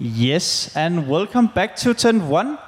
Yes, 0.00 0.70
and 0.76 1.08
welcome 1.08 1.48
back 1.48 1.74
to 1.78 1.92
Tent 1.92 2.22
1. 2.22 2.58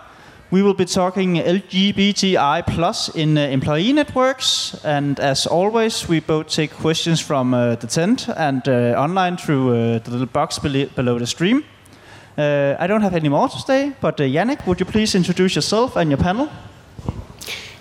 We 0.50 0.62
will 0.62 0.74
be 0.74 0.84
talking 0.84 1.36
LGBTI 1.36 2.66
plus 2.66 3.08
in 3.14 3.38
uh, 3.38 3.42
employee 3.42 3.92
networks, 3.92 4.74
and 4.84 5.20
as 5.20 5.46
always, 5.46 6.08
we 6.08 6.18
both 6.18 6.48
take 6.48 6.72
questions 6.72 7.20
from 7.20 7.54
uh, 7.54 7.76
the 7.76 7.86
tent 7.86 8.28
and 8.36 8.68
uh, 8.68 8.98
online 8.98 9.36
through 9.36 9.68
uh, 9.68 9.98
the 10.00 10.10
little 10.10 10.26
box 10.26 10.58
below, 10.58 10.86
below 10.96 11.20
the 11.20 11.26
stream. 11.26 11.62
Uh, 12.36 12.74
I 12.80 12.88
don't 12.88 13.02
have 13.02 13.14
any 13.14 13.28
more 13.28 13.48
to 13.48 13.58
say, 13.60 13.92
but 14.00 14.20
uh, 14.20 14.24
Yannick, 14.24 14.66
would 14.66 14.80
you 14.80 14.86
please 14.86 15.14
introduce 15.14 15.54
yourself 15.54 15.94
and 15.94 16.10
your 16.10 16.18
panel? 16.18 16.48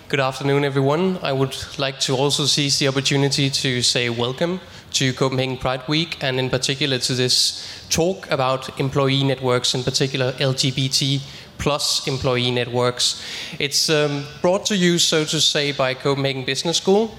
Good 0.08 0.20
afternoon, 0.20 0.64
everyone. 0.64 1.18
I 1.24 1.32
would 1.32 1.56
like 1.76 1.98
to 2.00 2.14
also 2.14 2.46
seize 2.46 2.78
the 2.78 2.86
opportunity 2.86 3.50
to 3.50 3.82
say 3.82 4.10
welcome 4.10 4.60
to 4.92 5.12
Copenhagen 5.12 5.56
Pride 5.56 5.82
Week, 5.88 6.16
and 6.22 6.38
in 6.38 6.50
particular 6.50 6.98
to 6.98 7.14
this 7.14 7.86
talk 7.90 8.30
about 8.30 8.78
employee 8.80 9.24
networks, 9.24 9.74
in 9.74 9.82
particular 9.82 10.32
LGBT 10.32 11.20
plus 11.58 12.06
employee 12.06 12.50
networks. 12.50 13.22
It's 13.58 13.90
um, 13.90 14.24
brought 14.40 14.66
to 14.66 14.76
you, 14.76 14.98
so 14.98 15.24
to 15.24 15.40
say, 15.40 15.72
by 15.72 15.94
Copenhagen 15.94 16.44
Business 16.44 16.78
School 16.78 17.14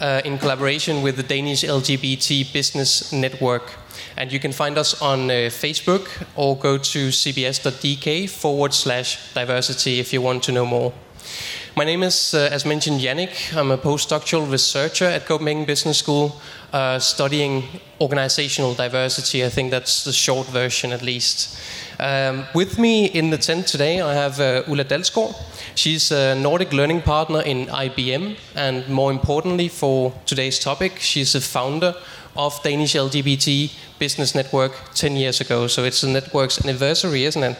uh, 0.00 0.20
in 0.24 0.38
collaboration 0.38 1.02
with 1.02 1.16
the 1.16 1.22
Danish 1.22 1.62
LGBT 1.62 2.52
Business 2.52 3.12
Network. 3.12 3.72
And 4.16 4.32
you 4.32 4.40
can 4.40 4.52
find 4.52 4.76
us 4.76 5.00
on 5.00 5.30
uh, 5.30 5.48
Facebook 5.50 6.08
or 6.36 6.56
go 6.56 6.76
to 6.76 7.08
cbs.dk 7.08 8.28
forward 8.28 8.74
slash 8.74 9.32
diversity 9.34 10.00
if 10.00 10.12
you 10.12 10.20
want 10.20 10.42
to 10.44 10.52
know 10.52 10.66
more. 10.66 10.92
My 11.76 11.84
name 11.84 12.02
is, 12.02 12.34
uh, 12.34 12.50
as 12.52 12.66
mentioned, 12.66 13.00
Yannick. 13.00 13.56
I'm 13.56 13.70
a 13.70 13.78
postdoctoral 13.78 14.50
researcher 14.50 15.06
at 15.06 15.24
Copenhagen 15.24 15.64
Business 15.64 15.98
School, 15.98 16.40
uh, 16.72 16.98
studying 16.98 17.64
organizational 18.00 18.74
diversity. 18.74 19.44
I 19.44 19.48
think 19.48 19.70
that's 19.70 20.04
the 20.04 20.12
short 20.12 20.46
version, 20.48 20.92
at 20.92 21.02
least. 21.02 21.58
Um, 21.98 22.44
with 22.54 22.78
me 22.78 23.06
in 23.06 23.30
the 23.30 23.38
tent 23.38 23.66
today, 23.66 24.00
I 24.00 24.14
have 24.14 24.40
uh, 24.40 24.62
Ulla 24.66 24.84
Dalsgaard. 24.84 25.34
She's 25.74 26.10
a 26.10 26.34
Nordic 26.34 26.72
Learning 26.72 27.02
Partner 27.02 27.42
in 27.42 27.66
IBM, 27.66 28.36
and 28.54 28.88
more 28.88 29.10
importantly 29.10 29.68
for 29.68 30.12
today's 30.26 30.58
topic, 30.58 30.98
she's 30.98 31.34
a 31.34 31.40
founder 31.40 31.94
of 32.36 32.60
Danish 32.62 32.94
LGBT 32.94 33.72
Business 33.98 34.34
Network 34.34 34.72
10 34.94 35.16
years 35.16 35.40
ago. 35.40 35.66
So 35.66 35.84
it's 35.84 36.00
the 36.00 36.08
network's 36.08 36.64
anniversary, 36.64 37.24
isn't 37.24 37.42
it? 37.42 37.56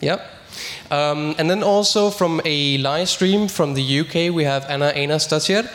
Yep. 0.00 0.26
Um, 0.90 1.34
and 1.38 1.48
then 1.48 1.62
also 1.62 2.10
from 2.10 2.40
a 2.44 2.78
live 2.78 3.08
stream 3.08 3.48
from 3.48 3.74
the 3.74 4.00
UK, 4.00 4.34
we 4.34 4.44
have 4.44 4.66
Anna 4.68 4.92
Einarsdottir. 4.92 5.70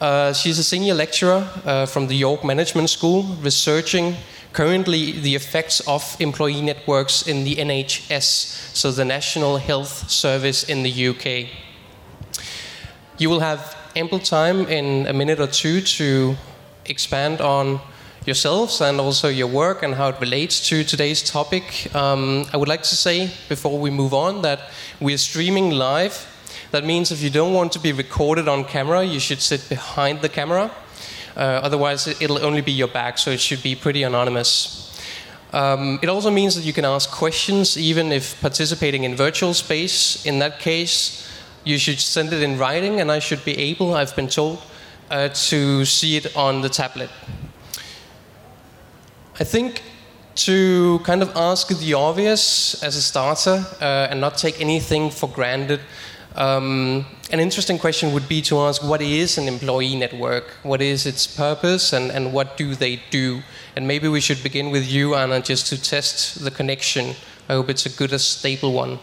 Uh, 0.00 0.30
she's 0.30 0.58
a 0.58 0.64
senior 0.64 0.92
lecturer 0.92 1.48
uh, 1.64 1.86
from 1.86 2.06
the 2.06 2.14
York 2.14 2.44
Management 2.44 2.90
School, 2.90 3.22
researching 3.40 4.14
currently 4.52 5.12
the 5.12 5.34
effects 5.34 5.80
of 5.88 6.16
employee 6.20 6.60
networks 6.60 7.26
in 7.26 7.44
the 7.44 7.56
NHS, 7.56 8.74
so 8.76 8.90
the 8.90 9.06
National 9.06 9.56
Health 9.56 10.10
Service 10.10 10.64
in 10.64 10.82
the 10.82 11.08
UK. 11.08 11.48
You 13.16 13.30
will 13.30 13.40
have 13.40 13.74
ample 13.96 14.18
time 14.18 14.66
in 14.66 15.06
a 15.06 15.14
minute 15.14 15.40
or 15.40 15.46
two 15.46 15.80
to 15.80 16.36
expand 16.84 17.40
on 17.40 17.80
yourselves 18.26 18.82
and 18.82 19.00
also 19.00 19.28
your 19.28 19.46
work 19.46 19.82
and 19.82 19.94
how 19.94 20.08
it 20.08 20.20
relates 20.20 20.68
to 20.68 20.84
today's 20.84 21.22
topic. 21.22 21.88
Um, 21.94 22.44
I 22.52 22.58
would 22.58 22.68
like 22.68 22.82
to 22.82 22.96
say 22.96 23.30
before 23.48 23.78
we 23.78 23.88
move 23.88 24.12
on 24.12 24.42
that 24.42 24.68
we're 25.00 25.16
streaming 25.16 25.70
live. 25.70 26.26
That 26.76 26.84
means 26.84 27.10
if 27.10 27.22
you 27.22 27.30
don't 27.30 27.54
want 27.54 27.72
to 27.72 27.78
be 27.78 27.92
recorded 27.92 28.48
on 28.48 28.62
camera, 28.62 29.02
you 29.02 29.18
should 29.18 29.40
sit 29.40 29.66
behind 29.66 30.20
the 30.20 30.28
camera. 30.28 30.70
Uh, 31.34 31.40
otherwise, 31.40 32.06
it'll 32.06 32.44
only 32.44 32.60
be 32.60 32.70
your 32.70 32.88
back, 32.88 33.16
so 33.16 33.30
it 33.30 33.40
should 33.40 33.62
be 33.62 33.74
pretty 33.74 34.02
anonymous. 34.02 34.94
Um, 35.54 35.98
it 36.02 36.10
also 36.10 36.30
means 36.30 36.54
that 36.54 36.66
you 36.66 36.74
can 36.74 36.84
ask 36.84 37.10
questions 37.10 37.78
even 37.78 38.12
if 38.12 38.38
participating 38.42 39.04
in 39.04 39.16
virtual 39.16 39.54
space. 39.54 40.26
In 40.26 40.38
that 40.40 40.58
case, 40.58 41.26
you 41.64 41.78
should 41.78 41.98
send 41.98 42.34
it 42.34 42.42
in 42.42 42.58
writing, 42.58 43.00
and 43.00 43.10
I 43.10 43.20
should 43.20 43.42
be 43.42 43.56
able, 43.56 43.94
I've 43.94 44.14
been 44.14 44.28
told, 44.28 44.60
uh, 45.10 45.30
to 45.48 45.86
see 45.86 46.18
it 46.18 46.36
on 46.36 46.60
the 46.60 46.68
tablet. 46.68 47.08
I 49.40 49.44
think 49.44 49.80
to 50.34 50.98
kind 51.04 51.22
of 51.22 51.34
ask 51.36 51.68
the 51.68 51.94
obvious 51.94 52.82
as 52.82 52.96
a 52.96 53.00
starter 53.00 53.64
uh, 53.80 54.08
and 54.10 54.20
not 54.20 54.36
take 54.36 54.60
anything 54.60 55.10
for 55.10 55.26
granted, 55.26 55.80
um, 56.36 57.06
an 57.30 57.40
interesting 57.40 57.78
question 57.78 58.12
would 58.12 58.28
be 58.28 58.42
to 58.42 58.60
ask 58.60 58.84
what 58.84 59.00
is 59.00 59.38
an 59.38 59.48
employee 59.48 59.96
network? 59.96 60.44
What 60.62 60.82
is 60.82 61.06
its 61.06 61.26
purpose 61.26 61.94
and, 61.94 62.10
and 62.10 62.32
what 62.32 62.58
do 62.58 62.74
they 62.74 63.00
do? 63.10 63.42
And 63.74 63.88
maybe 63.88 64.06
we 64.06 64.20
should 64.20 64.42
begin 64.42 64.70
with 64.70 64.86
you, 64.86 65.14
Anna, 65.14 65.40
just 65.40 65.66
to 65.68 65.82
test 65.82 66.44
the 66.44 66.50
connection. 66.50 67.16
I 67.48 67.54
hope 67.54 67.70
it's 67.70 67.86
a 67.86 67.90
good, 67.90 68.12
a 68.12 68.18
stable 68.18 68.74
one. 68.74 68.98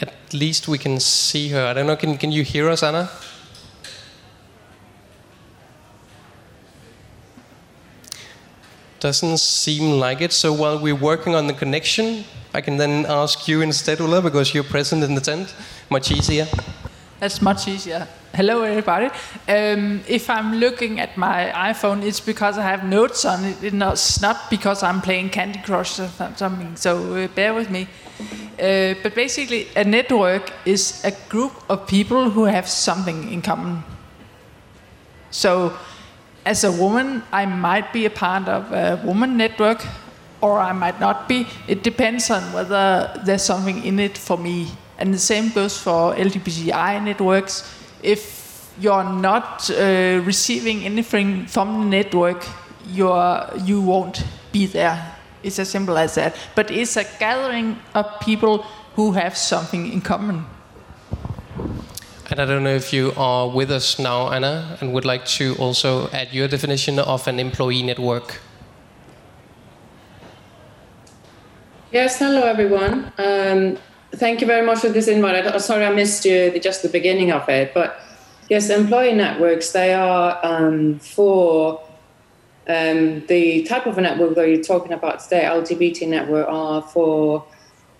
At 0.00 0.34
least 0.34 0.66
we 0.66 0.78
can 0.78 0.98
see 0.98 1.50
her. 1.50 1.64
I 1.64 1.74
don't 1.74 1.86
know, 1.86 1.94
can, 1.94 2.18
can 2.18 2.32
you 2.32 2.42
hear 2.42 2.68
us, 2.68 2.82
Anna? 2.82 3.08
Doesn't 9.04 9.36
seem 9.36 10.00
like 10.00 10.22
it. 10.22 10.32
So 10.32 10.50
while 10.54 10.78
we're 10.78 10.94
working 10.94 11.34
on 11.34 11.46
the 11.46 11.52
connection, 11.52 12.24
I 12.54 12.62
can 12.62 12.78
then 12.78 13.04
ask 13.06 13.46
you 13.46 13.60
instead, 13.60 14.00
Ulla, 14.00 14.22
because 14.22 14.54
you're 14.54 14.64
present 14.64 15.04
in 15.04 15.14
the 15.14 15.20
tent. 15.20 15.54
Much 15.90 16.10
easier. 16.10 16.46
That's 17.20 17.42
much 17.42 17.68
easier. 17.68 18.08
Hello, 18.32 18.62
everybody. 18.62 19.10
Um, 19.46 20.00
if 20.08 20.30
I'm 20.30 20.54
looking 20.54 21.00
at 21.00 21.18
my 21.18 21.52
iPhone, 21.54 22.02
it's 22.02 22.20
because 22.20 22.56
I 22.56 22.62
have 22.62 22.82
notes 22.82 23.26
on 23.26 23.44
it. 23.44 23.62
It's 23.62 24.22
not 24.22 24.48
because 24.48 24.82
I'm 24.82 25.02
playing 25.02 25.28
Candy 25.28 25.60
Crush 25.62 26.00
or 26.00 26.08
something. 26.36 26.74
So 26.76 27.14
uh, 27.14 27.28
bear 27.28 27.52
with 27.52 27.70
me. 27.70 27.86
Uh, 28.58 28.94
but 29.02 29.14
basically, 29.14 29.68
a 29.76 29.84
network 29.84 30.50
is 30.64 31.04
a 31.04 31.12
group 31.28 31.52
of 31.68 31.86
people 31.86 32.30
who 32.30 32.44
have 32.44 32.66
something 32.66 33.30
in 33.30 33.42
common. 33.42 33.84
So, 35.30 35.74
as 36.44 36.64
a 36.64 36.72
woman, 36.72 37.22
I 37.32 37.46
might 37.46 37.92
be 37.92 38.04
a 38.04 38.10
part 38.10 38.48
of 38.48 38.70
a 38.72 39.00
woman 39.04 39.36
network, 39.36 39.84
or 40.40 40.58
I 40.58 40.72
might 40.72 41.00
not 41.00 41.28
be. 41.28 41.46
It 41.66 41.82
depends 41.82 42.30
on 42.30 42.42
whether 42.52 43.10
there's 43.24 43.42
something 43.42 43.82
in 43.84 43.98
it 43.98 44.18
for 44.18 44.36
me. 44.36 44.68
And 44.98 45.12
the 45.12 45.18
same 45.18 45.50
goes 45.50 45.78
for 45.78 46.14
LGBTI 46.14 47.02
networks. 47.02 47.74
If 48.02 48.70
you're 48.78 49.04
not 49.04 49.70
uh, 49.70 50.20
receiving 50.24 50.84
anything 50.84 51.46
from 51.46 51.80
the 51.80 51.86
network, 51.86 52.44
you're, 52.88 53.48
you 53.64 53.80
won't 53.80 54.22
be 54.52 54.66
there. 54.66 55.16
It's 55.42 55.58
as 55.58 55.70
simple 55.70 55.96
as 55.96 56.14
that. 56.16 56.36
But 56.54 56.70
it's 56.70 56.96
a 56.96 57.04
gathering 57.18 57.78
of 57.94 58.06
people 58.20 58.58
who 58.96 59.12
have 59.12 59.36
something 59.36 59.90
in 59.92 60.00
common. 60.00 60.44
And 62.30 62.40
I 62.40 62.46
don't 62.46 62.64
know 62.64 62.74
if 62.74 62.90
you 62.90 63.12
are 63.18 63.48
with 63.48 63.70
us 63.70 63.98
now, 63.98 64.32
Anna, 64.32 64.78
and 64.80 64.94
would 64.94 65.04
like 65.04 65.26
to 65.36 65.54
also 65.56 66.08
add 66.08 66.32
your 66.32 66.48
definition 66.48 66.98
of 66.98 67.28
an 67.28 67.38
employee 67.38 67.82
network. 67.82 68.40
Yes, 71.92 72.18
hello 72.18 72.42
everyone. 72.42 73.12
Um, 73.18 73.76
thank 74.12 74.40
you 74.40 74.46
very 74.46 74.64
much 74.64 74.78
for 74.78 74.88
this 74.88 75.06
invite. 75.06 75.46
I, 75.46 75.58
sorry 75.58 75.84
I 75.84 75.92
missed 75.92 76.24
you 76.24 76.58
just 76.60 76.82
the 76.82 76.88
beginning 76.88 77.30
of 77.30 77.46
it, 77.50 77.74
but 77.74 78.00
yes, 78.48 78.70
employee 78.70 79.12
networks 79.12 79.72
they 79.72 79.92
are 79.92 80.40
um, 80.42 80.98
for 81.00 81.82
um, 82.66 83.24
the 83.26 83.64
type 83.64 83.86
of 83.86 83.98
network 83.98 84.34
that 84.36 84.48
you're 84.48 84.62
talking 84.62 84.92
about 84.92 85.20
today, 85.20 85.42
LGBT 85.44 86.08
network, 86.08 86.48
are 86.48 86.80
for 86.80 87.44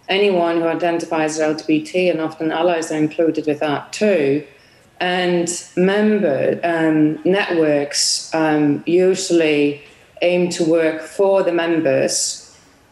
anyone 0.09 0.61
who 0.61 0.67
identifies 0.67 1.39
as 1.39 1.57
LGBT, 1.57 2.11
and 2.11 2.21
often 2.21 2.53
allies 2.53 2.93
are 2.93 2.99
included 2.99 3.47
with 3.47 3.61
that 3.61 3.93
too. 3.93 4.47
And 5.01 5.49
member 5.77 6.61
um, 6.63 7.21
networks 7.25 8.33
um, 8.35 8.83
usually 8.87 9.83
aim 10.23 10.49
to 10.51 10.65
work 10.65 11.03
for 11.03 11.43
the 11.43 11.53
members 11.53 12.45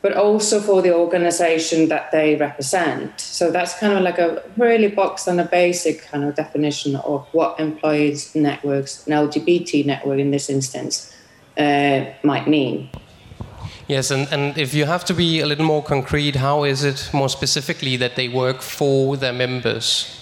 but 0.03 0.15
also 0.17 0.61
for 0.61 0.83
the 0.83 0.93
organization 0.93 1.89
that 1.89 2.11
they 2.11 2.35
represent. 2.35 3.19
So 3.21 3.53
that's 3.53 3.79
kind 3.79 3.93
of 3.93 4.03
like 4.03 4.19
a 4.19 4.43
really 4.57 4.89
boxed 4.89 5.29
and 5.29 5.41
a 5.41 5.45
basic 5.45 6.03
kind 6.03 6.25
of 6.25 6.35
definition 6.35 6.97
of 6.97 7.27
what 7.31 7.59
employees 7.61 8.35
networks, 8.35 9.07
an 9.07 9.13
LGBT 9.13 9.87
network 9.87 10.19
in 10.19 10.33
this 10.33 10.51
instance, 10.51 11.17
uh, 11.57 12.05
might 12.25 12.49
mean. 12.49 12.91
Yes, 13.89 14.11
and, 14.11 14.29
and 14.31 14.57
if 14.57 14.75
you 14.75 14.85
have 14.85 15.05
to 15.07 15.15
be 15.15 15.41
a 15.41 15.47
little 15.47 15.65
more 15.65 15.83
concrete, 15.83 16.37
how 16.37 16.65
is 16.65 16.85
it 16.85 17.11
more 17.13 17.29
specifically 17.29 17.97
that 17.97 18.17
they 18.17 18.29
work 18.29 18.63
for 18.63 19.17
their 19.17 19.33
members? 19.33 20.19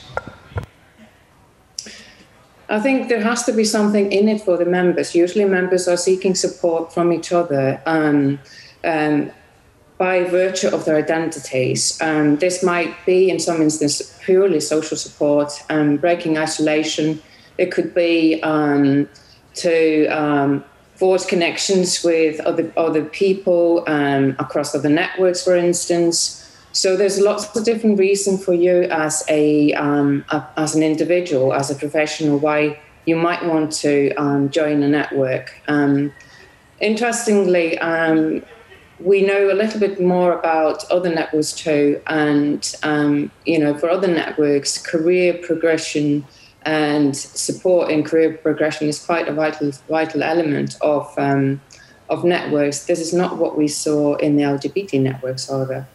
I 2.69 2.79
think 2.81 3.09
there 3.09 3.23
has 3.23 3.45
to 3.45 3.53
be 3.53 3.65
something 3.65 4.13
in 4.13 4.29
it 4.29 4.43
for 4.43 4.57
the 4.57 4.65
members. 4.65 5.15
Usually, 5.15 5.45
members 5.45 5.89
are 5.89 5.97
seeking 5.97 6.35
support 6.35 6.93
from 6.93 7.13
each 7.13 7.33
other. 7.33 7.83
Um, 7.85 8.39
um, 8.85 9.31
by 10.01 10.25
virtue 10.25 10.69
of 10.69 10.87
their 10.87 10.97
identities. 10.97 12.01
Um, 12.01 12.37
this 12.37 12.63
might 12.63 12.95
be, 13.05 13.29
in 13.29 13.39
some 13.39 13.61
instances, 13.61 14.19
purely 14.25 14.59
social 14.59 14.97
support, 14.97 15.53
um, 15.69 15.99
breaking 15.99 16.39
isolation. 16.39 17.21
It 17.59 17.71
could 17.71 17.93
be 17.95 18.43
um, 18.43 19.11
to 19.57 20.07
um, 20.07 20.65
forge 21.01 21.27
connections 21.27 22.05
with 22.05 22.39
other 22.41 22.71
other 22.77 23.05
people 23.23 23.83
um, 23.89 24.37
across 24.39 24.75
other 24.75 24.93
networks, 25.03 25.43
for 25.43 25.57
instance. 25.57 26.19
So 26.73 26.97
there's 26.97 27.19
lots 27.19 27.57
of 27.57 27.65
different 27.65 27.99
reasons 27.99 28.45
for 28.45 28.55
you 28.55 28.83
as 29.07 29.25
a, 29.29 29.73
um, 29.73 30.25
a, 30.31 30.47
as 30.57 30.77
an 30.77 30.85
individual, 30.85 31.53
as 31.53 31.69
a 31.69 31.75
professional, 31.75 32.39
why 32.39 32.79
you 33.07 33.17
might 33.17 33.45
want 33.45 33.73
to 33.85 33.93
join 34.51 34.81
a 34.85 34.89
network. 34.89 35.47
interestingly 36.81 37.77
we 39.03 39.23
know 39.23 39.51
a 39.51 39.55
little 39.55 39.81
bit 39.81 40.01
more 40.01 40.39
about 40.39 40.89
other 40.91 41.13
networks 41.13 41.53
too. 41.53 42.01
And, 42.07 42.75
um, 42.83 43.31
you 43.47 43.59
know, 43.59 43.77
for 43.77 43.89
other 43.89 44.09
networks, 44.09 44.79
career 44.79 45.39
progression 45.43 46.27
and 46.63 47.17
support 47.17 47.91
in 47.91 48.05
career 48.05 48.37
progression 48.37 48.89
is 48.89 49.05
quite 49.05 49.29
a 49.29 49.33
vital, 49.33 49.73
vital 49.89 50.23
element 50.23 50.77
of, 50.81 51.13
um, 51.19 51.61
of 52.09 52.25
networks. 52.25 52.85
This 52.85 53.01
is 53.01 53.13
not 53.13 53.39
what 53.39 53.57
we 53.57 53.69
saw 53.69 54.17
in 54.17 54.37
the 54.37 54.43
LGBT 54.43 55.01
networks, 55.01 55.49
however. 55.49 55.87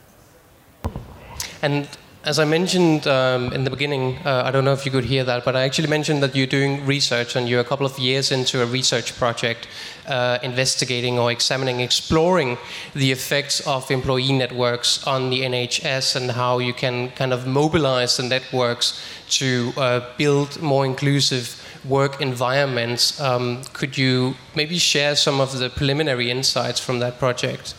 And 1.61 1.87
as 2.25 2.39
I 2.39 2.45
mentioned 2.45 3.05
um, 3.05 3.53
in 3.53 3.65
the 3.65 3.69
beginning, 3.69 4.17
uh, 4.25 4.41
I 4.45 4.51
don't 4.51 4.65
know 4.65 4.73
if 4.73 4.83
you 4.83 4.91
could 4.91 5.05
hear 5.05 5.23
that, 5.23 5.45
but 5.45 5.55
I 5.55 5.61
actually 5.61 5.87
mentioned 5.87 6.23
that 6.23 6.35
you're 6.35 6.47
doing 6.47 6.83
research 6.83 7.35
and 7.35 7.47
you're 7.47 7.61
a 7.61 7.63
couple 7.63 7.85
of 7.85 7.99
years 7.99 8.31
into 8.31 8.63
a 8.63 8.65
research 8.65 9.15
project 9.15 9.67
uh, 10.07 10.39
investigating 10.41 11.19
or 11.19 11.31
examining, 11.31 11.81
exploring 11.81 12.57
the 12.95 13.11
effects 13.11 13.65
of 13.67 13.91
employee 13.91 14.33
networks 14.33 15.05
on 15.05 15.29
the 15.29 15.41
NHS 15.41 16.15
and 16.15 16.31
how 16.31 16.57
you 16.57 16.73
can 16.73 17.11
kind 17.11 17.31
of 17.31 17.45
mobilize 17.45 18.17
the 18.17 18.23
networks 18.23 18.99
to 19.29 19.71
uh, 19.77 20.01
build 20.17 20.59
more 20.63 20.83
inclusive 20.83 21.61
work 21.87 22.19
environments. 22.21 23.21
Um, 23.21 23.61
could 23.73 23.99
you 23.99 24.33
maybe 24.55 24.79
share 24.79 25.15
some 25.15 25.39
of 25.39 25.59
the 25.59 25.69
preliminary 25.69 26.31
insights 26.31 26.79
from 26.79 26.97
that 26.99 27.19
project? 27.19 27.75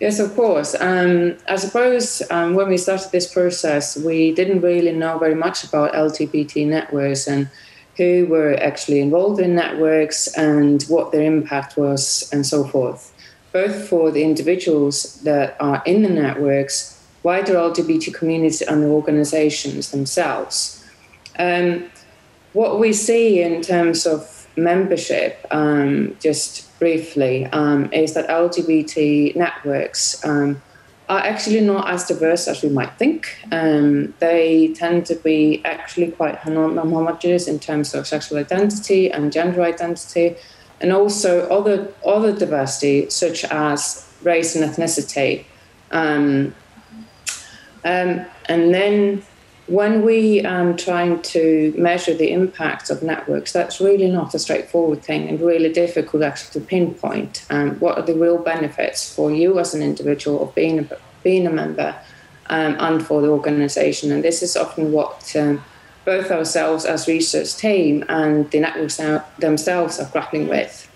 Yes, 0.00 0.20
of 0.20 0.34
course. 0.36 0.76
Um, 0.80 1.36
I 1.48 1.56
suppose 1.56 2.22
um, 2.30 2.54
when 2.54 2.68
we 2.68 2.76
started 2.76 3.10
this 3.10 3.32
process, 3.32 3.96
we 3.96 4.32
didn't 4.32 4.60
really 4.60 4.92
know 4.92 5.18
very 5.18 5.34
much 5.34 5.64
about 5.64 5.92
LGBT 5.92 6.68
networks 6.68 7.26
and 7.26 7.50
who 7.96 8.26
were 8.26 8.54
actually 8.62 9.00
involved 9.00 9.40
in 9.40 9.56
networks 9.56 10.28
and 10.36 10.84
what 10.84 11.10
their 11.10 11.22
impact 11.22 11.76
was 11.76 12.30
and 12.32 12.46
so 12.46 12.62
forth, 12.62 13.12
both 13.52 13.88
for 13.88 14.12
the 14.12 14.22
individuals 14.22 15.20
that 15.22 15.56
are 15.58 15.82
in 15.84 16.02
the 16.04 16.08
networks, 16.08 17.04
wider 17.24 17.54
LGBT 17.54 18.14
communities, 18.14 18.62
and 18.62 18.84
the 18.84 18.86
organizations 18.86 19.90
themselves. 19.90 20.84
Um, 21.40 21.90
what 22.52 22.78
we 22.78 22.92
see 22.92 23.42
in 23.42 23.62
terms 23.62 24.06
of 24.06 24.37
membership, 24.58 25.46
um, 25.50 26.16
just 26.20 26.78
briefly, 26.78 27.46
um, 27.46 27.92
is 27.92 28.14
that 28.14 28.28
LGBT 28.28 29.34
networks 29.36 30.24
um, 30.24 30.60
are 31.08 31.20
actually 31.20 31.60
not 31.60 31.88
as 31.88 32.06
diverse 32.06 32.46
as 32.48 32.62
we 32.62 32.68
might 32.68 32.92
think. 32.98 33.38
Um, 33.50 34.14
they 34.18 34.74
tend 34.74 35.06
to 35.06 35.14
be 35.14 35.62
actually 35.64 36.10
quite 36.10 36.36
homogeneous 36.36 37.48
in 37.48 37.58
terms 37.58 37.94
of 37.94 38.06
sexual 38.06 38.38
identity 38.38 39.10
and 39.10 39.32
gender 39.32 39.62
identity, 39.62 40.36
and 40.80 40.92
also 40.92 41.48
other 41.48 41.92
other 42.04 42.32
diversity 42.32 43.08
such 43.10 43.44
as 43.44 44.06
race 44.22 44.54
and 44.54 44.64
ethnicity. 44.64 45.44
Um, 45.90 46.54
um, 47.84 48.26
and 48.46 48.74
then 48.74 49.22
when 49.68 50.02
we 50.02 50.44
are 50.44 50.60
um, 50.60 50.76
trying 50.76 51.20
to 51.20 51.74
measure 51.76 52.14
the 52.14 52.32
impact 52.32 52.88
of 52.88 53.02
networks, 53.02 53.52
that's 53.52 53.80
really 53.80 54.10
not 54.10 54.34
a 54.34 54.38
straightforward 54.38 55.02
thing 55.02 55.28
and 55.28 55.40
really 55.40 55.70
difficult 55.70 56.22
actually 56.22 56.60
to 56.60 56.66
pinpoint. 56.66 57.44
Um, 57.50 57.78
what 57.78 57.98
are 57.98 58.02
the 58.02 58.14
real 58.14 58.38
benefits 58.38 59.14
for 59.14 59.30
you 59.30 59.58
as 59.58 59.74
an 59.74 59.82
individual 59.82 60.42
of 60.42 60.54
being 60.54 60.78
a, 60.78 60.88
being 61.22 61.46
a 61.46 61.50
member 61.50 61.94
um, 62.46 62.76
and 62.78 63.06
for 63.06 63.20
the 63.20 63.28
organization? 63.28 64.10
And 64.10 64.24
this 64.24 64.42
is 64.42 64.56
often 64.56 64.90
what 64.90 65.36
um, 65.36 65.62
both 66.06 66.30
ourselves 66.30 66.86
as 66.86 67.06
research 67.06 67.54
team 67.56 68.04
and 68.08 68.50
the 68.50 68.60
networks 68.60 68.98
themselves 69.38 70.00
are 70.00 70.08
grappling 70.10 70.48
with. 70.48 70.90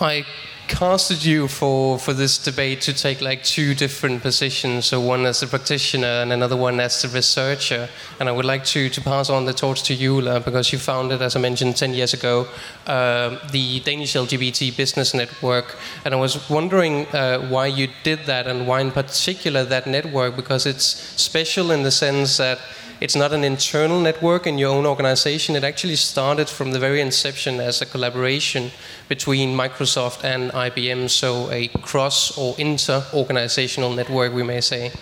I 0.00 0.24
casted 0.72 1.22
you 1.22 1.48
for, 1.48 1.98
for 1.98 2.14
this 2.14 2.38
debate 2.38 2.80
to 2.80 2.94
take 2.94 3.20
like 3.20 3.44
two 3.44 3.74
different 3.74 4.22
positions. 4.22 4.86
So 4.86 5.00
one 5.00 5.26
as 5.26 5.42
a 5.42 5.46
practitioner 5.46 6.22
and 6.22 6.32
another 6.32 6.56
one 6.56 6.80
as 6.80 7.04
a 7.04 7.08
researcher. 7.08 7.88
And 8.18 8.28
I 8.28 8.32
would 8.32 8.46
like 8.46 8.64
to, 8.66 8.88
to 8.88 9.00
pass 9.00 9.28
on 9.28 9.44
the 9.44 9.52
torch 9.52 9.82
to 9.84 9.94
you, 9.94 10.22
because 10.40 10.72
you 10.72 10.78
founded, 10.78 11.20
as 11.20 11.36
I 11.36 11.40
mentioned, 11.40 11.76
10 11.76 11.92
years 11.92 12.14
ago, 12.14 12.48
uh, 12.86 13.38
the 13.50 13.80
Danish 13.80 14.14
LGBT 14.14 14.74
Business 14.76 15.12
Network. 15.12 15.76
And 16.04 16.14
I 16.14 16.16
was 16.16 16.48
wondering 16.48 17.06
uh, 17.08 17.46
why 17.48 17.66
you 17.66 17.88
did 18.02 18.20
that 18.20 18.46
and 18.46 18.66
why 18.66 18.80
in 18.80 18.90
particular 18.90 19.64
that 19.64 19.86
network, 19.86 20.36
because 20.36 20.64
it's 20.64 20.86
special 21.20 21.70
in 21.70 21.82
the 21.82 21.90
sense 21.90 22.38
that 22.38 22.58
it's 23.02 23.16
not 23.16 23.32
an 23.32 23.42
internal 23.42 24.00
network 24.00 24.46
in 24.46 24.58
your 24.58 24.70
own 24.70 24.86
organization. 24.86 25.56
It 25.56 25.64
actually 25.64 25.96
started 25.96 26.48
from 26.48 26.70
the 26.70 26.78
very 26.78 27.00
inception 27.00 27.58
as 27.58 27.82
a 27.82 27.86
collaboration 27.86 28.70
between 29.08 29.56
Microsoft 29.56 30.22
and 30.22 30.52
IBM, 30.52 31.10
so 31.10 31.50
a 31.50 31.66
cross 31.82 32.38
or 32.38 32.54
inter 32.58 33.02
organizational 33.12 33.92
network, 33.92 34.32
we 34.32 34.44
may 34.44 34.60
say. 34.60 34.92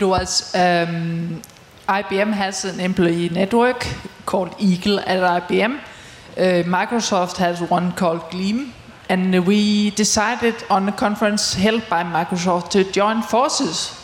It 0.00 0.04
was 0.04 0.54
um, 0.54 1.42
IBM 1.86 2.32
has 2.32 2.64
an 2.64 2.80
employee 2.80 3.28
network 3.28 3.86
called 4.24 4.54
Eagle 4.58 5.00
at 5.00 5.20
IBM. 5.42 5.78
Uh, 5.78 6.42
Microsoft 6.64 7.36
has 7.36 7.60
one 7.60 7.92
called 7.92 8.30
Gleam. 8.30 8.72
And 9.10 9.46
we 9.46 9.90
decided 9.90 10.54
on 10.70 10.88
a 10.88 10.92
conference 10.92 11.52
held 11.52 11.86
by 11.90 12.02
Microsoft 12.04 12.70
to 12.70 12.84
join 12.90 13.20
forces 13.20 14.01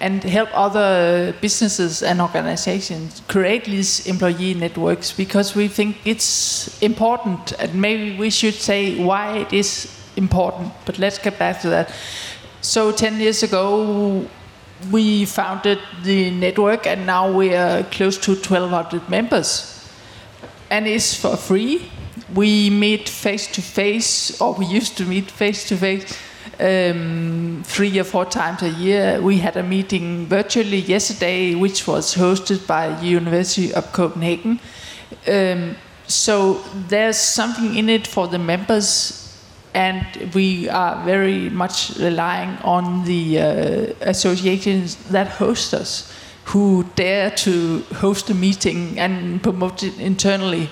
and 0.00 0.22
help 0.22 0.48
other 0.52 1.34
businesses 1.40 2.02
and 2.02 2.20
organizations 2.20 3.22
create 3.28 3.64
these 3.64 4.06
employee 4.06 4.54
networks 4.54 5.12
because 5.12 5.54
we 5.54 5.68
think 5.68 5.96
it's 6.04 6.80
important 6.82 7.52
and 7.58 7.74
maybe 7.74 8.16
we 8.16 8.30
should 8.30 8.54
say 8.54 9.02
why 9.02 9.38
it 9.38 9.52
is 9.52 9.92
important 10.16 10.72
but 10.86 10.98
let's 10.98 11.18
get 11.18 11.38
back 11.38 11.60
to 11.60 11.68
that. 11.68 11.92
So 12.60 12.92
10 12.92 13.20
years 13.20 13.42
ago 13.42 14.28
we 14.90 15.24
founded 15.24 15.78
the 16.02 16.30
network 16.30 16.86
and 16.86 17.06
now 17.06 17.30
we 17.30 17.54
are 17.54 17.82
close 17.84 18.16
to 18.18 18.32
1200 18.32 19.08
members. 19.08 19.74
And 20.70 20.86
it's 20.86 21.14
for 21.14 21.36
free. 21.36 21.90
We 22.34 22.70
meet 22.70 23.08
face 23.08 23.46
to 23.52 23.62
face 23.62 24.40
or 24.40 24.54
we 24.54 24.66
used 24.66 24.96
to 24.98 25.04
meet 25.04 25.30
face 25.30 25.66
to 25.68 25.76
face 25.76 26.16
um, 26.60 27.62
three 27.64 27.98
or 27.98 28.04
four 28.04 28.24
times 28.24 28.62
a 28.62 28.70
year. 28.70 29.20
We 29.20 29.38
had 29.38 29.56
a 29.56 29.62
meeting 29.62 30.26
virtually 30.26 30.78
yesterday, 30.78 31.54
which 31.54 31.86
was 31.86 32.14
hosted 32.14 32.66
by 32.66 32.88
the 33.00 33.06
University 33.06 33.72
of 33.72 33.92
Copenhagen. 33.92 34.60
Um, 35.26 35.76
so 36.06 36.62
there's 36.88 37.18
something 37.18 37.76
in 37.76 37.88
it 37.88 38.06
for 38.06 38.28
the 38.28 38.38
members, 38.38 39.36
and 39.74 40.04
we 40.34 40.68
are 40.68 41.04
very 41.04 41.50
much 41.50 41.90
relying 41.98 42.56
on 42.64 43.04
the 43.04 43.38
uh, 43.38 43.94
associations 44.00 44.96
that 45.10 45.28
host 45.28 45.74
us, 45.74 46.12
who 46.46 46.84
dare 46.96 47.30
to 47.30 47.82
host 47.96 48.30
a 48.30 48.34
meeting 48.34 48.98
and 48.98 49.42
promote 49.42 49.82
it 49.82 49.98
internally 50.00 50.70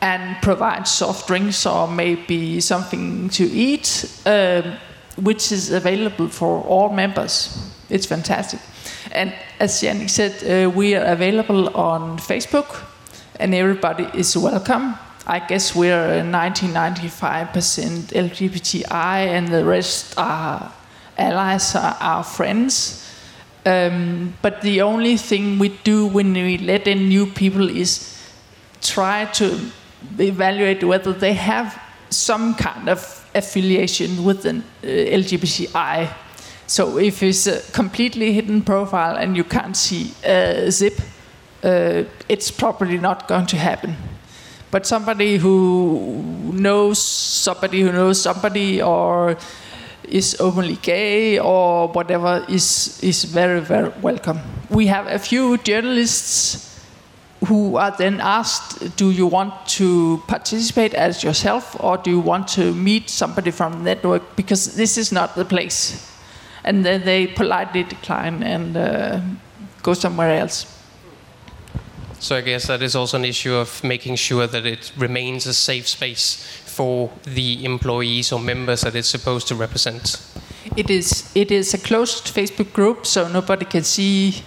and 0.00 0.40
provide 0.42 0.86
soft 0.86 1.26
drinks 1.26 1.66
or 1.66 1.88
maybe 1.88 2.60
something 2.60 3.28
to 3.30 3.44
eat, 3.44 4.04
um, 4.26 4.76
which 5.16 5.50
is 5.50 5.72
available 5.72 6.28
for 6.28 6.62
all 6.62 6.90
members. 6.90 7.58
It's 7.90 8.06
fantastic. 8.06 8.60
And 9.10 9.32
as 9.58 9.80
Jannik 9.82 10.10
said, 10.10 10.42
uh, 10.44 10.70
we 10.70 10.94
are 10.94 11.04
available 11.04 11.74
on 11.76 12.18
Facebook, 12.18 12.84
and 13.40 13.54
everybody 13.54 14.06
is 14.14 14.36
welcome. 14.36 14.94
I 15.26 15.40
guess 15.40 15.74
we're 15.74 16.22
1995% 16.22 18.12
LGBTI, 18.12 19.26
and 19.26 19.48
the 19.48 19.64
rest 19.64 20.14
are 20.16 20.72
allies, 21.16 21.74
are 21.74 21.96
our 22.00 22.22
friends. 22.24 23.04
Um, 23.66 24.34
but 24.40 24.62
the 24.62 24.80
only 24.82 25.16
thing 25.16 25.58
we 25.58 25.70
do 25.84 26.06
when 26.06 26.32
we 26.32 26.58
let 26.58 26.86
in 26.86 27.08
new 27.08 27.26
people 27.26 27.68
is 27.68 28.14
try 28.80 29.26
to 29.34 29.70
evaluate 30.18 30.84
whether 30.84 31.12
they 31.12 31.32
have 31.32 31.80
some 32.10 32.54
kind 32.54 32.88
of 32.88 33.28
affiliation 33.34 34.24
with 34.24 34.44
an 34.44 34.64
uh, 34.82 34.86
LGBTI. 34.86 36.10
So 36.66 36.98
if 36.98 37.22
it's 37.22 37.46
a 37.46 37.60
completely 37.72 38.32
hidden 38.32 38.62
profile 38.62 39.16
and 39.16 39.36
you 39.36 39.44
can't 39.44 39.76
see 39.76 40.12
a 40.24 40.70
zip, 40.70 41.00
uh, 41.62 42.04
it's 42.28 42.50
probably 42.50 42.98
not 42.98 43.28
going 43.28 43.46
to 43.46 43.56
happen. 43.56 43.96
But 44.70 44.86
somebody 44.86 45.38
who 45.38 46.22
knows 46.52 47.00
somebody 47.00 47.80
who 47.80 47.92
knows 47.92 48.20
somebody 48.20 48.82
or 48.82 49.36
is 50.04 50.36
openly 50.40 50.76
gay 50.76 51.38
or 51.38 51.88
whatever 51.88 52.44
is 52.48 52.98
is 53.02 53.24
very 53.24 53.60
very 53.60 53.90
welcome. 54.02 54.40
We 54.68 54.86
have 54.88 55.06
a 55.06 55.18
few 55.18 55.56
journalists 55.58 56.77
who 57.46 57.76
are 57.76 57.90
then 57.96 58.20
asked, 58.20 58.96
"Do 58.96 59.10
you 59.10 59.26
want 59.26 59.52
to 59.78 60.22
participate 60.26 60.94
as 60.94 61.22
yourself, 61.22 61.76
or 61.80 61.96
do 61.96 62.10
you 62.10 62.20
want 62.20 62.48
to 62.48 62.74
meet 62.74 63.10
somebody 63.10 63.50
from 63.50 63.72
the 63.72 63.84
network? 63.84 64.22
Because 64.36 64.74
this 64.74 64.98
is 64.98 65.12
not 65.12 65.34
the 65.34 65.44
place." 65.44 66.04
And 66.64 66.84
then 66.84 67.04
they 67.04 67.26
politely 67.26 67.84
decline 67.84 68.42
and 68.42 68.76
uh, 68.76 69.20
go 69.82 69.94
somewhere 69.94 70.40
else. 70.40 70.66
So 72.20 72.36
I 72.36 72.40
guess 72.40 72.66
that 72.66 72.82
is 72.82 72.96
also 72.96 73.16
an 73.16 73.24
issue 73.24 73.54
of 73.54 73.82
making 73.84 74.16
sure 74.16 74.46
that 74.48 74.66
it 74.66 74.92
remains 74.96 75.46
a 75.46 75.54
safe 75.54 75.86
space 75.86 76.44
for 76.64 77.10
the 77.22 77.64
employees 77.64 78.32
or 78.32 78.40
members 78.40 78.80
that 78.80 78.96
it's 78.96 79.08
supposed 79.08 79.46
to 79.48 79.54
represent. 79.54 80.20
It 80.76 80.90
is 80.90 81.30
it 81.34 81.50
is 81.50 81.74
a 81.74 81.78
closed 81.78 82.34
Facebook 82.34 82.72
group, 82.72 83.06
so 83.06 83.28
nobody 83.28 83.64
can 83.64 83.84
see 83.84 84.42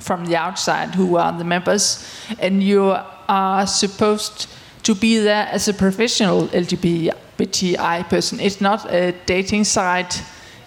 from 0.00 0.26
the 0.26 0.36
outside 0.36 0.94
who 0.94 1.16
are 1.16 1.32
the 1.32 1.44
members, 1.44 2.04
and 2.38 2.62
you 2.62 2.96
are 3.28 3.66
supposed 3.66 4.48
to 4.82 4.94
be 4.94 5.18
there 5.18 5.46
as 5.52 5.68
a 5.68 5.74
professional 5.74 6.48
LGBTI 6.48 8.08
person. 8.08 8.40
It's 8.40 8.60
not 8.60 8.90
a 8.92 9.12
dating 9.26 9.64
site. 9.64 10.22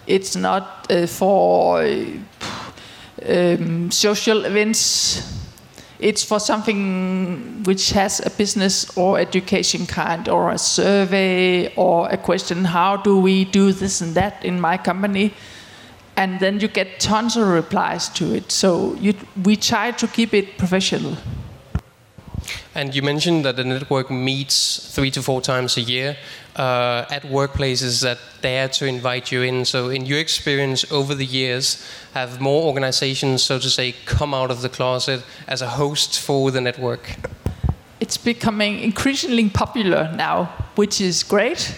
It's 0.07 0.35
not 0.35 0.91
uh, 0.91 1.07
for 1.07 1.83
um, 3.27 3.91
social 3.91 4.45
events 4.45 5.43
it's 6.03 6.21
for 6.21 6.37
something 6.37 7.63
which 7.63 7.91
has 7.91 8.19
a 8.25 8.29
business 8.29 8.97
or 8.97 9.17
education 9.19 9.85
kind 9.85 10.27
or 10.27 10.51
a 10.51 10.57
survey 10.57 11.73
or 11.75 12.09
a 12.09 12.17
question 12.17 12.65
how 12.65 12.97
do 12.97 13.17
we 13.17 13.45
do 13.45 13.71
this 13.71 14.01
and 14.01 14.13
that 14.13 14.43
in 14.43 14.59
my 14.59 14.77
company 14.77 15.33
and 16.15 16.39
then 16.39 16.59
you 16.59 16.67
get 16.67 16.99
tons 16.99 17.35
of 17.35 17.47
replies 17.47 18.09
to 18.09 18.33
it 18.33 18.51
so 18.51 18.93
you, 18.95 19.13
we 19.43 19.55
try 19.55 19.91
to 19.91 20.07
keep 20.07 20.33
it 20.33 20.57
professional 20.57 21.17
and 22.75 22.95
you 22.95 23.01
mentioned 23.01 23.45
that 23.45 23.55
the 23.55 23.63
network 23.63 24.09
meets 24.09 24.93
three 24.95 25.11
to 25.11 25.21
four 25.21 25.41
times 25.41 25.77
a 25.77 25.81
year 25.81 26.17
uh, 26.55 27.05
at 27.09 27.23
workplaces 27.23 28.01
that 28.01 28.17
dare 28.41 28.67
to 28.69 28.85
invite 28.85 29.31
you 29.31 29.43
in. 29.43 29.65
So, 29.65 29.89
in 29.89 30.05
your 30.05 30.19
experience 30.19 30.91
over 30.91 31.13
the 31.13 31.25
years, 31.25 31.85
have 32.13 32.41
more 32.41 32.63
organizations, 32.63 33.43
so 33.43 33.59
to 33.59 33.69
say, 33.69 33.93
come 34.05 34.33
out 34.33 34.49
of 34.49 34.61
the 34.61 34.69
closet 34.69 35.23
as 35.47 35.61
a 35.61 35.69
host 35.69 36.19
for 36.19 36.51
the 36.51 36.61
network? 36.61 37.15
It's 37.99 38.17
becoming 38.17 38.79
increasingly 38.79 39.49
popular 39.49 40.11
now, 40.15 40.45
which 40.75 40.99
is 40.99 41.23
great. 41.23 41.75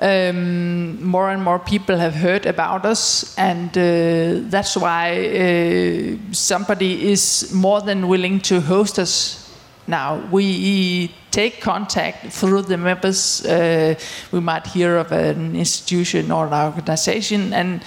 Um, 0.00 1.04
more 1.04 1.30
and 1.30 1.40
more 1.40 1.60
people 1.60 1.96
have 1.96 2.14
heard 2.14 2.46
about 2.46 2.84
us, 2.84 3.32
and 3.38 3.68
uh, 3.78 4.50
that's 4.50 4.76
why 4.76 5.12
uh, 5.12 6.32
somebody 6.32 7.12
is 7.12 7.52
more 7.54 7.80
than 7.80 8.08
willing 8.08 8.40
to 8.40 8.60
host 8.60 8.98
us 8.98 9.54
now. 9.86 10.20
We 10.32 11.14
take 11.30 11.60
contact 11.60 12.32
through 12.32 12.62
the 12.62 12.76
members. 12.76 13.46
Uh, 13.46 13.94
we 14.32 14.40
might 14.40 14.66
hear 14.66 14.96
of 14.96 15.12
an 15.12 15.54
institution 15.54 16.32
or 16.32 16.48
an 16.48 16.54
organization 16.54 17.52
and 17.52 17.84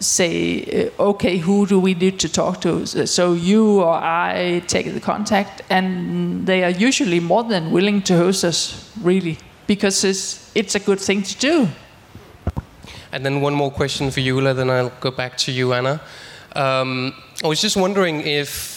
say, 0.00 0.90
uh, 0.98 1.10
okay, 1.10 1.38
who 1.38 1.64
do 1.66 1.78
we 1.78 1.94
need 1.94 2.18
to 2.20 2.28
talk 2.28 2.60
to? 2.62 2.86
So 3.06 3.34
you 3.34 3.82
or 3.82 3.94
I 3.94 4.62
take 4.66 4.92
the 4.92 5.00
contact, 5.00 5.62
and 5.70 6.44
they 6.44 6.64
are 6.64 6.70
usually 6.70 7.20
more 7.20 7.44
than 7.44 7.70
willing 7.70 8.02
to 8.02 8.16
host 8.16 8.44
us, 8.44 8.90
really, 9.00 9.38
because 9.66 10.04
it's, 10.04 10.50
it's 10.54 10.74
a 10.74 10.80
good 10.80 11.00
thing 11.00 11.22
to 11.22 11.36
do. 11.36 11.68
And 13.12 13.24
then 13.24 13.40
one 13.40 13.54
more 13.54 13.70
question 13.70 14.10
for 14.10 14.20
you, 14.20 14.40
then 14.54 14.70
I'll 14.70 14.92
go 15.00 15.10
back 15.10 15.36
to 15.38 15.52
you, 15.52 15.72
Anna. 15.72 16.00
Um, 16.54 17.14
I 17.44 17.48
was 17.48 17.60
just 17.60 17.76
wondering 17.76 18.20
if 18.22 18.75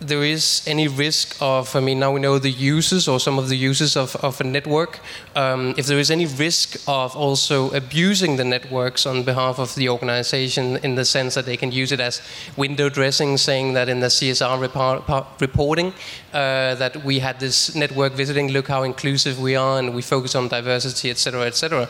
there 0.00 0.22
is 0.22 0.62
any 0.66 0.86
risk 0.86 1.36
of, 1.40 1.74
I 1.74 1.80
mean, 1.80 1.98
now 1.98 2.12
we 2.12 2.20
know 2.20 2.38
the 2.38 2.50
uses 2.50 3.08
or 3.08 3.18
some 3.18 3.38
of 3.38 3.48
the 3.48 3.56
uses 3.56 3.96
of, 3.96 4.14
of 4.16 4.40
a 4.40 4.44
network, 4.44 5.00
um, 5.34 5.74
if 5.76 5.86
there 5.86 5.98
is 5.98 6.10
any 6.10 6.26
risk 6.26 6.80
of 6.86 7.16
also 7.16 7.70
abusing 7.72 8.36
the 8.36 8.44
networks 8.44 9.06
on 9.06 9.24
behalf 9.24 9.58
of 9.58 9.74
the 9.74 9.88
organization 9.88 10.76
in 10.78 10.94
the 10.94 11.04
sense 11.04 11.34
that 11.34 11.46
they 11.46 11.56
can 11.56 11.72
use 11.72 11.90
it 11.90 12.00
as 12.00 12.22
window 12.56 12.88
dressing, 12.88 13.36
saying 13.36 13.72
that 13.72 13.88
in 13.88 13.98
the 14.00 14.06
CSR 14.06 14.60
report, 14.60 15.02
reporting 15.40 15.92
uh, 16.32 16.76
that 16.76 17.04
we 17.04 17.18
had 17.18 17.40
this 17.40 17.74
network 17.74 18.12
visiting, 18.12 18.52
look 18.52 18.68
how 18.68 18.84
inclusive 18.84 19.40
we 19.40 19.56
are 19.56 19.78
and 19.78 19.94
we 19.94 20.02
focus 20.02 20.34
on 20.34 20.46
diversity, 20.48 21.10
etc., 21.10 21.42
etc. 21.42 21.88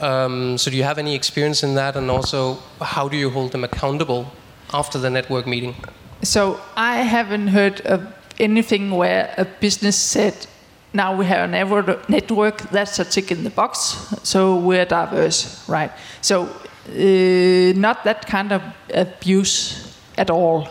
Um, 0.00 0.58
so 0.58 0.70
do 0.70 0.76
you 0.76 0.82
have 0.82 0.98
any 0.98 1.14
experience 1.14 1.62
in 1.62 1.74
that 1.76 1.96
and 1.96 2.10
also 2.10 2.58
how 2.82 3.08
do 3.08 3.16
you 3.16 3.30
hold 3.30 3.52
them 3.52 3.64
accountable 3.64 4.30
after 4.74 4.98
the 4.98 5.08
network 5.08 5.46
meeting? 5.46 5.74
So 6.22 6.60
I 6.76 6.96
haven't 6.96 7.48
heard 7.48 7.80
of 7.82 8.12
anything 8.38 8.90
where 8.90 9.34
a 9.36 9.44
business 9.44 9.96
said, 9.96 10.46
now 10.92 11.14
we 11.16 11.26
have 11.26 11.48
a 11.48 12.00
network, 12.08 12.58
that's 12.70 12.98
a 12.98 13.04
tick 13.04 13.30
in 13.30 13.44
the 13.44 13.50
box, 13.50 14.14
so 14.22 14.56
we're 14.56 14.86
diverse, 14.86 15.68
right? 15.68 15.90
So 16.22 16.48
uh, 16.88 17.78
not 17.78 18.04
that 18.04 18.26
kind 18.26 18.52
of 18.52 18.62
abuse 18.94 19.94
at 20.16 20.30
all. 20.30 20.68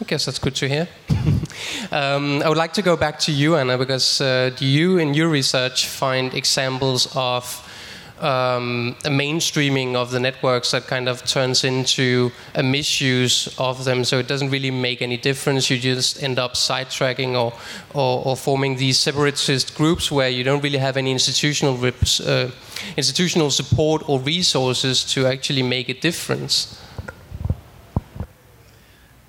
I 0.00 0.04
guess 0.06 0.26
that's 0.26 0.38
good 0.38 0.54
to 0.56 0.68
hear. 0.68 0.88
um, 1.90 2.42
I 2.42 2.48
would 2.48 2.58
like 2.58 2.72
to 2.74 2.82
go 2.82 2.96
back 2.96 3.18
to 3.20 3.32
you, 3.32 3.56
Anna, 3.56 3.76
because 3.76 4.20
uh, 4.20 4.50
do 4.56 4.64
you, 4.64 4.98
in 4.98 5.14
your 5.14 5.28
research, 5.28 5.86
find 5.86 6.32
examples 6.34 7.08
of 7.16 7.67
um, 8.20 8.96
a 9.04 9.08
mainstreaming 9.08 9.94
of 9.94 10.10
the 10.10 10.20
networks 10.20 10.70
that 10.72 10.86
kind 10.86 11.08
of 11.08 11.24
turns 11.24 11.64
into 11.64 12.30
a 12.54 12.62
misuse 12.62 13.48
of 13.58 13.84
them. 13.84 14.04
So 14.04 14.18
it 14.18 14.28
doesn't 14.28 14.50
really 14.50 14.70
make 14.70 15.02
any 15.02 15.16
difference. 15.16 15.70
You 15.70 15.78
just 15.78 16.22
end 16.22 16.38
up 16.38 16.54
sidetracking 16.54 17.34
or, 17.34 17.52
or, 17.94 18.24
or 18.26 18.36
forming 18.36 18.76
these 18.76 18.98
separatist 18.98 19.76
groups 19.76 20.10
where 20.10 20.28
you 20.28 20.44
don't 20.44 20.62
really 20.62 20.78
have 20.78 20.96
any 20.96 21.12
institutional 21.12 21.76
rips, 21.76 22.20
uh, 22.20 22.50
institutional 22.96 23.50
support 23.50 24.08
or 24.08 24.20
resources 24.20 25.04
to 25.12 25.26
actually 25.26 25.62
make 25.62 25.88
a 25.88 25.94
difference. 25.94 26.80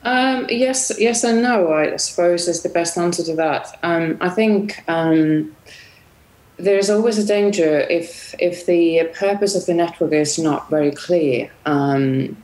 Um, 0.03 0.48
yes, 0.50 0.91
yes, 0.98 1.24
and 1.24 1.41
no. 1.41 1.74
I 1.74 1.98
suppose 1.98 2.48
is 2.48 2.63
the 2.63 2.69
best 2.69 2.98
answer 2.98 3.24
to 3.24 3.36
that. 3.36 3.77
Um, 3.84 4.17
I 4.22 4.29
think. 4.29 4.84
There's 6.60 6.89
always 6.89 7.18
a 7.18 7.25
danger 7.25 7.80
if 7.89 8.36
if 8.39 8.66
the 8.66 9.10
purpose 9.13 9.56
of 9.56 9.66
the 9.66 9.74
network 9.74 10.12
is 10.13 10.38
not 10.38 10.70
very 10.70 10.92
clear. 10.92 11.50
Um, 11.66 12.38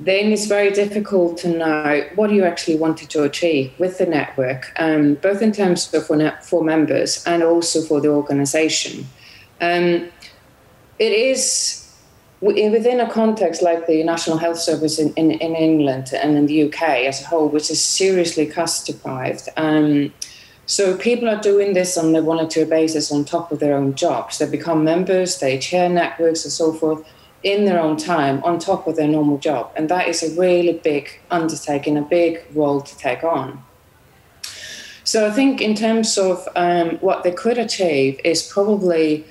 then 0.00 0.32
it's 0.32 0.46
very 0.46 0.70
difficult 0.70 1.36
to 1.38 1.48
know 1.48 2.08
what 2.14 2.30
you 2.30 2.44
actually 2.44 2.76
wanted 2.76 3.10
to 3.10 3.22
achieve 3.22 3.70
with 3.78 3.98
the 3.98 4.06
network, 4.06 4.72
um, 4.78 5.14
both 5.16 5.42
in 5.42 5.52
terms 5.52 5.92
of 5.92 6.06
for, 6.06 6.38
for 6.42 6.64
members 6.64 7.22
and 7.26 7.42
also 7.42 7.82
for 7.82 8.00
the 8.00 8.08
organization. 8.08 9.06
Um, 9.60 10.08
it 10.98 11.12
is 11.12 11.80
within 12.40 13.00
a 13.00 13.10
context 13.10 13.60
like 13.60 13.86
the 13.86 14.02
National 14.02 14.38
Health 14.38 14.58
Service 14.58 14.98
in, 14.98 15.12
in, 15.14 15.32
in, 15.32 15.54
England 15.54 16.12
and 16.14 16.36
in 16.36 16.46
the 16.46 16.62
UK 16.64 16.82
as 17.06 17.20
a 17.20 17.26
whole, 17.26 17.48
which 17.48 17.70
is 17.70 17.82
seriously 17.82 18.46
cost 18.46 18.86
deprived. 18.86 19.50
Um, 19.58 20.12
so 20.70 20.96
people 20.96 21.28
are 21.28 21.40
doing 21.40 21.72
this 21.72 21.98
on 21.98 22.14
a 22.14 22.22
volunteer 22.22 22.64
basis 22.64 23.10
on 23.10 23.24
top 23.24 23.50
of 23.50 23.58
their 23.58 23.74
own 23.74 23.96
jobs. 23.96 24.38
They 24.38 24.48
become 24.48 24.84
members, 24.84 25.40
they 25.40 25.58
chair 25.58 25.88
networks 25.88 26.44
and 26.44 26.52
so 26.52 26.72
forth 26.72 27.04
in 27.42 27.64
their 27.64 27.80
own 27.80 27.96
time 27.96 28.40
on 28.44 28.60
top 28.60 28.86
of 28.86 28.94
their 28.94 29.08
normal 29.08 29.38
job. 29.38 29.72
And 29.74 29.88
that 29.88 30.06
is 30.06 30.22
a 30.22 30.40
really 30.40 30.74
big 30.74 31.10
undertaking, 31.28 31.96
a 31.96 32.02
big 32.02 32.44
role 32.54 32.80
to 32.82 32.96
take 32.98 33.24
on. 33.24 33.64
So 35.02 35.26
I 35.26 35.32
think 35.32 35.60
in 35.60 35.74
terms 35.74 36.16
of 36.16 36.48
um, 36.54 36.98
what 36.98 37.24
they 37.24 37.32
could 37.32 37.58
achieve 37.58 38.20
is 38.22 38.46
probably 38.46 39.24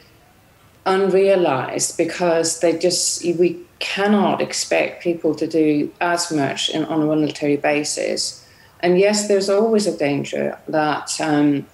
unrealized 0.86 1.98
because 1.98 2.60
they 2.60 2.78
just 2.78 3.24
we 3.24 3.62
cannot 3.80 4.42
expect 4.42 5.02
people 5.02 5.34
to 5.36 5.48
do 5.48 5.90
as 6.02 6.34
much 6.34 6.70
in, 6.70 6.84
on 6.84 7.02
a 7.02 7.06
voluntary 7.06 7.56
basis 7.56 8.39
and 8.82 9.00
yes, 9.00 9.28
there's 9.28 9.50
always 9.50 9.88
a 9.88 9.98
danger 9.98 10.58
that 10.68 11.20
um, 11.20 11.66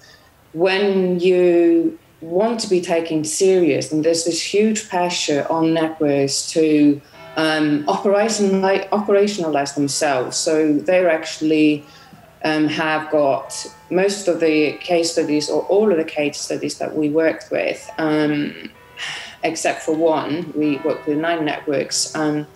when 0.52 1.20
you 1.20 1.98
want 2.20 2.60
to 2.60 2.68
be 2.68 2.80
taken 2.80 3.24
serious, 3.24 3.92
and 3.92 4.04
there's 4.04 4.24
this 4.24 4.42
huge 4.42 4.88
pressure 4.88 5.46
on 5.48 5.74
networks 5.74 6.50
to 6.52 7.00
um, 7.36 7.84
operationalize, 7.84 9.74
themselves. 9.74 10.36
So 10.36 10.78
they're 10.78 11.10
actually 11.10 11.84
um, 12.44 12.68
have 12.68 13.10
got 13.10 13.66
most 13.90 14.28
of 14.28 14.40
the 14.40 14.72
case 14.78 15.12
studies 15.12 15.50
or 15.50 15.62
all 15.64 15.90
of 15.90 15.98
the 15.98 16.04
case 16.04 16.40
studies 16.40 16.78
that 16.78 16.96
we 16.96 17.08
worked 17.10 17.50
with, 17.50 17.88
um, 17.98 18.70
except 19.44 19.82
for 19.82 19.94
one, 19.94 20.52
we 20.56 20.78
worked 20.78 21.06
with 21.06 21.18
nine 21.18 21.44
networks. 21.44 22.14
Um, 22.16 22.46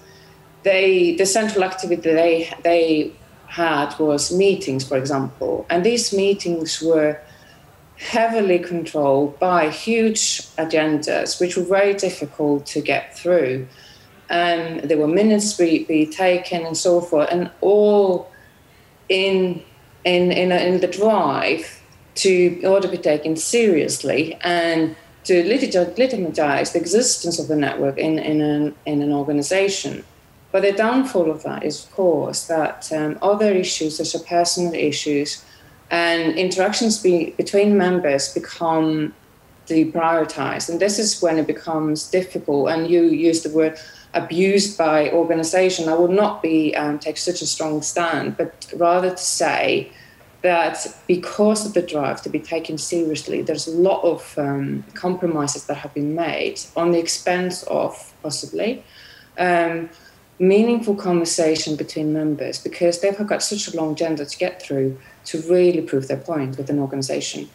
they 0.63 1.17
the 1.17 1.27
central 1.27 1.65
activity 1.65 2.03
they 2.03 2.55
they 2.63 3.13
had 3.51 3.99
was 3.99 4.33
meetings, 4.33 4.87
for 4.87 4.97
example, 4.97 5.67
and 5.69 5.85
these 5.85 6.13
meetings 6.13 6.81
were 6.81 7.21
heavily 7.97 8.59
controlled 8.59 9.39
by 9.39 9.69
huge 9.69 10.43
agendas, 10.57 11.41
which 11.41 11.57
were 11.57 11.65
very 11.65 11.93
difficult 11.95 12.65
to 12.65 12.81
get 12.81 13.15
through. 13.17 13.67
And 14.31 14.81
there 14.89 14.97
were 14.97 15.09
minutes 15.09 15.53
be, 15.55 15.85
be 15.85 16.07
taken 16.07 16.65
and 16.65 16.77
so 16.77 17.01
forth, 17.01 17.29
and 17.31 17.51
all 17.61 18.31
in 19.09 19.63
in 20.05 20.33
in, 20.33 20.53
in 20.53 20.81
the 20.81 20.87
drive 20.87 21.83
to 22.15 22.63
order 22.65 22.89
be 22.89 22.99
taken 22.99 23.37
seriously 23.37 24.37
and 24.43 24.97
to 25.25 25.45
legitimize 25.45 26.73
the 26.73 26.79
existence 26.79 27.39
of 27.39 27.49
the 27.49 27.57
network 27.57 27.99
in, 27.99 28.19
in, 28.19 28.41
an, 28.41 28.75
in 28.87 29.03
an 29.03 29.13
organization. 29.13 30.05
But 30.53 30.63
the 30.63 30.73
downfall 30.73 31.31
of 31.31 31.43
that 31.45 31.65
is, 31.65 31.85
of 31.85 31.93
course, 31.93 32.47
that 32.49 32.91
um, 32.93 33.19
other 33.23 33.53
issues, 33.53 33.97
such 33.99 34.15
as 34.15 34.23
personal 34.23 34.75
issues, 34.75 35.45
and 35.91 36.37
interactions 36.37 37.03
be, 37.03 37.31
between 37.37 37.77
members 37.77 38.35
become 38.35 39.15
deprioritized. 39.67 40.69
And 40.69 40.81
this 40.81 40.99
is 40.99 41.23
when 41.23 41.39
it 41.39 41.47
becomes 41.47 42.11
difficult. 42.11 42.71
And 42.71 42.91
you 42.91 43.05
use 43.05 43.43
the 43.43 43.51
word 43.51 43.79
abused 44.15 44.77
by 44.77 45.11
organization. 45.11 45.89
I 45.89 45.95
would 45.95 46.11
not 46.11 46.43
be 46.43 46.75
um, 46.75 46.99
take 46.99 47.17
such 47.17 47.43
a 47.43 47.47
strong 47.47 47.83
stand, 47.83 48.37
but 48.37 48.73
rather 48.77 49.11
to 49.11 49.17
say 49.17 49.93
that 50.43 50.87
because 51.07 51.67
of 51.67 51.75
the 51.75 51.83
drive 51.83 52.23
to 52.23 52.29
be 52.29 52.41
taken 52.41 52.79
seriously, 52.79 53.43
there's 53.43 53.69
a 53.69 53.77
lot 53.77 54.03
of 54.03 54.35
um, 54.39 54.85
compromises 54.95 55.67
that 55.67 55.75
have 55.75 55.93
been 55.95 56.15
made 56.15 56.61
on 56.77 56.91
the 56.93 56.99
expense 56.99 57.63
of 57.65 58.13
possibly 58.23 58.83
um, 59.39 59.91
meaningful 60.41 60.97
conversation 60.97 61.77
between 61.77 62.13
members 62.13 62.59
because 62.59 63.01
they've 63.01 63.27
got 63.27 63.43
such 63.43 63.69
a 63.69 63.77
long 63.77 63.93
agenda 63.93 64.25
to 64.25 64.39
get 64.39 64.61
through 64.61 64.99
to 65.27 65.41
really 65.43 65.83
prove 65.83 66.09
their 66.09 66.17
point 66.17 66.57
with 66.57 66.71
an 66.71 66.79
organization. 66.79 67.49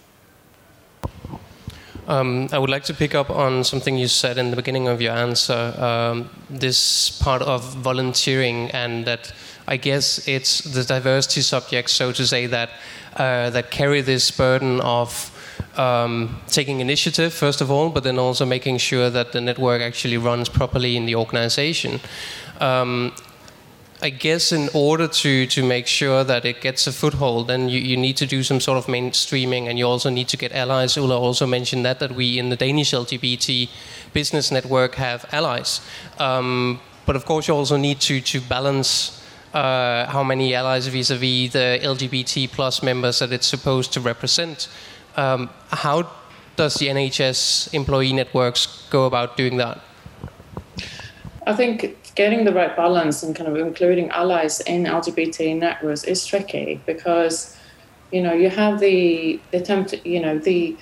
Um, 2.07 2.47
I 2.51 2.59
would 2.59 2.69
like 2.69 2.83
to 2.83 2.93
pick 2.93 3.15
up 3.15 3.31
on 3.31 3.63
something 3.63 3.97
you 3.97 4.07
said 4.07 4.37
in 4.37 4.51
the 4.51 4.55
beginning 4.55 4.87
of 4.87 5.01
your 5.01 5.13
answer. 5.13 5.73
Um, 5.75 6.29
this 6.51 7.09
part 7.09 7.41
of 7.41 7.63
volunteering, 7.77 8.69
and 8.71 9.05
that 9.05 9.33
I 9.67 9.77
guess 9.77 10.27
it's 10.27 10.59
the 10.59 10.83
diversity 10.83 11.41
subjects, 11.41 11.93
so 11.93 12.11
to 12.11 12.27
say, 12.27 12.45
that 12.45 12.69
uh, 13.15 13.49
that 13.49 13.71
carry 13.71 14.01
this 14.01 14.29
burden 14.29 14.81
of 14.81 15.31
um, 15.77 16.39
taking 16.47 16.79
initiative 16.79 17.33
first 17.33 17.61
of 17.61 17.69
all, 17.71 17.89
but 17.89 18.03
then 18.03 18.17
also 18.17 18.45
making 18.45 18.77
sure 18.77 19.09
that 19.09 19.31
the 19.31 19.41
network 19.41 19.81
actually 19.81 20.17
runs 20.17 20.49
properly 20.49 20.95
in 20.95 21.05
the 21.05 21.15
organization. 21.15 21.99
Um, 22.59 23.13
I 24.01 24.09
guess 24.09 24.51
in 24.51 24.69
order 24.73 25.07
to, 25.07 25.47
to 25.47 25.63
make 25.63 25.87
sure 25.87 26.23
that 26.25 26.43
it 26.43 26.61
gets 26.61 26.85
a 26.85 26.91
foothold, 26.91 27.47
then 27.47 27.69
you, 27.69 27.79
you 27.79 27.95
need 27.95 28.17
to 28.17 28.25
do 28.25 28.43
some 28.43 28.59
sort 28.59 28.77
of 28.77 28.87
mainstreaming, 28.87 29.67
and 29.69 29.79
you 29.79 29.87
also 29.87 30.09
need 30.09 30.27
to 30.27 30.37
get 30.37 30.51
allies. 30.51 30.97
Ulla 30.97 31.17
also 31.17 31.47
mentioned 31.47 31.85
that 31.85 31.99
that 31.99 32.11
we 32.11 32.37
in 32.37 32.49
the 32.49 32.57
Danish 32.57 32.91
LGBT 32.91 33.69
business 34.13 34.51
network 34.51 34.95
have 34.95 35.25
allies, 35.31 35.81
um, 36.19 36.79
but 37.05 37.15
of 37.15 37.25
course 37.25 37.47
you 37.47 37.55
also 37.55 37.77
need 37.77 37.99
to 38.01 38.19
to 38.21 38.41
balance 38.41 39.23
uh, 39.53 40.05
how 40.07 40.23
many 40.23 40.53
allies 40.53 40.87
vis-a-vis 40.87 41.53
the 41.53 41.79
LGBT 41.81 42.51
plus 42.51 42.83
members 42.83 43.19
that 43.19 43.31
it's 43.31 43.47
supposed 43.47 43.93
to 43.93 44.01
represent. 44.01 44.67
Um, 45.17 45.49
how 45.69 46.09
does 46.55 46.75
the 46.75 46.87
NHS 46.87 47.73
employee 47.73 48.13
networks 48.13 48.87
go 48.89 49.05
about 49.05 49.37
doing 49.37 49.57
that? 49.57 49.81
I 51.47 51.53
think 51.53 52.13
getting 52.15 52.45
the 52.45 52.53
right 52.53 52.75
balance 52.75 53.21
and 53.21 53.35
kind 53.35 53.47
of 53.49 53.55
including 53.57 54.09
allies 54.09 54.61
in 54.61 54.85
LGBT 54.85 55.57
networks 55.57 56.03
is 56.03 56.25
tricky 56.25 56.81
because 56.85 57.55
you 58.11 58.21
know 58.21 58.33
you 58.33 58.49
have 58.49 58.79
the 58.79 59.39
the 59.51 59.57
attempt 59.57 59.93
you 60.05 60.19
know 60.19 60.39
the 60.39 60.75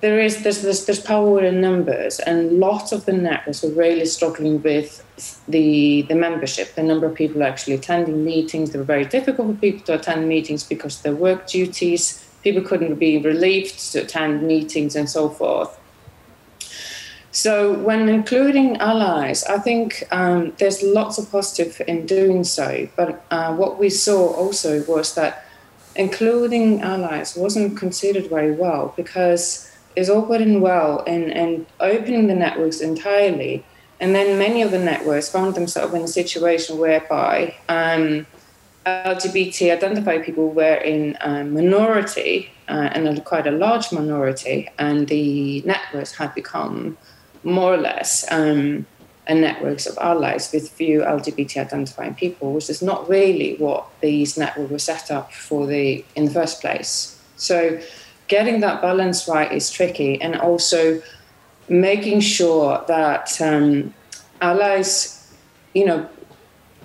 there 0.00 0.18
is 0.18 0.42
there's, 0.42 0.62
there's 0.62 0.86
there's 0.86 1.00
power 1.00 1.44
in 1.44 1.60
numbers 1.60 2.18
and 2.20 2.58
lots 2.58 2.90
of 2.90 3.04
the 3.04 3.12
networks 3.12 3.62
are 3.62 3.72
really 3.72 4.06
struggling 4.06 4.62
with 4.62 5.04
the 5.46 6.02
the 6.02 6.14
membership 6.14 6.74
the 6.74 6.82
number 6.82 7.06
of 7.06 7.14
people 7.14 7.42
actually 7.42 7.74
attending 7.74 8.24
meetings 8.24 8.70
they 8.70 8.78
were 8.78 8.84
very 8.84 9.04
difficult 9.04 9.54
for 9.54 9.60
people 9.60 9.84
to 9.84 9.94
attend 9.94 10.28
meetings 10.28 10.64
because 10.64 11.02
their 11.02 11.14
work 11.14 11.46
duties 11.46 12.26
people 12.42 12.62
couldn't 12.62 12.96
be 12.96 13.18
relieved 13.18 13.92
to 13.92 14.00
attend 14.00 14.42
meetings 14.42 14.96
and 14.96 15.08
so 15.08 15.28
forth 15.28 15.80
so, 17.32 17.74
when 17.74 18.08
including 18.08 18.76
allies, 18.78 19.44
I 19.44 19.58
think 19.58 20.02
um, 20.10 20.52
there's 20.58 20.82
lots 20.82 21.16
of 21.16 21.30
positive 21.30 21.80
in 21.86 22.04
doing 22.04 22.42
so. 22.42 22.88
But 22.96 23.24
uh, 23.30 23.54
what 23.54 23.78
we 23.78 23.88
saw 23.88 24.34
also 24.34 24.82
was 24.84 25.14
that 25.14 25.44
including 25.94 26.82
allies 26.82 27.36
wasn't 27.36 27.76
considered 27.76 28.28
very 28.28 28.52
well 28.52 28.94
because 28.96 29.70
it's 29.94 30.08
all 30.08 30.22
good 30.22 30.40
and 30.40 30.60
well 30.60 31.04
and, 31.06 31.30
in 31.30 31.66
opening 31.78 32.26
the 32.26 32.34
networks 32.34 32.80
entirely. 32.80 33.64
And 34.00 34.12
then 34.12 34.38
many 34.38 34.62
of 34.62 34.72
the 34.72 34.78
networks 34.78 35.28
found 35.28 35.54
themselves 35.54 35.94
in 35.94 36.02
a 36.02 36.08
situation 36.08 36.78
whereby 36.78 37.54
um, 37.68 38.26
LGBT 38.86 39.72
identified 39.72 40.24
people 40.24 40.50
were 40.50 40.76
in 40.76 41.16
a 41.20 41.44
minority 41.44 42.50
uh, 42.68 42.88
and 42.92 43.08
a, 43.08 43.20
quite 43.20 43.46
a 43.46 43.50
large 43.50 43.92
minority, 43.92 44.68
and 44.78 45.08
the 45.08 45.60
networks 45.62 46.14
had 46.14 46.34
become 46.34 46.96
more 47.42 47.74
or 47.74 47.76
less 47.76 48.30
um, 48.32 48.86
a 49.26 49.34
networks 49.34 49.86
of 49.86 49.98
allies 49.98 50.50
with 50.52 50.70
few 50.70 51.00
LGBT 51.00 51.58
identifying 51.58 52.14
people, 52.14 52.52
which 52.52 52.70
is 52.70 52.80
not 52.80 53.08
really 53.08 53.56
what 53.56 53.86
these 54.00 54.38
networks 54.38 54.70
were 54.70 54.78
set 54.78 55.10
up 55.10 55.32
for 55.32 55.66
the 55.66 56.04
in 56.16 56.24
the 56.24 56.30
first 56.30 56.60
place. 56.60 57.20
So 57.36 57.80
getting 58.28 58.60
that 58.60 58.80
balance 58.80 59.28
right 59.28 59.52
is 59.52 59.70
tricky, 59.70 60.20
and 60.22 60.36
also 60.36 61.02
making 61.68 62.20
sure 62.20 62.82
that 62.88 63.40
um, 63.42 63.92
allies, 64.40 65.32
you 65.74 65.84
know, 65.84 66.08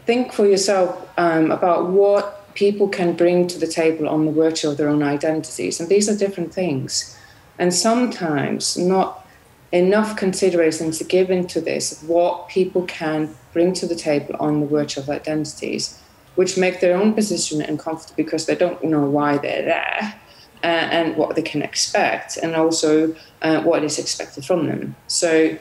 think 0.06 0.34
for 0.34 0.46
yourself 0.46 1.08
um, 1.18 1.52
about 1.52 1.90
what 1.90 2.54
people 2.56 2.88
can 2.88 3.14
bring 3.16 3.48
to 3.48 3.60
the 3.60 3.68
table 3.68 4.08
on 4.08 4.26
the 4.26 4.32
virtue 4.32 4.70
of 4.70 4.78
their 4.78 4.90
own 4.90 5.04
identities, 5.04 5.80
and 5.80 5.90
these 5.90 6.10
are 6.10 6.18
different 6.18 6.54
things, 6.54 7.18
and 7.60 7.74
sometimes 7.74 8.78
not 8.78 9.26
enough 9.72 10.16
consideration 10.16 10.86
considerations 10.86 11.02
given 11.08 11.48
to 11.48 11.60
this 11.60 12.02
what 12.04 12.48
people 12.48 12.84
can 12.84 13.36
bring 13.52 13.74
to 13.74 13.86
the 13.86 13.96
table 13.96 14.36
on 14.40 14.62
the 14.62 14.68
virtual 14.68 15.10
identities, 15.12 16.02
which 16.36 16.58
make 16.58 16.80
their 16.80 16.96
own 16.96 17.14
position 17.14 17.62
uncomfortable 17.62 18.16
because 18.16 18.46
they 18.46 18.56
don't 18.56 18.84
know 18.84 19.06
why 19.06 19.38
they're 19.38 19.66
there 19.66 20.22
uh, 20.64 20.68
and 20.68 21.16
what 21.18 21.36
they 21.36 21.42
can 21.42 21.62
expect, 21.62 22.38
and 22.38 22.56
also 22.56 23.16
uh, 23.42 23.62
what 23.62 23.84
is 23.84 24.00
expected 24.00 24.46
from 24.46 24.68
them. 24.68 24.96
So, 25.08 25.58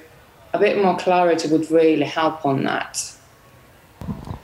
a 0.52 0.58
bit 0.58 0.80
more 0.80 0.96
clarity 0.96 1.48
would 1.48 1.70
really 1.70 2.06
help 2.06 2.46
on 2.46 2.62
that. 2.64 3.13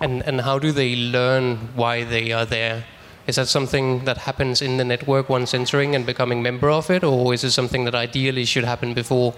And 0.01 0.23
and 0.23 0.41
how 0.41 0.59
do 0.59 0.73
they 0.73 0.97
learn 0.97 1.57
why 1.77 2.05
they 2.05 2.33
are 2.33 2.47
there? 2.47 2.85
Is 3.27 3.37
that 3.37 3.49
something 3.49 4.05
that 4.07 4.19
happens 4.19 4.63
in 4.63 4.77
the 4.77 4.85
network 4.85 5.29
once 5.29 5.55
entering 5.55 5.95
and 5.95 6.07
becoming 6.07 6.43
member 6.43 6.71
of 6.71 6.91
it, 6.91 7.05
or 7.05 7.35
is 7.35 7.45
it 7.45 7.51
something 7.51 7.85
that 7.85 7.95
ideally 7.95 8.45
should 8.45 8.65
happen 8.65 8.95
before? 8.95 9.35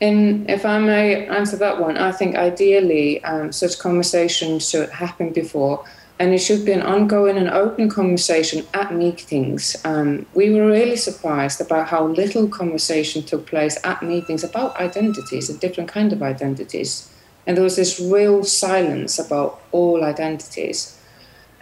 In, 0.00 0.44
if 0.48 0.66
I 0.66 0.78
may 0.80 1.28
answer 1.28 1.56
that 1.58 1.80
one, 1.80 1.96
I 1.96 2.10
think 2.10 2.34
ideally 2.34 3.22
um, 3.22 3.52
such 3.52 3.78
conversations 3.78 4.68
should 4.68 4.90
happen 4.90 5.32
before, 5.32 5.84
and 6.18 6.34
it 6.34 6.38
should 6.38 6.64
be 6.64 6.72
an 6.72 6.82
ongoing 6.82 7.36
and 7.36 7.48
open 7.48 7.88
conversation 7.88 8.66
at 8.74 8.92
meetings. 8.92 9.76
Um, 9.84 10.26
we 10.34 10.52
were 10.52 10.66
really 10.66 10.96
surprised 10.96 11.60
about 11.60 11.86
how 11.86 12.06
little 12.06 12.48
conversation 12.48 13.22
took 13.22 13.46
place 13.46 13.78
at 13.84 14.02
meetings 14.02 14.42
about 14.42 14.76
identities, 14.80 15.48
a 15.48 15.56
different 15.56 15.88
kind 15.88 16.12
of 16.12 16.20
identities, 16.20 17.08
and 17.46 17.56
there 17.56 17.64
was 17.64 17.76
this 17.76 18.00
real 18.00 18.44
silence 18.44 19.18
about 19.18 19.60
all 19.72 20.04
identities. 20.04 20.98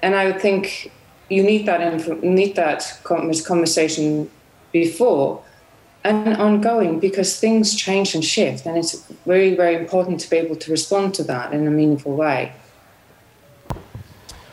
And 0.02 0.14
I 0.14 0.26
would 0.26 0.40
think 0.40 0.90
you 1.28 1.42
need 1.42 1.66
that 1.66 1.80
need 2.22 2.56
that 2.56 3.00
conversation 3.04 4.30
before 4.72 5.42
and 6.02 6.36
ongoing 6.36 6.98
because 6.98 7.38
things 7.38 7.74
change 7.74 8.14
and 8.14 8.24
shift, 8.24 8.66
and 8.66 8.78
it's 8.78 8.94
very, 9.26 9.54
very 9.54 9.76
important 9.76 10.20
to 10.20 10.30
be 10.30 10.36
able 10.36 10.56
to 10.56 10.70
respond 10.70 11.14
to 11.14 11.22
that 11.24 11.52
in 11.52 11.66
a 11.66 11.70
meaningful 11.70 12.14
way. 12.16 12.52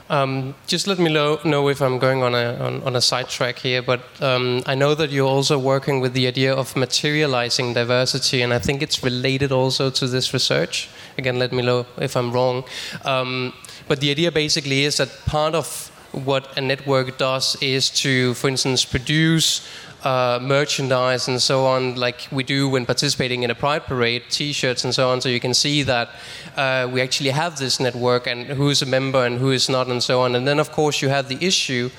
Um, 0.09 0.55
just 0.67 0.87
let 0.87 0.99
me 0.99 1.09
lo- 1.09 1.39
know 1.43 1.67
if 1.67 1.81
I'm 1.81 1.99
going 1.99 2.23
on 2.23 2.33
a 2.33 2.55
on, 2.59 2.81
on 2.83 2.95
a 2.95 3.01
sidetrack 3.01 3.59
here, 3.59 3.81
but 3.81 3.99
um, 4.21 4.63
I 4.65 4.73
know 4.75 4.95
that 4.95 5.09
you're 5.09 5.27
also 5.27 5.59
working 5.59 5.99
with 5.99 6.13
the 6.13 6.27
idea 6.27 6.53
of 6.53 6.75
materializing 6.75 7.73
diversity, 7.73 8.41
and 8.41 8.53
I 8.53 8.59
think 8.59 8.81
it's 8.81 9.03
related 9.03 9.51
also 9.51 9.89
to 9.89 10.07
this 10.07 10.33
research. 10.33 10.89
Again, 11.17 11.39
let 11.39 11.51
me 11.51 11.61
know 11.61 11.85
if 11.97 12.15
I'm 12.15 12.31
wrong. 12.31 12.63
Um, 13.03 13.53
but 13.87 13.99
the 13.99 14.11
idea 14.11 14.31
basically 14.31 14.85
is 14.85 14.97
that 14.97 15.09
part 15.25 15.55
of 15.55 15.91
what 16.11 16.57
a 16.57 16.61
network 16.61 17.17
does 17.17 17.57
is 17.61 17.89
to, 17.89 18.33
for 18.35 18.47
instance, 18.47 18.85
produce 18.85 19.67
uh, 20.07 20.39
merchandise 20.41 21.27
and 21.27 21.41
so 21.41 21.65
on, 21.65 21.95
like 21.95 22.29
we 22.31 22.41
do 22.41 22.69
when 22.69 22.85
participating 22.85 23.43
in 23.43 23.51
a 23.51 23.55
pride 23.55 23.83
parade, 23.83 24.23
T-shirts 24.29 24.85
and 24.85 24.95
so 24.95 25.09
on. 25.09 25.19
So 25.19 25.27
you 25.27 25.41
can 25.41 25.53
see 25.53 25.83
that 25.83 26.07
uh, 26.55 26.87
we 26.89 27.01
actually 27.01 27.31
have 27.31 27.57
this 27.57 27.77
network 27.77 28.25
and 28.25 28.45
who 28.45 28.69
is 28.69 28.81
a 28.81 28.85
member 28.85 29.25
and 29.25 29.37
who 29.37 29.51
is 29.51 29.67
not, 29.67 29.87
and 29.87 30.01
so 30.01 30.21
on. 30.21 30.33
And 30.35 30.47
then 30.47 30.59
of 30.59 30.71
course 30.71 31.01
you 31.01 31.09
have 31.09 31.27
the 31.27 31.45
issue 31.45 31.89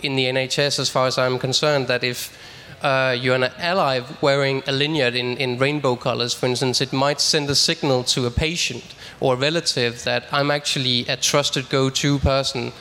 in 0.00 0.14
the 0.14 0.26
NHS, 0.26 0.78
as 0.78 0.88
far 0.88 1.08
as 1.08 1.18
I'm 1.18 1.38
concerned, 1.40 1.88
that 1.88 2.04
if 2.04 2.38
uh, 2.82 3.16
you're 3.20 3.34
an 3.34 3.50
ally 3.58 4.00
wearing 4.20 4.62
a 4.68 4.72
lanyard 4.72 5.16
in, 5.16 5.36
in 5.36 5.58
rainbow 5.58 5.96
colors, 5.96 6.34
for 6.34 6.46
instance, 6.46 6.80
it 6.80 6.92
might 6.92 7.20
send 7.20 7.50
a 7.50 7.56
signal 7.56 8.04
to 8.04 8.26
a 8.26 8.30
patient 8.30 8.94
or 9.18 9.34
a 9.34 9.36
relative 9.36 10.04
that 10.04 10.22
I'm 10.30 10.52
actually 10.52 11.04
a 11.08 11.16
trusted 11.16 11.68
go-to 11.68 12.20
person, 12.20 12.72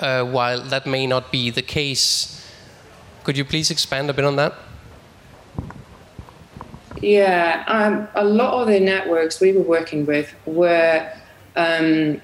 uh, 0.00 0.22
while 0.24 0.60
that 0.60 0.84
may 0.86 1.06
not 1.06 1.32
be 1.32 1.48
the 1.48 1.62
case 1.62 2.43
could 3.24 3.36
you 3.36 3.44
please 3.44 3.70
expand 3.70 4.10
a 4.10 4.12
bit 4.12 4.24
on 4.24 4.36
that? 4.36 4.54
Yeah, 7.00 7.64
um, 7.66 8.08
a 8.14 8.24
lot 8.24 8.62
of 8.62 8.68
the 8.68 8.80
networks 8.80 9.40
we 9.40 9.52
were 9.52 9.62
working 9.62 10.06
with 10.06 10.32
were 10.46 11.10
um, 11.56 12.20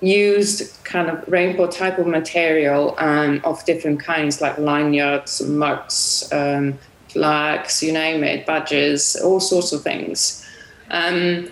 used 0.00 0.84
kind 0.84 1.08
of 1.08 1.26
rainbow 1.28 1.66
type 1.66 1.98
of 1.98 2.06
material 2.06 2.94
um, 2.98 3.40
of 3.44 3.64
different 3.64 4.00
kinds, 4.00 4.40
like 4.40 4.58
lanyards, 4.58 5.40
mugs, 5.46 6.28
um, 6.32 6.78
flags, 7.08 7.82
you 7.82 7.92
name 7.92 8.24
it, 8.24 8.46
badges, 8.46 9.16
all 9.16 9.40
sorts 9.40 9.72
of 9.72 9.82
things. 9.82 10.44
Um, 10.90 11.50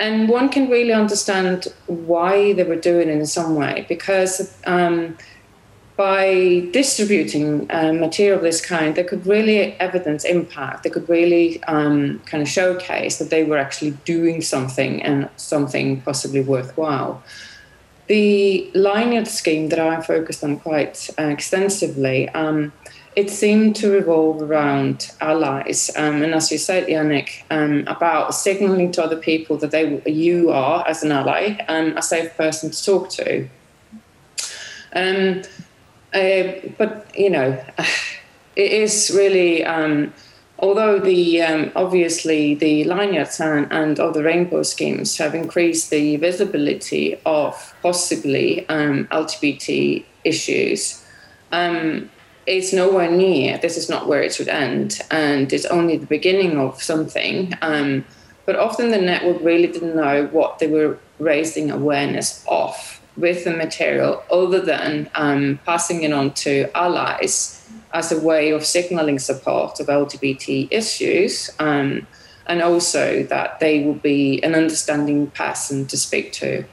and 0.00 0.28
one 0.28 0.48
can 0.48 0.68
really 0.68 0.92
understand 0.92 1.72
why 1.86 2.52
they 2.52 2.64
were 2.64 2.76
doing 2.76 3.08
it 3.08 3.12
in 3.12 3.26
some 3.26 3.54
way 3.54 3.86
because 3.88 4.54
um, 4.66 5.16
by 5.96 6.66
distributing 6.72 7.70
uh, 7.70 7.92
material 7.92 8.38
of 8.38 8.42
this 8.42 8.64
kind, 8.64 8.96
they 8.96 9.04
could 9.04 9.24
really 9.26 9.74
evidence 9.74 10.24
impact. 10.24 10.82
They 10.82 10.90
could 10.90 11.08
really 11.08 11.62
um, 11.64 12.20
kind 12.26 12.42
of 12.42 12.48
showcase 12.48 13.18
that 13.18 13.30
they 13.30 13.44
were 13.44 13.58
actually 13.58 13.92
doing 14.04 14.42
something 14.42 15.02
and 15.02 15.28
something 15.36 16.00
possibly 16.00 16.40
worthwhile. 16.40 17.22
The 18.08 18.70
lanyard 18.74 19.28
scheme 19.28 19.68
that 19.68 19.78
I 19.78 20.00
focused 20.02 20.42
on 20.42 20.58
quite 20.58 21.08
uh, 21.18 21.22
extensively, 21.22 22.28
um, 22.30 22.72
it 23.14 23.30
seemed 23.30 23.76
to 23.76 23.90
revolve 23.92 24.42
around 24.42 25.12
allies, 25.20 25.90
um, 25.96 26.22
and 26.22 26.34
as 26.34 26.50
you 26.50 26.58
said, 26.58 26.88
Yannick, 26.88 27.44
um, 27.50 27.84
about 27.86 28.34
signaling 28.34 28.90
to 28.92 29.04
other 29.04 29.16
people 29.16 29.56
that 29.58 29.70
they 29.70 30.02
you 30.06 30.50
are 30.50 30.86
as 30.88 31.04
an 31.04 31.12
ally 31.12 31.56
um, 31.68 31.96
a 31.96 32.02
safe 32.02 32.36
person 32.36 32.72
to 32.72 32.84
talk 32.84 33.08
to. 33.10 33.48
Uh, 36.14 36.52
but 36.78 37.06
you 37.16 37.30
know, 37.30 37.62
it 38.56 38.72
is 38.72 39.12
really. 39.14 39.64
Um, 39.64 40.12
although 40.60 40.98
the 41.00 41.42
um, 41.42 41.72
obviously 41.74 42.54
the 42.54 42.84
lanyards 42.84 43.40
and, 43.40 43.70
and 43.72 43.98
other 43.98 44.22
rainbow 44.22 44.62
schemes 44.62 45.18
have 45.18 45.34
increased 45.34 45.90
the 45.90 46.16
visibility 46.16 47.18
of 47.26 47.74
possibly 47.82 48.66
um, 48.68 49.06
LGBT 49.08 50.04
issues, 50.22 51.04
um, 51.52 52.08
it's 52.46 52.72
nowhere 52.72 53.10
near. 53.10 53.58
This 53.58 53.76
is 53.76 53.90
not 53.90 54.06
where 54.06 54.22
it 54.22 54.34
should 54.34 54.48
end, 54.48 55.00
and 55.10 55.52
it's 55.52 55.66
only 55.66 55.96
the 55.96 56.06
beginning 56.06 56.58
of 56.58 56.82
something. 56.82 57.52
Um, 57.60 58.04
but 58.46 58.56
often 58.56 58.90
the 58.90 58.98
network 58.98 59.42
really 59.42 59.68
didn't 59.68 59.96
know 59.96 60.26
what 60.26 60.58
they 60.58 60.66
were 60.66 60.98
raising 61.18 61.70
awareness 61.70 62.44
of 62.46 63.00
with 63.16 63.44
the 63.44 63.50
material 63.50 64.22
other 64.30 64.60
than 64.60 65.10
um, 65.14 65.58
passing 65.64 66.02
it 66.02 66.12
on 66.12 66.32
to 66.32 66.68
allies 66.76 67.68
as 67.92 68.10
a 68.10 68.20
way 68.20 68.50
of 68.50 68.64
signaling 68.64 69.18
support 69.18 69.78
of 69.78 69.86
LGBT 69.86 70.68
issues, 70.70 71.50
um, 71.60 72.06
and 72.46 72.60
also 72.60 73.22
that 73.24 73.60
they 73.60 73.84
will 73.84 73.94
be 73.94 74.42
an 74.42 74.54
understanding 74.54 75.28
person 75.28 75.86
to 75.86 75.96
speak 75.96 76.32
to. 76.32 76.64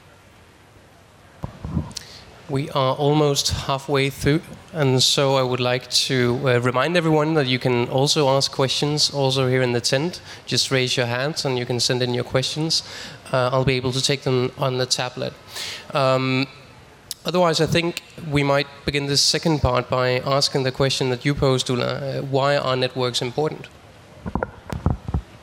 We 2.52 2.68
are 2.72 2.94
almost 2.96 3.48
halfway 3.66 4.10
through, 4.10 4.42
and 4.74 5.02
so 5.02 5.36
I 5.36 5.42
would 5.42 5.58
like 5.58 5.88
to 6.08 6.38
uh, 6.44 6.60
remind 6.60 6.98
everyone 6.98 7.32
that 7.32 7.46
you 7.46 7.58
can 7.58 7.88
also 7.88 8.28
ask 8.28 8.52
questions 8.52 9.10
also 9.10 9.48
here 9.48 9.62
in 9.62 9.72
the 9.72 9.80
tent. 9.80 10.20
Just 10.44 10.70
raise 10.70 10.94
your 10.94 11.06
hands 11.06 11.46
and 11.46 11.58
you 11.58 11.64
can 11.64 11.80
send 11.80 12.02
in 12.02 12.12
your 12.12 12.24
questions. 12.24 12.82
Uh, 13.32 13.48
I'll 13.50 13.64
be 13.64 13.76
able 13.76 13.92
to 13.92 14.02
take 14.02 14.24
them 14.24 14.52
on 14.58 14.76
the 14.76 14.84
tablet. 14.84 15.32
Um, 15.94 16.46
otherwise, 17.24 17.58
I 17.62 17.64
think 17.64 18.02
we 18.30 18.42
might 18.42 18.66
begin 18.84 19.06
this 19.06 19.22
second 19.22 19.60
part 19.60 19.88
by 19.88 20.18
asking 20.18 20.64
the 20.64 20.72
question 20.72 21.08
that 21.08 21.24
you 21.24 21.34
posed, 21.34 21.70
Ulla. 21.70 21.86
Uh, 21.86 22.20
why 22.20 22.58
are 22.58 22.76
networks 22.76 23.22
important? 23.22 23.68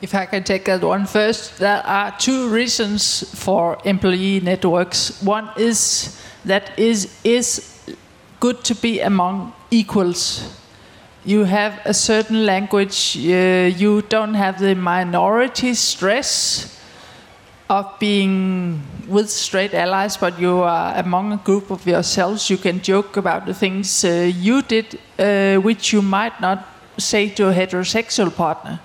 If 0.00 0.14
I 0.14 0.26
can 0.26 0.44
take 0.44 0.64
that 0.66 0.84
one 0.84 1.06
first, 1.06 1.58
there 1.58 1.84
are 1.84 2.14
two 2.20 2.48
reasons 2.50 3.24
for 3.34 3.78
employee 3.84 4.38
networks. 4.38 5.20
One 5.22 5.50
is 5.56 6.16
that 6.44 6.78
is 6.78 7.08
is 7.24 7.78
good 8.40 8.64
to 8.64 8.74
be 8.74 9.00
among 9.00 9.52
equals. 9.70 10.56
You 11.24 11.44
have 11.44 11.80
a 11.84 11.92
certain 11.92 12.46
language. 12.46 13.16
Uh, 13.16 13.68
you 13.76 14.02
don't 14.02 14.34
have 14.34 14.58
the 14.58 14.74
minority 14.74 15.74
stress 15.74 16.78
of 17.68 17.86
being 18.00 18.82
with 19.06 19.30
straight 19.30 19.74
allies, 19.74 20.16
but 20.16 20.38
you 20.40 20.62
are 20.62 20.94
among 20.96 21.32
a 21.32 21.36
group 21.36 21.70
of 21.70 21.86
yourselves. 21.86 22.50
You 22.50 22.56
can 22.56 22.80
joke 22.80 23.16
about 23.16 23.46
the 23.46 23.54
things 23.54 24.04
uh, 24.04 24.30
you 24.34 24.62
did, 24.62 24.98
uh, 25.18 25.56
which 25.60 25.92
you 25.92 26.02
might 26.02 26.40
not 26.40 26.66
say 26.98 27.28
to 27.28 27.48
a 27.48 27.52
heterosexual 27.52 28.34
partner. 28.34 28.80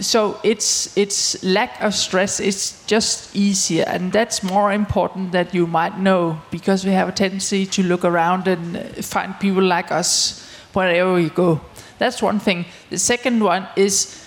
So 0.00 0.38
it's 0.44 0.96
it's 0.96 1.42
lack 1.42 1.80
of 1.82 1.94
stress. 1.94 2.40
It's 2.40 2.84
just 2.86 3.34
easier. 3.34 3.84
And 3.86 4.12
that's 4.12 4.42
more 4.42 4.72
important 4.72 5.32
that 5.32 5.54
you 5.54 5.66
might 5.66 5.98
know 5.98 6.40
because 6.50 6.84
we 6.84 6.92
have 6.92 7.08
a 7.08 7.12
tendency 7.12 7.66
to 7.66 7.82
look 7.82 8.04
around 8.04 8.46
and 8.46 9.04
find 9.04 9.38
people 9.40 9.62
like 9.62 9.90
us 9.90 10.46
wherever 10.72 11.14
we 11.14 11.30
go. 11.30 11.60
That's 11.98 12.22
one 12.22 12.38
thing. 12.38 12.64
The 12.90 12.98
second 12.98 13.42
one 13.42 13.66
is 13.76 14.24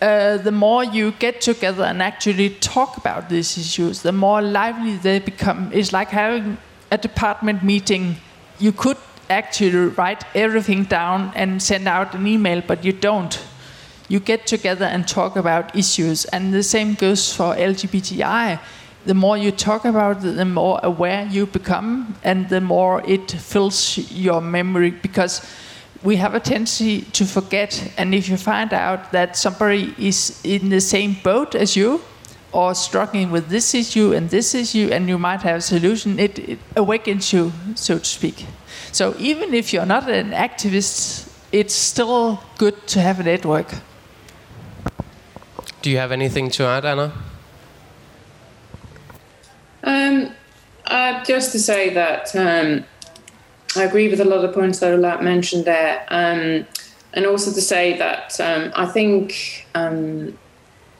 uh, 0.00 0.36
the 0.38 0.52
more 0.52 0.84
you 0.84 1.12
get 1.12 1.40
together 1.40 1.84
and 1.84 2.00
actually 2.00 2.50
talk 2.50 2.96
about 2.96 3.28
these 3.28 3.58
issues 3.58 4.02
the 4.02 4.12
more 4.12 4.40
lively 4.40 4.96
they 4.96 5.18
become. 5.18 5.70
It's 5.72 5.92
like 5.92 6.08
having 6.08 6.56
a 6.90 6.98
department 6.98 7.62
meeting. 7.62 8.16
You 8.58 8.72
could 8.72 8.96
actually 9.28 9.92
write 9.96 10.24
everything 10.34 10.84
down 10.84 11.32
and 11.34 11.62
send 11.62 11.88
out 11.88 12.14
an 12.14 12.26
email 12.26 12.62
but 12.66 12.84
you 12.84 12.92
don't 12.92 13.38
you 14.10 14.18
get 14.18 14.44
together 14.44 14.84
and 14.84 15.06
talk 15.06 15.36
about 15.36 15.74
issues. 15.76 16.24
And 16.26 16.52
the 16.52 16.64
same 16.64 16.94
goes 16.94 17.32
for 17.32 17.54
LGBTI. 17.54 18.58
The 19.06 19.14
more 19.14 19.38
you 19.38 19.52
talk 19.52 19.84
about 19.84 20.24
it, 20.24 20.36
the 20.36 20.44
more 20.44 20.80
aware 20.82 21.26
you 21.30 21.46
become, 21.46 22.16
and 22.24 22.48
the 22.48 22.60
more 22.60 23.02
it 23.06 23.30
fills 23.30 23.96
your 24.10 24.40
memory 24.40 24.90
because 24.90 25.40
we 26.02 26.16
have 26.16 26.34
a 26.34 26.40
tendency 26.40 27.02
to 27.12 27.24
forget. 27.24 27.92
And 27.96 28.12
if 28.12 28.28
you 28.28 28.36
find 28.36 28.72
out 28.72 29.12
that 29.12 29.36
somebody 29.36 29.94
is 29.96 30.40
in 30.42 30.70
the 30.70 30.80
same 30.80 31.16
boat 31.22 31.54
as 31.54 31.76
you, 31.76 32.00
or 32.52 32.74
struggling 32.74 33.30
with 33.30 33.48
this 33.48 33.74
issue 33.74 34.12
and 34.12 34.28
this 34.28 34.56
issue, 34.56 34.90
and 34.92 35.08
you 35.08 35.18
might 35.18 35.42
have 35.42 35.58
a 35.58 35.60
solution, 35.60 36.18
it, 36.18 36.36
it 36.40 36.58
awakens 36.74 37.32
you, 37.32 37.52
so 37.76 37.98
to 37.98 38.04
speak. 38.04 38.44
So 38.90 39.14
even 39.18 39.54
if 39.54 39.72
you're 39.72 39.86
not 39.86 40.10
an 40.10 40.32
activist, 40.32 41.30
it's 41.52 41.74
still 41.74 42.42
good 42.58 42.88
to 42.88 43.00
have 43.00 43.20
a 43.20 43.22
network. 43.22 43.72
Do 45.82 45.88
you 45.88 45.96
have 45.96 46.12
anything 46.12 46.50
to 46.50 46.64
add, 46.64 46.84
Anna? 46.84 47.12
Um, 49.82 50.34
uh, 50.86 51.24
just 51.24 51.52
to 51.52 51.58
say 51.58 51.94
that 51.94 52.36
um, 52.36 52.84
I 53.76 53.84
agree 53.84 54.10
with 54.10 54.20
a 54.20 54.26
lot 54.26 54.44
of 54.44 54.52
points 54.52 54.80
that 54.80 54.92
Ulla 54.92 55.22
mentioned 55.22 55.64
there, 55.64 56.04
um, 56.08 56.66
and 57.14 57.24
also 57.26 57.50
to 57.52 57.62
say 57.62 57.96
that 57.96 58.38
um, 58.40 58.72
I 58.76 58.84
think 58.86 59.66
um, 59.74 60.38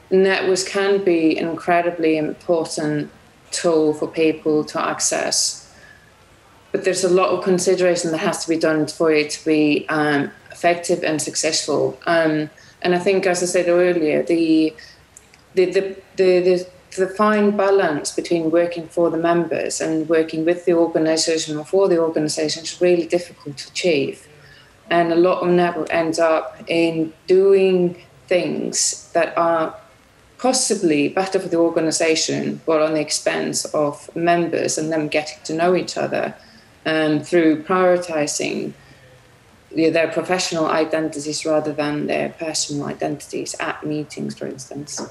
networks 0.09 0.63
can 0.63 1.03
be 1.03 1.37
an 1.37 1.47
incredibly 1.47 2.17
important 2.17 3.11
tool 3.51 3.93
for 3.93 4.07
people 4.07 4.63
to 4.63 4.81
access, 4.81 5.71
but 6.71 6.85
there's 6.85 7.03
a 7.03 7.09
lot 7.09 7.29
of 7.29 7.43
consideration 7.43 8.09
that 8.11 8.17
has 8.17 8.43
to 8.43 8.49
be 8.49 8.57
done 8.57 8.87
for 8.87 9.11
it 9.11 9.29
to 9.31 9.45
be 9.45 9.85
um, 9.89 10.31
effective 10.49 11.03
and 11.03 11.21
successful. 11.21 11.99
Um, 12.07 12.49
and 12.81 12.95
I 12.95 12.99
think, 12.99 13.25
as 13.25 13.43
I 13.43 13.45
said 13.45 13.67
earlier, 13.67 14.23
the 14.23 14.73
the 15.53 15.65
the 15.65 15.97
the, 16.15 16.39
the, 16.39 16.67
the 16.97 17.07
fine 17.07 17.55
balance 17.55 18.11
between 18.11 18.51
working 18.51 18.87
for 18.87 19.09
the 19.09 19.17
members 19.17 19.81
and 19.81 20.09
working 20.09 20.45
with 20.45 20.65
the 20.65 20.73
organisation 20.73 21.57
or 21.57 21.65
for 21.65 21.87
the 21.87 21.99
organisation 21.99 22.63
is 22.63 22.81
really 22.81 23.07
difficult 23.07 23.57
to 23.57 23.69
achieve. 23.69 24.27
And 24.89 25.13
a 25.13 25.15
lot 25.15 25.41
of 25.41 25.49
network 25.49 25.87
ends 25.89 26.19
up 26.19 26.61
in 26.67 27.13
doing 27.27 28.01
things 28.27 29.09
that 29.13 29.37
are 29.37 29.75
possibly 30.37 31.07
better 31.07 31.39
for 31.39 31.47
the 31.47 31.57
organisation, 31.57 32.59
but 32.65 32.81
on 32.81 32.95
the 32.95 32.99
expense 32.99 33.63
of 33.65 34.13
members 34.15 34.77
and 34.77 34.91
them 34.91 35.07
getting 35.07 35.37
to 35.43 35.53
know 35.53 35.75
each 35.75 35.97
other 35.97 36.35
um, 36.85 37.21
through 37.21 37.63
prioritising 37.63 38.73
their 39.75 40.07
professional 40.07 40.65
identities 40.65 41.45
rather 41.45 41.73
than 41.73 42.07
their 42.07 42.29
personal 42.29 42.87
identities 42.87 43.55
at 43.59 43.85
meetings, 43.85 44.37
for 44.37 44.47
instance. 44.47 45.01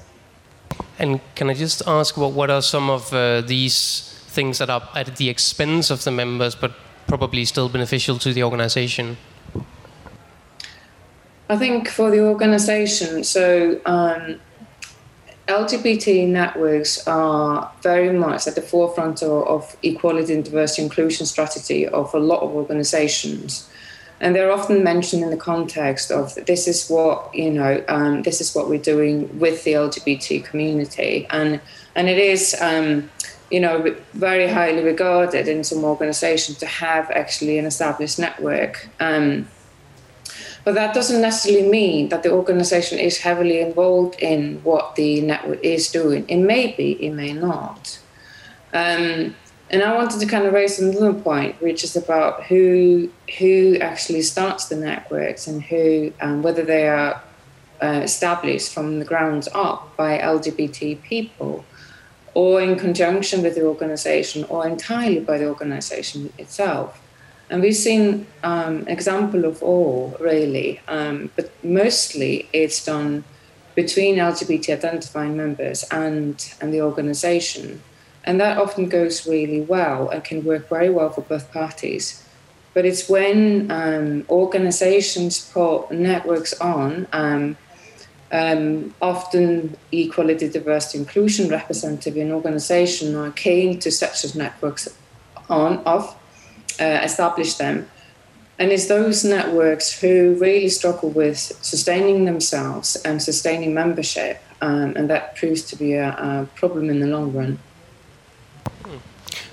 And 0.98 1.20
can 1.34 1.50
I 1.50 1.54
just 1.54 1.82
ask 1.86 2.16
what 2.16 2.32
what 2.32 2.50
are 2.50 2.62
some 2.62 2.90
of 2.90 3.12
uh, 3.12 3.40
these 3.40 4.14
things 4.28 4.58
that 4.58 4.70
are 4.70 4.88
at 4.94 5.16
the 5.16 5.28
expense 5.28 5.90
of 5.90 6.04
the 6.04 6.10
members, 6.10 6.54
but 6.54 6.72
probably 7.06 7.44
still 7.44 7.68
beneficial 7.68 8.18
to 8.18 8.32
the 8.32 8.42
organization? 8.42 9.16
I 11.48 11.56
think 11.56 11.88
for 11.88 12.10
the 12.10 12.20
organization, 12.20 13.24
so 13.24 13.80
um, 13.84 14.38
LGBT 15.48 16.28
networks 16.28 17.06
are 17.08 17.72
very 17.82 18.12
much 18.16 18.46
at 18.46 18.54
the 18.54 18.62
forefront 18.62 19.22
of, 19.22 19.48
of, 19.48 19.76
equality 19.82 20.32
and 20.34 20.44
diversity 20.44 20.82
inclusion 20.82 21.26
strategy 21.26 21.88
of 21.88 22.14
a 22.14 22.18
lot 22.18 22.40
of 22.42 22.50
organizations. 22.50 23.68
And 24.20 24.34
they're 24.34 24.52
often 24.52 24.84
mentioned 24.84 25.22
in 25.22 25.30
the 25.30 25.36
context 25.36 26.10
of 26.10 26.34
this 26.46 26.68
is 26.68 26.88
what, 26.88 27.34
you 27.34 27.50
know, 27.50 27.82
um, 27.88 28.22
this 28.22 28.40
is 28.40 28.54
what 28.54 28.68
we're 28.68 28.78
doing 28.78 29.38
with 29.38 29.64
the 29.64 29.72
LGBT 29.72 30.44
community. 30.44 31.26
And, 31.30 31.60
and 31.94 32.08
it 32.08 32.18
is, 32.18 32.54
um, 32.60 33.10
you 33.50 33.60
know, 33.60 33.96
very 34.12 34.46
highly 34.46 34.84
regarded 34.84 35.48
in 35.48 35.64
some 35.64 35.84
organizations 35.84 36.58
to 36.58 36.66
have 36.66 37.10
actually 37.10 37.58
an 37.58 37.64
established 37.64 38.18
network. 38.18 38.88
Um, 39.00 39.48
but 40.64 40.74
that 40.74 40.94
doesn't 40.94 41.22
necessarily 41.22 41.68
mean 41.68 42.10
that 42.10 42.22
the 42.22 42.30
organization 42.30 42.98
is 42.98 43.18
heavily 43.18 43.60
involved 43.60 44.16
in 44.20 44.62
what 44.62 44.96
the 44.96 45.22
network 45.22 45.64
is 45.64 45.90
doing. 45.90 46.26
It 46.28 46.36
may 46.36 46.72
be, 46.72 46.92
it 47.04 47.12
may 47.12 47.32
not. 47.32 47.98
Um, 48.74 49.34
and 49.70 49.82
I 49.82 49.96
wanted 49.96 50.20
to 50.20 50.26
kind 50.26 50.46
of 50.46 50.52
raise 50.52 50.80
another 50.80 51.12
point, 51.12 51.60
which 51.62 51.84
is 51.84 51.96
about 51.96 52.44
who 52.44 53.08
who 53.38 53.78
actually 53.80 54.22
starts 54.22 54.66
the 54.66 54.76
networks 54.76 55.46
and 55.46 55.62
who, 55.62 56.12
um, 56.20 56.42
whether 56.42 56.64
they 56.64 56.88
are 56.88 57.22
uh, 57.82 58.00
established 58.02 58.74
from 58.74 58.98
the 58.98 59.04
ground 59.04 59.46
up 59.54 59.96
by 59.96 60.18
LGBT 60.18 61.00
people, 61.02 61.64
or 62.34 62.60
in 62.60 62.76
conjunction 62.78 63.42
with 63.42 63.54
the 63.54 63.64
organization, 63.64 64.44
or 64.44 64.66
entirely 64.66 65.20
by 65.20 65.38
the 65.38 65.48
organization 65.48 66.32
itself. 66.36 67.00
And 67.48 67.62
we've 67.62 67.76
seen 67.76 68.26
um, 68.44 68.78
an 68.78 68.88
example 68.88 69.44
of 69.44 69.62
all, 69.62 70.16
really, 70.20 70.80
um, 70.88 71.30
but 71.36 71.50
mostly 71.64 72.48
it's 72.52 72.84
done 72.84 73.24
between 73.74 74.16
LGBT 74.16 74.74
identifying 74.74 75.36
members 75.36 75.84
and, 75.90 76.54
and 76.60 76.72
the 76.72 76.80
organization. 76.82 77.82
And 78.24 78.40
that 78.40 78.58
often 78.58 78.88
goes 78.88 79.26
really 79.26 79.60
well 79.60 80.08
and 80.08 80.22
can 80.22 80.44
work 80.44 80.68
very 80.68 80.90
well 80.90 81.10
for 81.10 81.22
both 81.22 81.50
parties. 81.52 82.24
But 82.74 82.84
it's 82.84 83.08
when 83.08 83.70
um, 83.70 84.24
organizations 84.28 85.50
put 85.50 85.90
networks 85.90 86.52
on, 86.60 87.06
um, 87.12 87.56
um, 88.32 88.94
often 89.02 89.76
equality, 89.90 90.48
diversity, 90.48 90.98
inclusion 90.98 91.48
representative 91.48 92.16
in 92.16 92.30
organization 92.30 93.16
are 93.16 93.32
keen 93.32 93.78
to 93.80 93.90
set 93.90 94.10
those 94.22 94.34
networks 94.34 94.88
on, 95.48 95.78
off, 95.84 96.16
uh, 96.80 97.00
establish 97.02 97.54
them. 97.54 97.88
And 98.60 98.70
it's 98.70 98.86
those 98.86 99.24
networks 99.24 99.90
who 100.00 100.36
really 100.38 100.68
struggle 100.68 101.08
with 101.08 101.38
sustaining 101.38 102.26
themselves 102.26 102.94
and 103.06 103.20
sustaining 103.20 103.72
membership, 103.72 104.42
um, 104.60 104.94
and 104.96 105.08
that 105.08 105.34
proves 105.34 105.62
to 105.70 105.76
be 105.76 105.94
a, 105.94 106.10
a, 106.10 106.48
problem 106.56 106.90
in 106.90 107.00
the 107.00 107.06
long 107.06 107.32
run. 107.32 107.58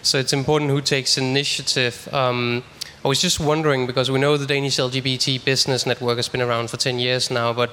So 0.08 0.18
it's 0.18 0.32
important 0.32 0.72
who 0.72 0.80
takes 0.80 1.18
initiative. 1.18 2.08
Um, 2.14 2.64
I 3.04 3.10
was 3.10 3.20
just 3.20 3.42
wondering 3.42 3.86
because 3.86 4.10
we 4.10 4.20
know 4.20 4.38
the 4.38 4.46
Danish 4.46 4.78
LGBT 4.78 5.44
business 5.44 5.86
network 5.86 6.16
has 6.16 6.30
been 6.30 6.42
around 6.42 6.70
for 6.70 6.78
10 6.78 6.98
years 6.98 7.30
now, 7.30 7.52
but 7.52 7.72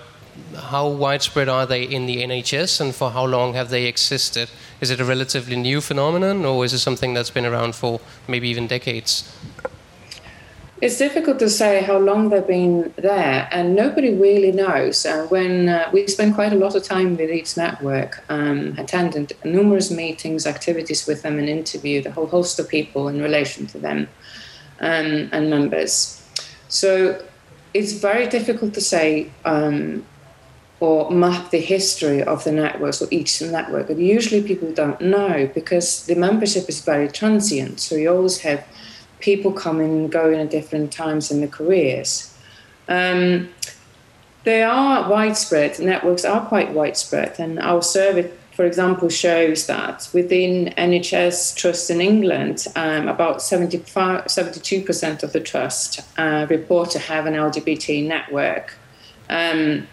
how 0.57 0.89
widespread 0.89 1.49
are 1.49 1.65
they 1.65 1.85
in 1.85 2.07
the 2.07 2.25
NHS 2.25 2.81
and 2.81 2.93
for 2.93 3.13
how 3.13 3.25
long 3.25 3.55
have 3.55 3.71
they 3.71 3.85
existed? 3.87 4.51
Is 4.81 4.91
it 4.91 4.99
a 4.99 5.05
relatively 5.05 5.55
new 5.55 5.81
phenomenon 5.81 6.45
or 6.45 6.65
is 6.65 6.73
it 6.73 6.81
something 6.81 7.15
that's 7.15 7.31
been 7.31 7.47
around 7.47 7.77
for 7.77 8.01
maybe 8.27 8.49
even 8.49 8.67
decades? 8.67 9.33
It's 10.85 10.99
difficult 10.99 11.39
to 11.39 11.49
say 11.49 11.81
how 11.81 11.97
long 11.97 12.29
they've 12.29 12.47
been 12.47 12.93
there, 12.97 13.49
and 13.51 13.75
nobody 13.75 14.13
really 14.13 14.53
knows. 14.53 15.07
Uh, 15.07 15.27
when 15.31 15.71
uh, 15.71 15.89
we 15.95 16.07
spend 16.09 16.35
quite 16.35 16.53
a 16.53 16.57
lot 16.57 16.75
of 16.75 16.83
time 16.83 17.17
with 17.17 17.31
each 17.31 17.57
network, 17.57 18.23
um, 18.29 18.75
attended 18.77 19.33
numerous 19.47 19.91
meetings, 19.91 20.47
activities 20.47 21.07
with 21.07 21.23
them, 21.23 21.39
and 21.39 21.49
interviewed 21.49 22.05
a 22.05 22.11
whole 22.11 22.27
host 22.27 22.59
of 22.59 22.69
people 22.69 23.09
in 23.09 23.23
relation 23.23 23.67
to 23.69 23.79
them 23.79 24.09
um, 24.81 25.31
and 25.33 25.49
members. 25.49 26.23
So 26.69 27.19
it's 27.73 27.93
very 27.93 28.27
difficult 28.29 28.75
to 28.75 28.83
say 28.83 29.31
um, 29.47 30.05
or 30.81 31.11
map 31.11 31.51
the 31.51 31.61
history 31.61 32.23
of 32.23 32.45
the 32.45 32.53
networks 32.53 33.01
or 33.01 33.09
each 33.11 33.41
network. 33.41 33.89
And 33.89 34.07
usually 34.07 34.43
people 34.43 34.71
don't 34.71 35.01
know 35.01 35.51
because 35.55 36.05
the 36.05 36.15
membership 36.15 36.69
is 36.69 36.83
very 36.85 37.09
transient. 37.09 37.81
So 37.81 37.95
you 37.95 38.15
always 38.15 38.41
have 38.41 38.67
people 39.21 39.53
coming 39.53 39.91
and 39.91 40.13
going 40.13 40.41
at 40.41 40.51
different 40.51 40.93
times 40.93 41.31
in 41.31 41.41
their 41.41 41.49
careers. 41.49 42.37
Um, 42.89 43.49
they 44.45 44.63
are 44.63 45.09
widespread, 45.09 45.79
networks 45.79 46.25
are 46.25 46.45
quite 46.47 46.73
widespread, 46.73 47.41
and 47.41 47.59
our 47.59 47.83
survey, 47.83 48.31
for 48.53 48.67
example, 48.67 49.09
shows 49.09 49.67
that 49.67 50.09
within 50.13 50.75
NHS 50.77 51.57
trusts 51.57 51.89
in 51.89 52.03
England, 52.03 52.67
um, 52.77 53.09
about 53.09 53.41
75, 53.41 54.27
72% 54.27 55.23
of 55.23 55.33
the 55.33 55.41
trust 55.41 56.01
uh, 56.19 56.47
report 56.51 56.91
to 56.91 56.99
have 56.99 57.25
an 57.25 57.35
LGBT 57.35 58.07
network. 58.07 58.77
Um, 59.31 59.89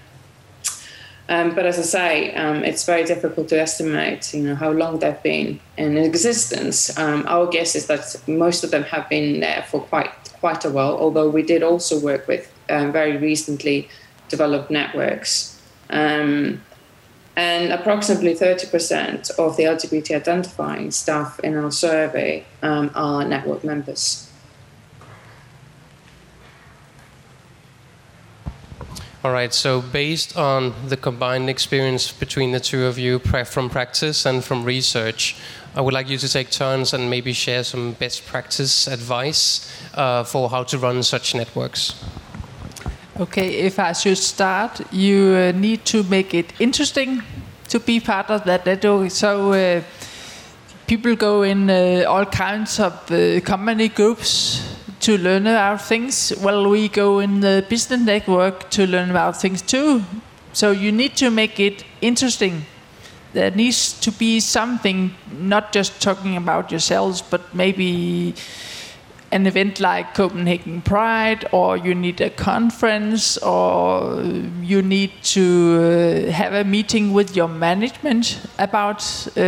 um, 1.31 1.55
but 1.55 1.65
as 1.65 1.79
I 1.79 1.83
say, 1.83 2.35
um, 2.35 2.65
it's 2.65 2.85
very 2.85 3.05
difficult 3.05 3.47
to 3.49 3.61
estimate, 3.61 4.33
you 4.33 4.43
know, 4.43 4.55
how 4.55 4.71
long 4.71 4.99
they've 4.99 5.23
been 5.23 5.61
in 5.77 5.97
existence. 5.97 6.97
Um, 6.97 7.23
our 7.25 7.47
guess 7.47 7.73
is 7.73 7.87
that 7.87 8.21
most 8.27 8.65
of 8.65 8.71
them 8.71 8.83
have 8.83 9.07
been 9.07 9.39
there 9.39 9.65
for 9.69 9.79
quite 9.79 10.11
quite 10.41 10.65
a 10.65 10.69
while. 10.69 10.97
Although 10.97 11.29
we 11.29 11.41
did 11.41 11.63
also 11.63 11.97
work 12.01 12.27
with 12.27 12.51
um, 12.69 12.91
very 12.91 13.15
recently 13.15 13.87
developed 14.27 14.69
networks, 14.69 15.57
um, 15.89 16.61
and 17.37 17.71
approximately 17.71 18.33
30% 18.33 19.31
of 19.39 19.55
the 19.55 19.63
LGBT 19.63 20.17
identifying 20.17 20.91
staff 20.91 21.39
in 21.39 21.55
our 21.55 21.71
survey 21.71 22.43
um, 22.61 22.91
are 22.93 23.23
network 23.23 23.63
members. 23.63 24.30
All 29.23 29.31
right, 29.31 29.53
so 29.53 29.81
based 29.81 30.35
on 30.35 30.73
the 30.87 30.97
combined 30.97 31.47
experience 31.47 32.11
between 32.11 32.53
the 32.53 32.59
two 32.59 32.87
of 32.87 32.97
you 32.97 33.19
from 33.19 33.69
practice 33.69 34.25
and 34.25 34.43
from 34.43 34.63
research, 34.63 35.35
I 35.75 35.81
would 35.81 35.93
like 35.93 36.09
you 36.09 36.17
to 36.17 36.27
take 36.27 36.49
turns 36.49 36.91
and 36.91 37.07
maybe 37.07 37.31
share 37.31 37.63
some 37.63 37.91
best 37.91 38.25
practice 38.25 38.87
advice 38.87 39.71
uh, 39.93 40.23
for 40.23 40.49
how 40.49 40.63
to 40.63 40.77
run 40.79 41.03
such 41.03 41.35
networks. 41.35 41.93
Okay, 43.19 43.59
if 43.59 43.77
I 43.77 43.93
should 43.93 44.17
start, 44.17 44.81
you 44.91 45.35
uh, 45.35 45.51
need 45.55 45.85
to 45.85 46.01
make 46.01 46.33
it 46.33 46.53
interesting 46.59 47.21
to 47.69 47.79
be 47.79 47.99
part 47.99 48.31
of 48.31 48.43
that 48.45 48.65
network. 48.65 49.11
So 49.11 49.53
uh, 49.53 49.83
people 50.87 51.15
go 51.15 51.43
in 51.43 51.69
uh, 51.69 52.05
all 52.07 52.25
kinds 52.25 52.79
of 52.79 52.93
uh, 53.11 53.39
company 53.41 53.89
groups 53.89 54.63
to 55.01 55.17
learn 55.17 55.47
about 55.47 55.81
things. 55.81 56.33
Well, 56.41 56.69
we 56.69 56.87
go 56.87 57.19
in 57.19 57.41
the 57.41 57.65
business 57.67 58.01
network 58.01 58.69
to 58.71 58.85
learn 58.87 59.09
about 59.09 59.39
things 59.41 59.61
too. 59.61 60.03
So 60.53 60.71
you 60.71 60.91
need 60.91 61.15
to 61.17 61.29
make 61.29 61.59
it 61.59 61.83
interesting. 62.01 62.65
There 63.33 63.51
needs 63.51 63.99
to 64.01 64.11
be 64.11 64.39
something, 64.39 65.13
not 65.31 65.71
just 65.71 66.01
talking 66.01 66.35
about 66.35 66.71
yourselves, 66.71 67.21
but 67.21 67.53
maybe 67.55 68.35
an 69.31 69.47
event 69.47 69.79
like 69.79 70.13
Copenhagen 70.13 70.81
Pride, 70.81 71.45
or 71.51 71.77
you 71.77 71.95
need 71.95 72.19
a 72.21 72.29
conference, 72.29 73.37
or 73.37 74.21
you 74.61 74.81
need 74.81 75.11
to 75.23 76.27
uh, 76.27 76.31
have 76.31 76.53
a 76.53 76.63
meeting 76.63 77.13
with 77.13 77.35
your 77.35 77.47
management 77.47 78.39
about 78.59 79.01
uh, 79.29 79.41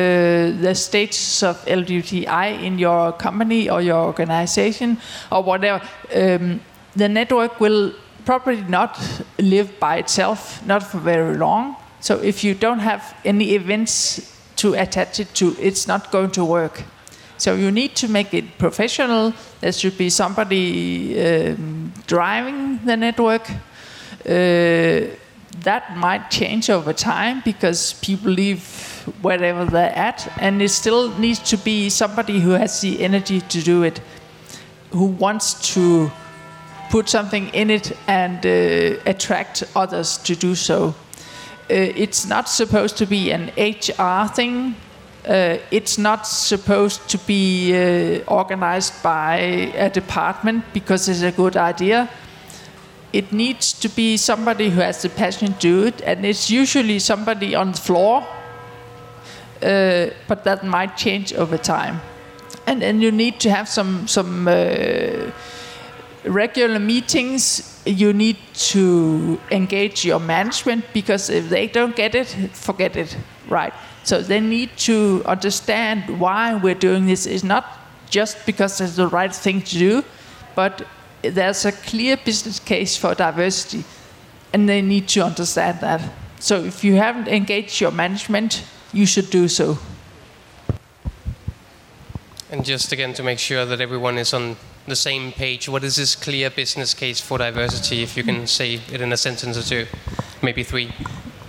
the 0.61 0.73
status 0.73 1.43
of 1.43 1.63
LGBTI 1.65 2.63
in 2.63 2.79
your 2.79 3.11
company 3.13 3.69
or 3.69 3.81
your 3.81 4.05
organization 4.05 4.97
or 5.31 5.43
whatever. 5.43 5.83
Um, 6.15 6.61
the 6.95 7.09
network 7.09 7.59
will 7.59 7.93
probably 8.25 8.61
not 8.61 8.99
live 9.37 9.79
by 9.79 9.97
itself, 9.97 10.65
not 10.65 10.83
for 10.83 10.99
very 10.99 11.37
long. 11.37 11.75
So 11.99 12.19
if 12.19 12.43
you 12.43 12.53
don't 12.53 12.79
have 12.79 13.15
any 13.25 13.53
events 13.53 14.31
to 14.57 14.73
attach 14.73 15.19
it 15.19 15.33
to, 15.35 15.55
it's 15.59 15.87
not 15.87 16.11
going 16.11 16.31
to 16.31 16.45
work. 16.45 16.83
So 17.37 17.55
you 17.55 17.71
need 17.71 17.95
to 17.95 18.07
make 18.07 18.33
it 18.33 18.57
professional. 18.57 19.33
There 19.61 19.71
should 19.71 19.97
be 19.97 20.09
somebody 20.09 21.19
um, 21.19 21.93
driving 22.07 22.79
the 22.85 22.97
network. 22.97 23.49
Uh, 24.25 25.15
that 25.61 25.95
might 25.95 26.29
change 26.29 26.69
over 26.69 26.93
time 26.93 27.41
because 27.45 27.93
people 27.93 28.31
leave 28.31 28.63
wherever 29.21 29.65
they're 29.65 29.95
at, 29.95 30.31
and 30.37 30.61
it 30.61 30.69
still 30.69 31.09
needs 31.17 31.39
to 31.39 31.57
be 31.57 31.89
somebody 31.89 32.39
who 32.39 32.51
has 32.51 32.81
the 32.81 33.01
energy 33.01 33.41
to 33.41 33.61
do 33.61 33.83
it, 33.83 34.01
who 34.91 35.05
wants 35.05 35.73
to 35.73 36.11
put 36.89 37.09
something 37.09 37.49
in 37.49 37.69
it 37.69 37.97
and 38.07 38.45
uh, 38.45 38.99
attract 39.05 39.63
others 39.75 40.17
to 40.19 40.35
do 40.35 40.55
so. 40.55 40.95
Uh, 41.69 41.73
it's 41.73 42.25
not 42.25 42.49
supposed 42.49 42.97
to 42.97 43.05
be 43.05 43.31
an 43.31 43.51
HR 43.57 44.27
thing. 44.33 44.75
Uh, 45.25 45.57
it's 45.71 45.97
not 45.97 46.27
supposed 46.27 47.07
to 47.09 47.17
be 47.19 47.73
uh, 47.73 48.19
organized 48.27 49.01
by 49.01 49.37
a 49.75 49.89
department 49.89 50.65
because 50.73 51.07
it's 51.07 51.21
a 51.21 51.31
good 51.31 51.55
idea. 51.55 52.09
It 53.13 53.31
needs 53.31 53.71
to 53.73 53.89
be 53.89 54.17
somebody 54.17 54.69
who 54.69 54.81
has 54.81 55.01
the 55.01 55.09
passion 55.09 55.53
to 55.53 55.59
do 55.59 55.83
it, 55.83 56.01
and 56.01 56.25
it's 56.25 56.49
usually 56.49 56.99
somebody 56.99 57.55
on 57.55 57.71
the 57.71 57.77
floor, 57.77 58.27
uh, 59.61 60.07
but 60.27 60.43
that 60.43 60.65
might 60.65 60.97
change 60.97 61.33
over 61.33 61.57
time. 61.57 62.01
And 62.65 62.81
then 62.81 63.01
you 63.01 63.11
need 63.11 63.39
to 63.41 63.49
have 63.49 63.69
some 63.69 64.07
some 64.07 64.47
uh, 64.47 65.31
regular 66.25 66.79
meetings. 66.79 67.81
You 67.85 68.13
need 68.13 68.37
to 68.71 69.39
engage 69.51 70.03
your 70.03 70.19
management 70.19 70.85
because 70.93 71.29
if 71.29 71.49
they 71.49 71.67
don't 71.67 71.95
get 71.95 72.15
it, 72.15 72.27
forget 72.53 72.95
it, 72.95 73.17
right? 73.47 73.73
So 74.03 74.21
they 74.21 74.39
need 74.39 74.75
to 74.79 75.23
understand 75.25 76.19
why 76.19 76.55
we're 76.55 76.75
doing 76.75 77.05
this. 77.05 77.25
It's 77.25 77.43
not 77.43 77.65
just 78.09 78.45
because 78.45 78.81
it's 78.81 78.95
the 78.95 79.07
right 79.07 79.33
thing 79.33 79.61
to 79.61 79.77
do, 79.77 80.03
but 80.55 80.85
there's 81.21 81.65
a 81.65 81.71
clear 81.71 82.17
business 82.17 82.59
case 82.59 82.97
for 82.97 83.15
diversity, 83.15 83.85
and 84.51 84.67
they 84.67 84.81
need 84.81 85.07
to 85.09 85.21
understand 85.21 85.79
that. 85.79 86.01
So 86.39 86.63
if 86.63 86.83
you 86.83 86.95
haven't 86.95 87.29
engaged 87.29 87.79
your 87.79 87.91
management, 87.91 88.63
you 88.91 89.05
should 89.05 89.29
do 89.29 89.47
so. 89.47 89.77
And 92.51 92.65
just 92.65 92.91
again 92.91 93.13
to 93.13 93.23
make 93.23 93.39
sure 93.39 93.65
that 93.65 93.81
everyone 93.81 94.17
is 94.17 94.33
on 94.33 94.57
the 94.85 94.95
same 94.95 95.31
page, 95.31 95.69
what 95.69 95.83
is 95.83 95.95
this 95.95 96.15
clear 96.15 96.49
business 96.49 96.93
case 96.93 97.21
for 97.21 97.37
diversity? 97.37 98.03
If 98.03 98.17
you 98.17 98.23
can 98.23 98.45
say 98.45 98.81
it 98.91 99.01
in 99.01 99.13
a 99.13 99.17
sentence 99.17 99.57
or 99.57 99.63
two, 99.63 99.87
maybe 100.41 100.61
three. 100.61 100.93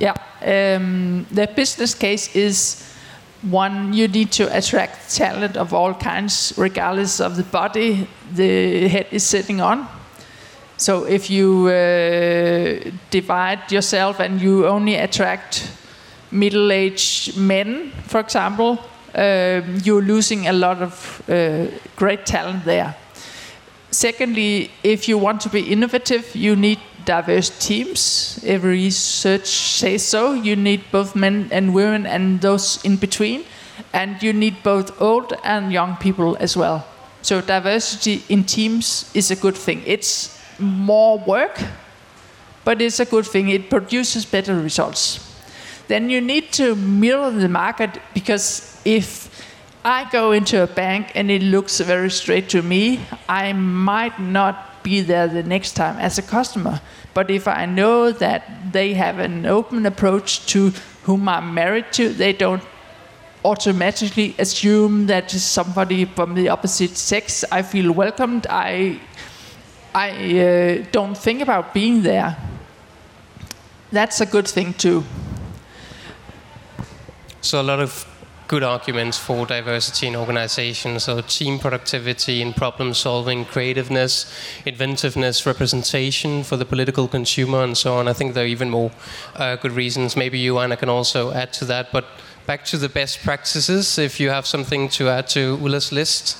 Yeah, 0.01 0.15
um, 0.43 1.27
the 1.31 1.47
business 1.55 1.95
case 1.95 2.35
is 2.35 2.83
one 3.43 3.93
you 3.93 4.09
need 4.09 4.33
to 4.33 4.45
attract 4.57 5.15
talent 5.15 5.57
of 5.57 5.73
all 5.73 5.95
kinds, 5.95 6.53
regardless 6.57 7.21
of 7.21 7.37
the 7.37 7.43
body 7.43 8.09
the 8.35 8.89
head 8.89 9.07
is 9.11 9.23
sitting 9.23 9.61
on. 9.61 9.87
So 10.77 11.05
if 11.05 11.31
you 11.31 11.69
uh, 11.69 12.91
divide 13.11 13.71
yourself 13.71 14.21
and 14.21 14.41
you 14.41 14.67
only 14.67 14.97
attract 14.97 15.71
middle-aged 16.31 17.37
men, 17.37 17.93
for 18.09 18.21
example, 18.21 18.79
um, 19.15 19.79
you're 19.85 20.03
losing 20.03 20.49
a 20.49 20.53
lot 20.53 20.83
of 20.83 21.23
uh, 21.29 21.67
great 21.95 22.27
talent 22.27 22.65
there. 22.65 22.97
Secondly, 23.91 24.71
if 24.83 25.09
you 25.09 25.17
want 25.17 25.41
to 25.43 25.49
be 25.49 25.61
innovative, 25.61 26.35
you 26.35 26.57
need 26.57 26.81
diverse 27.05 27.51
teams. 27.59 28.41
Every 28.45 28.73
research 28.85 29.47
says 29.47 30.05
so. 30.05 30.33
You 30.33 30.57
need 30.57 30.85
both 30.91 31.15
men 31.15 31.49
and 31.51 31.75
women 31.75 32.07
and 32.07 32.41
those 32.41 32.85
in 32.85 32.97
between. 32.97 33.45
And 33.93 34.23
you 34.23 34.33
need 34.33 34.63
both 34.63 35.01
old 35.01 35.33
and 35.45 35.73
young 35.73 35.97
people 35.97 36.37
as 36.41 36.57
well. 36.57 36.87
So 37.23 37.41
diversity 37.41 38.23
in 38.29 38.45
teams 38.45 39.11
is 39.15 39.31
a 39.31 39.37
good 39.37 39.57
thing. 39.57 39.83
It's 39.87 40.39
more 40.59 41.19
work, 41.19 41.59
but 42.65 42.83
it's 42.83 43.01
a 43.01 43.05
good 43.05 43.27
thing. 43.27 43.49
It 43.49 43.71
produces 43.71 44.25
better 44.25 44.55
results. 44.61 45.21
Then 45.89 46.11
you 46.11 46.21
need 46.21 46.53
to 46.53 46.75
mirror 46.75 47.31
the 47.31 47.49
market 47.49 47.99
because 48.15 48.81
if 48.85 49.31
I 49.85 50.09
go 50.11 50.33
into 50.33 50.63
a 50.63 50.67
bank 50.67 51.13
and 51.15 51.31
it 51.31 51.43
looks 51.43 51.81
very 51.81 52.11
straight 52.11 52.49
to 52.51 52.63
me, 52.63 53.01
I 53.29 53.53
might 53.53 54.19
not 54.19 54.74
be 54.85 55.01
there 55.01 55.27
the 55.27 55.43
next 55.43 55.73
time 55.73 55.99
as 55.99 56.19
a 56.19 56.23
customer. 56.23 56.81
But 57.15 57.31
if 57.31 57.49
I 57.49 57.67
know 57.67 58.13
that 58.13 58.73
they 58.73 58.95
have 58.95 59.19
an 59.19 59.47
open 59.47 59.87
approach 59.87 60.47
to 60.53 60.71
whom 61.03 61.29
I'm 61.29 61.53
married 61.53 61.93
to, 61.95 62.09
they 62.11 62.33
don't 62.33 62.63
automatically 63.45 64.35
assume 64.39 65.07
that 65.07 65.31
somebody 65.31 66.05
from 66.05 66.35
the 66.35 66.49
opposite 66.49 66.97
sex. 66.97 67.45
I 67.51 67.63
feel 67.63 67.91
welcomed. 67.93 68.47
I 68.49 69.01
I 69.95 70.11
uh, 70.11 70.85
don't 70.93 71.17
think 71.17 71.41
about 71.41 71.75
being 71.75 72.03
there. 72.03 72.37
That's 73.93 74.21
a 74.21 74.27
good 74.27 74.49
thing 74.49 74.75
too. 74.75 75.05
So 77.41 77.61
a 77.61 77.63
lot 77.63 77.81
of 77.81 78.07
good 78.47 78.63
arguments 78.63 79.19
for 79.19 79.47
diversity 79.47 80.07
in 80.07 80.17
organizations. 80.17 81.05
So 81.05 81.21
team 81.23 81.59
productivity 81.59 82.43
and 82.43 82.55
problem 82.55 82.95
solving, 82.95 83.45
creativeness, 83.45 84.33
inventiveness, 84.67 85.47
representation 85.47 86.45
for 86.45 86.57
the 86.57 86.65
political 86.65 87.09
consumer, 87.09 87.63
and 87.63 87.77
so 87.77 87.95
on. 87.95 88.09
I 88.09 88.13
think 88.13 88.35
there 88.35 88.45
are 88.45 88.49
even 88.49 88.71
more 88.71 88.91
uh, 89.37 89.57
good 89.57 89.73
reasons. 89.73 90.17
Maybe 90.17 90.39
you, 90.39 90.59
Anna, 90.59 90.77
can 90.77 90.89
also 90.89 91.33
add 91.33 91.53
to 91.55 91.65
that. 91.67 91.93
But 91.93 92.05
back 92.47 92.65
to 92.67 92.77
the 92.77 92.89
best 92.89 93.23
practices, 93.23 93.99
if 93.99 94.21
you 94.21 94.31
have 94.31 94.47
something 94.47 94.89
to 94.91 95.09
add 95.09 95.29
to 95.29 95.59
Ulla's 95.63 95.93
list. 95.93 96.39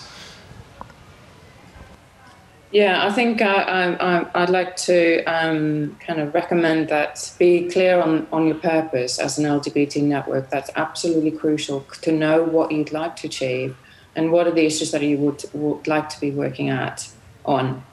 Yeah, 2.75 3.07
I 3.07 3.13
think 3.13 3.41
I, 3.41 4.27
would 4.35 4.51
like 4.51 4.75
to 4.79 5.23
um, 5.27 5.97
kind 6.01 6.21
of 6.21 6.35
recommend 6.35 6.89
that 6.89 7.33
be 7.39 7.71
clear 7.71 8.01
on, 8.01 8.27
on 8.33 8.49
your 8.49 8.57
purpose 8.57 9.21
as 9.21 9.39
an 9.39 9.45
LGBT 9.45 10.03
network. 10.03 10.51
That's 10.51 10.73
absolutely 10.75 11.31
crucial 11.31 11.87
to 12.03 12.11
know 12.11 12.43
what 12.43 12.73
you'd 12.73 12.91
like 12.91 13.15
to 13.19 13.29
achieve 13.29 13.77
and 14.17 14.33
what 14.33 14.49
are 14.49 14.51
the 14.51 14.67
issues 14.67 14.91
that 14.91 15.03
you 15.03 15.19
would, 15.19 15.45
would 15.53 15.87
like 15.87 16.09
to 16.09 16.21
be 16.21 16.33
working 16.33 16.69
at 16.69 17.09
on. 17.45 17.85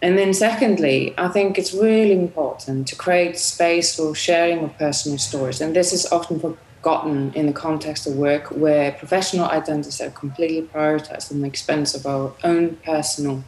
And 0.00 0.16
then, 0.16 0.32
secondly, 0.32 1.12
I 1.18 1.28
think 1.28 1.58
it's 1.58 1.74
really 1.74 2.12
important 2.12 2.88
to 2.88 2.96
create 2.96 3.36
space 3.36 3.94
for 3.94 4.14
sharing 4.14 4.60
of 4.60 4.78
personal 4.78 5.18
stories. 5.18 5.60
And 5.60 5.76
this 5.76 5.92
is 5.92 6.10
often 6.10 6.40
forgotten 6.40 7.34
in 7.34 7.44
the 7.44 7.52
context 7.52 8.06
of 8.06 8.16
work 8.16 8.46
where 8.46 8.90
professional 8.92 9.50
identities 9.50 10.00
are 10.00 10.08
completely 10.08 10.62
prioritized 10.62 11.30
at 11.30 11.38
the 11.38 11.44
expense 11.44 11.94
of 11.94 12.06
our 12.06 12.32
own 12.42 12.76
personal 12.76 13.44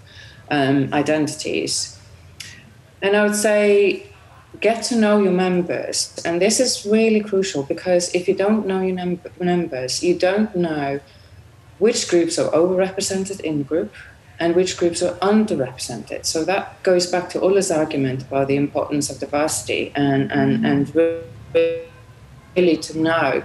um, 0.51 0.93
identities. 0.93 1.99
And 3.03 3.17
I 3.17 3.25
would 3.25 3.37
say 3.37 4.07
get 4.61 4.83
to 4.85 4.97
know 4.97 5.23
your 5.23 5.33
members. 5.33 6.21
And 6.25 6.41
this 6.41 6.61
is 6.61 6.85
really 6.85 7.21
crucial 7.21 7.63
because 7.63 8.15
if 8.15 8.29
you 8.29 8.35
don't 8.35 8.67
know 8.67 8.81
your 8.81 8.97
num- 8.97 9.21
members, 9.39 10.03
you 10.03 10.19
don't 10.19 10.55
know 10.55 11.01
which 11.79 12.09
groups 12.09 12.39
are 12.39 12.51
overrepresented 12.51 13.41
in 13.41 13.59
the 13.59 13.65
group 13.65 13.93
and 14.39 14.55
which 14.55 14.77
groups 14.77 15.03
are 15.03 15.15
underrepresented. 15.17 16.25
So 16.27 16.45
that 16.45 16.83
goes 16.83 17.07
back 17.07 17.29
to 17.31 17.43
Ulla's 17.43 17.71
argument 17.71 18.23
about 18.23 18.49
the 18.49 18.57
importance 18.57 19.11
of 19.11 19.19
diversity 19.19 19.93
and, 19.95 20.31
and, 20.33 20.65
and 20.67 20.95
really 22.55 22.77
to 22.77 22.99
know 22.99 23.43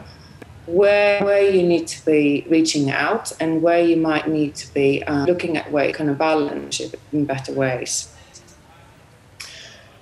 where 0.65 1.23
where 1.23 1.49
you 1.49 1.63
need 1.63 1.87
to 1.87 2.05
be 2.05 2.45
reaching 2.49 2.89
out 2.91 3.31
and 3.39 3.61
where 3.61 3.83
you 3.83 3.97
might 3.97 4.27
need 4.27 4.55
to 4.55 4.73
be 4.73 5.03
um, 5.03 5.25
looking 5.25 5.57
at 5.57 5.71
where 5.71 5.85
you 5.87 5.93
kind 5.93 6.09
of 6.09 6.17
balance 6.17 6.79
it 6.79 6.99
in 7.11 7.25
better 7.25 7.53
ways. 7.53 8.11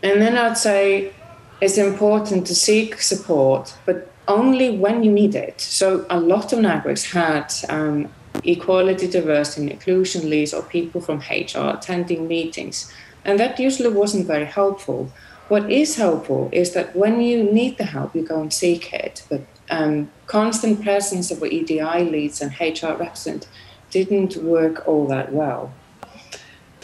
And 0.02 0.22
then 0.22 0.38
I'd 0.38 0.58
say 0.58 1.14
it's 1.62 1.78
important 1.78 2.46
to 2.48 2.56
seek 2.56 3.02
support, 3.02 3.74
but 3.86 4.12
only 4.28 4.78
when 4.78 5.04
you 5.04 5.12
need 5.12 5.36
it. 5.36 5.60
So 5.62 6.06
a 6.10 6.20
lot 6.20 6.54
of 6.54 6.60
networks 6.60 7.12
had 7.12 7.54
um, 7.70 8.10
equality, 8.44 9.08
diversity, 9.08 9.62
and 9.62 9.72
inclusion 9.72 10.30
leads 10.30 10.54
or 10.54 10.62
people 10.64 11.02
from 11.02 11.20
HR 11.20 11.76
attending 11.78 12.28
meetings, 12.28 12.92
and 13.26 13.40
that 13.40 13.60
usually 13.60 13.90
wasn't 13.90 14.28
very 14.28 14.46
helpful. 14.46 15.12
What 15.50 15.70
is 15.70 15.96
helpful 15.96 16.50
is 16.52 16.74
that 16.74 16.96
when 16.96 17.22
you 17.22 17.44
need 17.44 17.78
the 17.78 17.86
help, 17.86 18.16
you 18.16 18.24
go 18.24 18.42
and 18.42 18.52
seek 18.52 18.94
it, 18.94 19.24
but 19.30 19.42
um, 19.70 20.12
constant 20.28 20.82
presence 20.84 21.32
of 21.32 21.44
EDI 21.44 22.10
leads 22.10 22.42
and 22.42 22.52
HR 22.60 22.94
represent 22.94 23.48
didn't 23.90 24.38
work 24.38 24.88
all 24.88 25.08
that 25.08 25.32
well. 25.32 25.72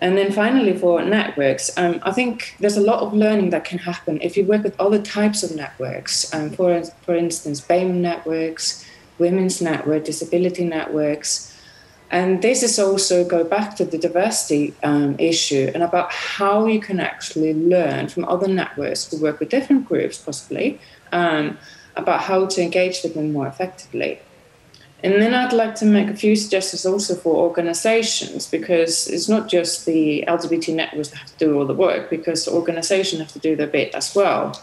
And 0.01 0.17
then 0.17 0.31
finally, 0.31 0.77
for 0.77 1.03
networks, 1.03 1.77
um, 1.77 1.99
I 2.03 2.11
think 2.11 2.55
there's 2.59 2.77
a 2.77 2.81
lot 2.81 3.01
of 3.01 3.13
learning 3.13 3.49
that 3.49 3.65
can 3.65 3.79
happen 3.79 4.21
if 4.21 4.37
you 4.37 4.45
work 4.45 4.63
with 4.63 4.79
other 4.79 5.01
types 5.01 5.43
of 5.43 5.53
networks. 5.55 6.33
Um, 6.33 6.51
for, 6.51 6.81
for 7.01 7.15
instance, 7.15 7.59
BAME 7.59 7.95
networks, 7.95 8.85
women's 9.17 9.61
network, 9.61 10.05
disability 10.05 10.63
networks. 10.63 11.53
And 12.11 12.41
this 12.41 12.63
is 12.63 12.79
also 12.79 13.23
go 13.25 13.43
back 13.43 13.75
to 13.75 13.85
the 13.85 13.97
diversity 13.97 14.73
um, 14.83 15.15
issue 15.19 15.69
and 15.73 15.83
about 15.83 16.11
how 16.11 16.65
you 16.65 16.79
can 16.79 16.99
actually 16.99 17.53
learn 17.53 18.07
from 18.07 18.25
other 18.25 18.47
networks 18.47 19.05
to 19.05 19.17
work 19.17 19.39
with 19.39 19.49
different 19.49 19.85
groups, 19.85 20.17
possibly, 20.17 20.79
um, 21.11 21.57
about 21.99 22.21
how 22.21 22.45
to 22.47 22.61
engage 22.61 23.03
with 23.03 23.13
them 23.13 23.31
more 23.31 23.47
effectively. 23.47 24.19
And 25.01 25.13
then 25.13 25.33
I'd 25.33 25.53
like 25.53 25.75
to 25.75 25.85
make 25.85 26.09
a 26.09 26.15
few 26.15 26.35
suggestions 26.35 26.85
also 26.85 27.15
for 27.15 27.35
organizations 27.35 28.47
because 28.47 29.07
it's 29.07 29.29
not 29.29 29.47
just 29.47 29.85
the 29.85 30.25
LGBT 30.27 30.75
networks 30.75 31.09
that 31.09 31.17
have 31.17 31.37
to 31.37 31.45
do 31.45 31.57
all 31.57 31.65
the 31.65 31.73
work, 31.73 32.09
because 32.09 32.47
organizations 32.47 33.21
have 33.21 33.31
to 33.31 33.39
do 33.39 33.55
their 33.55 33.67
bit 33.67 33.95
as 33.95 34.13
well. 34.13 34.61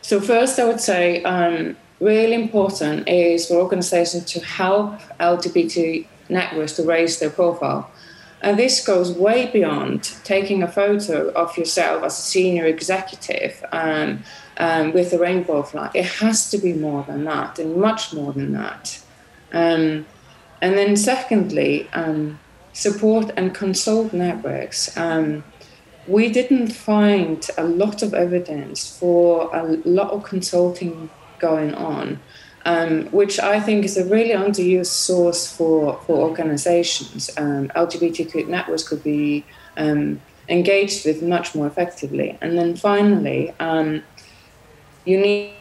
So, 0.00 0.20
first, 0.20 0.58
I 0.58 0.64
would 0.64 0.80
say 0.80 1.22
um, 1.24 1.76
really 2.00 2.34
important 2.34 3.06
is 3.06 3.48
for 3.48 3.54
organizations 3.54 4.24
to 4.32 4.40
help 4.40 4.98
LGBT 5.20 6.06
networks 6.30 6.72
to 6.76 6.82
raise 6.82 7.18
their 7.18 7.30
profile. 7.30 7.90
And 8.40 8.58
this 8.58 8.84
goes 8.84 9.12
way 9.12 9.46
beyond 9.52 10.02
taking 10.24 10.62
a 10.62 10.68
photo 10.68 11.30
of 11.30 11.56
yourself 11.56 12.02
as 12.02 12.18
a 12.18 12.22
senior 12.22 12.66
executive 12.66 13.64
um, 13.70 14.24
um, 14.58 14.92
with 14.92 15.12
a 15.12 15.18
rainbow 15.18 15.62
flag. 15.62 15.92
It 15.94 16.06
has 16.06 16.50
to 16.50 16.58
be 16.58 16.72
more 16.72 17.04
than 17.04 17.24
that, 17.24 17.58
and 17.58 17.76
much 17.76 18.12
more 18.12 18.32
than 18.32 18.52
that. 18.52 19.02
Um, 19.52 20.06
and 20.60 20.78
then, 20.78 20.96
secondly, 20.96 21.88
um, 21.92 22.38
support 22.72 23.32
and 23.36 23.54
consult 23.54 24.12
networks. 24.12 24.96
Um, 24.96 25.44
we 26.06 26.28
didn't 26.28 26.68
find 26.68 27.48
a 27.56 27.64
lot 27.64 28.02
of 28.02 28.12
evidence 28.14 28.98
for 28.98 29.54
a 29.54 29.62
lot 29.84 30.10
of 30.10 30.24
consulting 30.24 31.10
going 31.38 31.74
on, 31.74 32.20
um, 32.64 33.06
which 33.06 33.38
I 33.38 33.60
think 33.60 33.84
is 33.84 33.96
a 33.96 34.04
really 34.04 34.34
underused 34.34 34.86
source 34.86 35.54
for, 35.54 36.00
for 36.06 36.16
organizations. 36.16 37.30
Um, 37.36 37.68
LGBTQ 37.68 38.48
networks 38.48 38.86
could 38.86 39.02
be 39.02 39.44
um, 39.76 40.20
engaged 40.48 41.06
with 41.06 41.22
much 41.22 41.54
more 41.54 41.66
effectively. 41.66 42.36
And 42.40 42.58
then 42.58 42.74
finally, 42.76 43.54
um, 43.60 44.02
you 45.04 45.18
need 45.18 45.54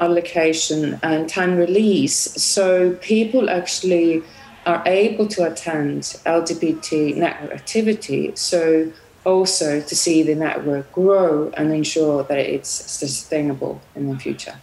allocation 0.00 0.98
and 1.02 1.28
time 1.28 1.56
release 1.56 2.14
so 2.14 2.92
people 3.00 3.50
actually 3.50 4.22
are 4.68 4.82
able 4.86 5.26
to 5.26 5.50
attend 5.50 6.02
LGBT 6.26 7.16
network 7.16 7.52
activity. 7.52 8.32
So 8.34 8.92
also 9.24 9.80
to 9.80 9.96
see 9.96 10.22
the 10.22 10.34
network 10.34 10.92
grow 10.92 11.50
and 11.56 11.72
ensure 11.72 12.22
that 12.24 12.38
it's 12.38 12.68
sustainable 12.68 13.80
in 13.94 14.10
the 14.10 14.18
future. 14.18 14.56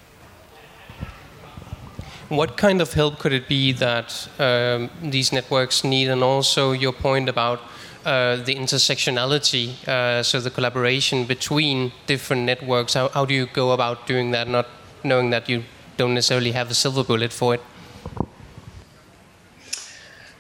What 2.30 2.58
kind 2.58 2.82
of 2.82 2.94
help 2.94 3.20
could 3.20 3.34
it 3.34 3.48
be 3.48 3.72
that 3.74 4.28
um, 4.40 4.90
these 5.02 5.32
networks 5.32 5.84
need, 5.84 6.08
and 6.10 6.24
also 6.24 6.72
your 6.72 6.94
point 6.94 7.30
about 7.30 7.60
uh, 8.06 8.38
the 8.38 8.56
intersectionality, 8.56 9.88
uh, 9.88 10.24
so 10.24 10.40
the 10.40 10.52
collaboration 10.52 11.26
between 11.26 11.92
different 12.06 12.44
networks? 12.44 12.94
How, 12.94 13.10
how 13.10 13.26
do 13.26 13.34
you 13.34 13.48
go 13.48 13.72
about 13.72 14.08
doing 14.08 14.32
that, 14.32 14.48
not 14.48 14.68
knowing 15.04 15.32
that 15.32 15.50
you 15.50 15.64
don't 15.98 16.14
necessarily 16.14 16.52
have 16.52 16.70
a 16.70 16.74
silver 16.74 17.04
bullet 17.04 17.34
for 17.34 17.56
it? 17.56 17.62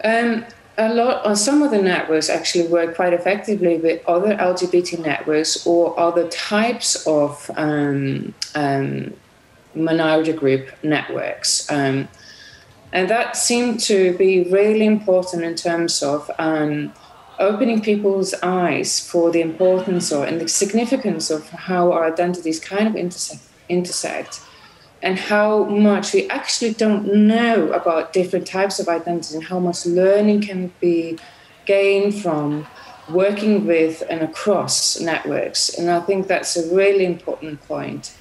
Um, 0.03 0.45
a 0.78 0.93
lot 0.93 1.26
on 1.26 1.36
some 1.36 1.63
of 1.63 1.72
the 1.72 1.82
networks 1.82 2.30
actually 2.30 2.68
work 2.68 2.95
quite 2.95 3.13
effectively 3.13 3.78
with 3.78 4.05
other 4.07 4.36
LGBT 4.36 4.99
networks 4.99 5.66
or 5.66 5.97
other 5.99 6.28
types 6.28 7.07
of 7.07 7.49
um, 7.55 8.34
um, 8.53 9.13
minority 9.74 10.34
group 10.34 10.70
networks. 10.84 11.70
Um, 11.72 12.07
and 12.91 13.09
that 13.09 13.36
seemed 13.36 13.80
to 13.82 14.18
be 14.18 14.43
really 14.51 14.86
important 14.86 15.43
in 15.43 15.55
terms 15.55 16.03
of 16.03 16.30
um, 16.39 16.93
opening 17.40 17.82
people's 17.82 18.34
eyes 18.42 19.00
for 19.00 19.32
the 19.32 19.42
importance 19.42 20.12
or 20.12 20.26
and 20.26 20.40
the 20.40 20.48
significance 20.48 21.30
of 21.30 21.50
how 21.50 21.92
our 21.92 22.06
identities 22.06 22.60
kind 22.60 22.88
of 22.88 22.96
intersect, 22.96 23.44
intersect 23.70 24.42
and 25.02 25.20
how 25.20 25.66
much 25.66 26.14
we 26.14 26.28
actually 26.30 26.74
don't 26.74 27.14
know 27.14 27.72
about 27.72 28.14
different 28.14 28.48
types 28.48 28.80
of 28.80 28.88
identities 28.88 29.34
and 29.34 29.44
how 29.44 29.60
much 29.60 29.86
learning 29.86 30.42
can 30.42 30.72
be 30.80 31.18
gained 31.66 32.16
from 32.16 32.66
working 33.10 33.68
with 33.68 34.02
and 34.10 34.22
across 34.22 35.00
networks. 35.00 35.70
And 35.70 35.92
I 35.92 36.00
think 36.00 36.28
that's 36.28 36.58
a 36.58 36.74
really 36.74 37.06
important 37.06 37.62
point. 37.68 38.18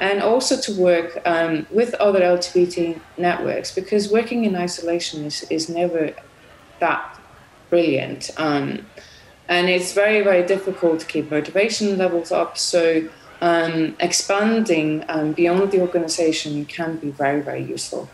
And 0.00 0.22
also 0.22 0.58
to 0.60 0.80
work 0.80 1.20
um, 1.26 1.66
with 1.70 1.94
other 1.94 2.20
LGBT 2.20 3.00
networks 3.18 3.74
because 3.74 4.10
working 4.10 4.44
in 4.44 4.56
isolation 4.56 5.24
is, 5.24 5.42
is 5.50 5.68
never 5.68 6.14
that 6.78 7.19
brilliant. 7.70 8.30
Um, 8.36 8.86
and 9.48 9.68
it's 9.68 9.92
very, 9.92 10.22
very 10.22 10.46
difficult 10.46 11.00
to 11.00 11.06
keep 11.06 11.30
motivation 11.30 11.98
levels 11.98 12.30
up. 12.30 12.58
So 12.58 13.08
um, 13.40 13.96
expanding 13.98 15.04
um, 15.08 15.32
beyond 15.32 15.72
the 15.72 15.80
organization 15.80 16.64
can 16.66 16.96
be 16.98 17.10
very, 17.10 17.40
very 17.40 17.62
useful. 17.62 18.08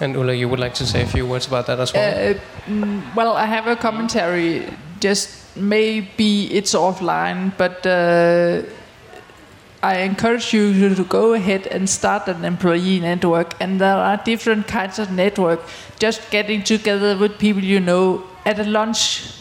And 0.00 0.16
Ulla, 0.16 0.32
you 0.32 0.48
would 0.48 0.60
like 0.60 0.74
to 0.74 0.86
say 0.86 1.02
a 1.02 1.06
few 1.06 1.26
words 1.26 1.46
about 1.46 1.66
that 1.66 1.80
as 1.80 1.92
well? 1.92 2.30
Uh, 2.30 2.38
mm, 2.66 3.14
well, 3.16 3.36
I 3.36 3.46
have 3.46 3.66
a 3.66 3.74
commentary. 3.74 4.64
Just 5.00 5.56
maybe 5.56 6.46
it's 6.54 6.72
offline, 6.74 7.52
but 7.58 7.84
uh, 7.84 8.62
I 9.82 9.98
encourage 9.98 10.52
you 10.52 10.94
to 10.94 11.04
go 11.04 11.34
ahead 11.34 11.68
and 11.68 11.88
start 11.88 12.26
an 12.26 12.44
employee 12.44 12.98
network. 13.00 13.54
And 13.60 13.80
there 13.80 13.96
are 13.96 14.16
different 14.16 14.66
kinds 14.66 14.98
of 14.98 15.12
network. 15.12 15.60
Just 15.98 16.30
getting 16.30 16.64
together 16.64 17.16
with 17.16 17.38
people 17.38 17.62
you 17.62 17.78
know 17.78 18.24
at 18.44 18.58
a 18.58 18.64
lunch 18.64 19.32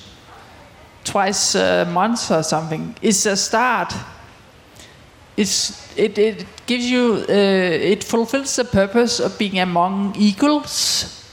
twice 1.03 1.55
a 1.55 1.85
month 1.91 2.29
or 2.29 2.43
something 2.43 2.95
is 3.01 3.25
a 3.25 3.35
start. 3.35 3.93
It's, 5.35 5.97
it, 5.97 6.17
it 6.17 6.45
gives 6.65 6.85
you, 6.85 7.25
uh, 7.27 7.33
it 7.33 8.03
fulfills 8.03 8.55
the 8.55 8.65
purpose 8.65 9.19
of 9.19 9.37
being 9.37 9.59
among 9.59 10.15
equals. 10.17 11.26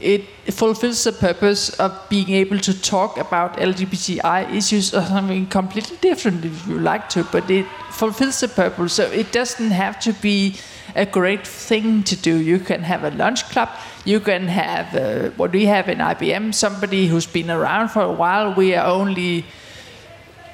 It 0.00 0.24
fulfills 0.50 1.04
the 1.04 1.12
purpose 1.12 1.70
of 1.78 1.92
being 2.08 2.30
able 2.30 2.58
to 2.60 2.80
talk 2.80 3.18
about 3.18 3.58
LGBTI 3.58 4.54
issues 4.54 4.94
or 4.94 5.02
something 5.02 5.46
completely 5.46 5.98
different 5.98 6.44
if 6.44 6.66
you 6.66 6.78
like 6.78 7.08
to, 7.10 7.24
but 7.24 7.50
it 7.50 7.66
fulfills 7.90 8.40
the 8.40 8.48
purpose. 8.48 8.94
So 8.94 9.04
it 9.04 9.30
doesn't 9.30 9.70
have 9.70 10.00
to 10.00 10.14
be 10.14 10.56
a 10.96 11.04
great 11.06 11.46
thing 11.46 12.02
to 12.04 12.16
do. 12.16 12.36
You 12.36 12.58
can 12.58 12.82
have 12.82 13.04
a 13.04 13.10
lunch 13.10 13.44
club. 13.50 13.68
You 14.04 14.20
can 14.20 14.48
have 14.48 14.94
uh, 14.94 15.30
what 15.36 15.52
we 15.52 15.66
have 15.66 15.88
in 15.88 15.98
IBM, 15.98 16.54
somebody 16.54 17.06
who's 17.06 17.26
been 17.26 17.50
around 17.50 17.90
for 17.90 18.02
a 18.02 18.12
while. 18.12 18.54
We 18.54 18.74
are 18.74 18.86
only 18.86 19.44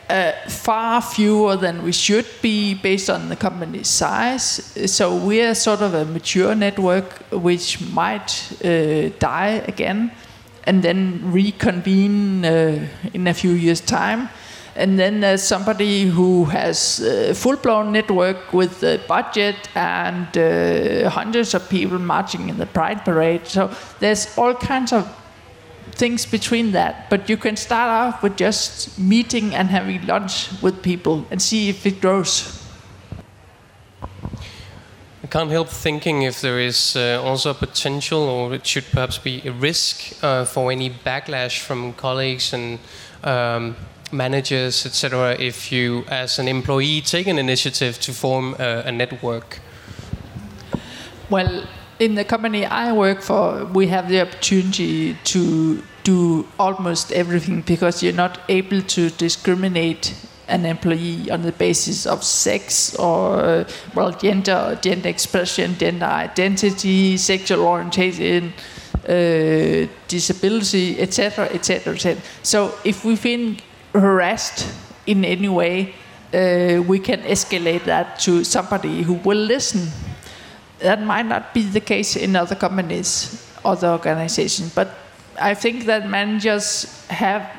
uh, 0.08 0.32
far 0.48 1.02
fewer 1.02 1.56
than 1.56 1.82
we 1.82 1.92
should 1.92 2.26
be 2.42 2.74
based 2.74 3.10
on 3.10 3.28
the 3.28 3.36
company's 3.36 3.88
size. 3.88 4.72
So 4.86 5.16
we 5.16 5.42
are 5.42 5.54
sort 5.54 5.82
of 5.82 5.94
a 5.94 6.04
mature 6.04 6.54
network 6.54 7.24
which 7.30 7.80
might 7.92 8.52
uh, 8.64 9.10
die 9.18 9.62
again 9.66 10.12
and 10.64 10.82
then 10.82 11.20
reconvene 11.32 12.44
uh, 12.44 12.86
in 13.12 13.26
a 13.26 13.34
few 13.34 13.52
years' 13.52 13.80
time 13.80 14.28
and 14.76 14.98
then 14.98 15.20
there's 15.20 15.42
somebody 15.42 16.04
who 16.04 16.44
has 16.44 17.00
a 17.00 17.34
full-blown 17.34 17.92
network 17.92 18.52
with 18.52 18.82
a 18.82 19.00
budget 19.08 19.56
and 19.74 20.36
uh, 20.36 21.08
hundreds 21.08 21.54
of 21.54 21.68
people 21.70 21.98
marching 21.98 22.50
in 22.50 22.58
the 22.58 22.66
Pride 22.66 23.02
Parade. 23.04 23.46
So 23.46 23.70
there's 24.00 24.36
all 24.36 24.54
kinds 24.54 24.92
of 24.92 25.08
things 25.96 26.26
between 26.26 26.72
that. 26.72 27.08
But 27.10 27.28
you 27.28 27.36
can 27.36 27.56
start 27.56 27.90
off 27.90 28.22
with 28.22 28.36
just 28.36 28.98
meeting 28.98 29.54
and 29.54 29.68
having 29.68 30.06
lunch 30.06 30.50
with 30.62 30.82
people 30.82 31.26
and 31.30 31.40
see 31.40 31.68
if 31.68 31.86
it 31.86 32.00
grows. 32.00 32.62
I 35.26 35.28
can't 35.28 35.50
help 35.50 35.68
thinking 35.68 36.22
if 36.22 36.40
there 36.40 36.60
is 36.60 36.94
uh, 36.94 37.20
also 37.20 37.50
a 37.50 37.54
potential, 37.54 38.20
or 38.20 38.54
it 38.54 38.64
should 38.64 38.84
perhaps 38.92 39.18
be 39.18 39.42
a 39.44 39.50
risk 39.50 40.14
uh, 40.22 40.44
for 40.44 40.70
any 40.70 40.88
backlash 40.88 41.58
from 41.58 41.94
colleagues 41.94 42.52
and 42.52 42.78
um, 43.24 43.74
managers, 44.12 44.86
etc., 44.86 45.34
if 45.40 45.72
you, 45.72 46.04
as 46.08 46.38
an 46.38 46.46
employee, 46.46 47.00
take 47.00 47.26
an 47.26 47.38
initiative 47.38 47.98
to 48.00 48.12
form 48.12 48.54
a, 48.60 48.84
a 48.86 48.92
network? 48.92 49.58
Well, 51.28 51.66
in 51.98 52.14
the 52.14 52.24
company 52.24 52.64
I 52.66 52.92
work 52.92 53.22
for, 53.22 53.64
we 53.64 53.86
have 53.88 54.08
the 54.08 54.20
opportunity 54.22 55.14
to 55.24 55.82
do 56.04 56.46
almost 56.58 57.12
everything 57.12 57.62
because 57.62 58.02
you're 58.02 58.12
not 58.12 58.40
able 58.48 58.82
to 58.82 59.10
discriminate 59.10 60.14
an 60.48 60.64
employee 60.64 61.30
on 61.30 61.42
the 61.42 61.52
basis 61.52 62.06
of 62.06 62.22
sex 62.22 62.94
or 62.96 63.66
well 63.94 64.12
gender, 64.12 64.78
gender 64.80 65.08
expression, 65.08 65.76
gender 65.76 66.06
identity, 66.06 67.16
sexual 67.16 67.66
orientation, 67.66 68.52
uh, 69.08 69.86
disability, 70.06 71.00
etc., 71.00 71.46
etc., 71.46 71.94
etc. 71.94 72.22
So 72.42 72.74
if 72.84 73.04
we 73.04 73.16
think 73.16 73.62
harassed 73.92 74.72
in 75.06 75.24
any 75.24 75.48
way, 75.48 75.94
uh, 76.32 76.82
we 76.82 76.98
can 76.98 77.22
escalate 77.22 77.84
that 77.84 78.18
to 78.20 78.44
somebody 78.44 79.02
who 79.02 79.14
will 79.14 79.38
listen. 79.38 79.90
That 80.78 81.02
might 81.02 81.26
not 81.26 81.54
be 81.54 81.62
the 81.62 81.80
case 81.80 82.16
in 82.16 82.36
other 82.36 82.54
companies, 82.54 83.42
other 83.64 83.88
organizations, 83.88 84.74
but 84.74 84.88
I 85.40 85.54
think 85.54 85.86
that 85.86 86.08
managers 86.08 87.06
have 87.08 87.50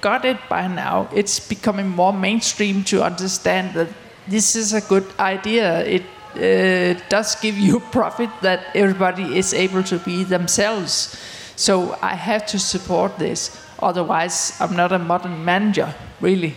got 0.00 0.24
it 0.24 0.38
by 0.48 0.66
now. 0.66 1.08
It's 1.14 1.40
becoming 1.40 1.88
more 1.88 2.12
mainstream 2.12 2.84
to 2.84 3.02
understand 3.02 3.74
that 3.74 3.88
this 4.26 4.56
is 4.56 4.72
a 4.72 4.80
good 4.80 5.06
idea. 5.18 5.84
It 5.84 6.04
uh, 6.34 7.00
does 7.08 7.34
give 7.40 7.58
you 7.58 7.80
profit 7.92 8.30
that 8.42 8.66
everybody 8.74 9.38
is 9.38 9.52
able 9.52 9.82
to 9.84 9.98
be 9.98 10.24
themselves. 10.24 11.16
So 11.56 11.98
I 12.00 12.14
have 12.14 12.46
to 12.46 12.58
support 12.58 13.18
this. 13.18 13.56
Otherwise, 13.78 14.56
I'm 14.60 14.76
not 14.76 14.92
a 14.92 14.98
modern 14.98 15.44
manager, 15.44 15.94
really. 16.20 16.54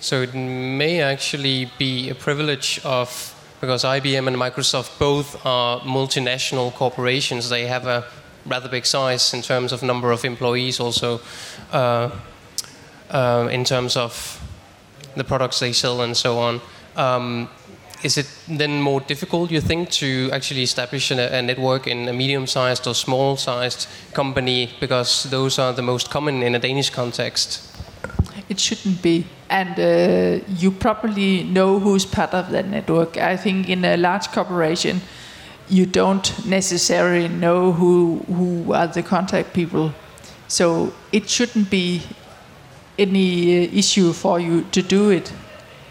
So 0.00 0.22
it 0.22 0.34
may 0.34 1.00
actually 1.00 1.70
be 1.78 2.08
a 2.10 2.14
privilege 2.14 2.80
of 2.84 3.34
because 3.60 3.84
IBM 3.84 4.26
and 4.26 4.36
Microsoft 4.36 4.98
both 4.98 5.44
are 5.44 5.80
multinational 5.80 6.72
corporations. 6.72 7.48
They 7.48 7.66
have 7.66 7.86
a 7.86 8.04
rather 8.46 8.68
big 8.68 8.86
size 8.86 9.34
in 9.34 9.42
terms 9.42 9.72
of 9.72 9.82
number 9.82 10.12
of 10.12 10.24
employees, 10.24 10.80
also 10.80 11.20
uh, 11.72 12.10
uh, 13.10 13.48
in 13.52 13.64
terms 13.64 13.96
of 13.96 14.40
the 15.16 15.24
products 15.24 15.60
they 15.60 15.72
sell 15.72 16.00
and 16.00 16.16
so 16.16 16.38
on. 16.38 16.60
Um, 16.96 17.48
is 18.02 18.16
it 18.16 18.26
then 18.48 18.80
more 18.80 19.00
difficult, 19.00 19.50
you 19.50 19.60
think, 19.60 19.90
to 19.90 20.30
actually 20.32 20.62
establish 20.62 21.10
a, 21.10 21.36
a 21.36 21.42
network 21.42 21.86
in 21.86 22.08
a 22.08 22.12
medium-sized 22.12 22.86
or 22.86 22.94
small-sized 22.94 23.86
company 24.14 24.70
because 24.80 25.24
those 25.24 25.58
are 25.58 25.74
the 25.74 25.82
most 25.82 26.10
common 26.10 26.42
in 26.42 26.54
a 26.54 26.58
Danish 26.58 26.88
context? 26.88 27.69
It 28.50 28.58
shouldn't 28.58 29.00
be, 29.00 29.26
and 29.48 29.78
uh, 29.78 30.44
you 30.58 30.72
probably 30.72 31.44
know 31.44 31.78
who's 31.78 32.04
part 32.04 32.34
of 32.34 32.50
that 32.50 32.66
network. 32.66 33.16
I 33.16 33.36
think 33.36 33.68
in 33.68 33.84
a 33.84 33.96
large 33.96 34.26
corporation, 34.32 35.00
you 35.68 35.86
don't 35.86 36.26
necessarily 36.44 37.28
know 37.28 37.70
who 37.70 38.24
who 38.26 38.72
are 38.72 38.88
the 38.88 39.04
contact 39.04 39.54
people, 39.54 39.92
so 40.48 40.92
it 41.12 41.30
shouldn't 41.30 41.70
be 41.70 42.02
any 42.98 43.68
uh, 43.68 43.70
issue 43.72 44.12
for 44.12 44.40
you 44.40 44.64
to 44.72 44.82
do 44.82 45.10
it. 45.10 45.32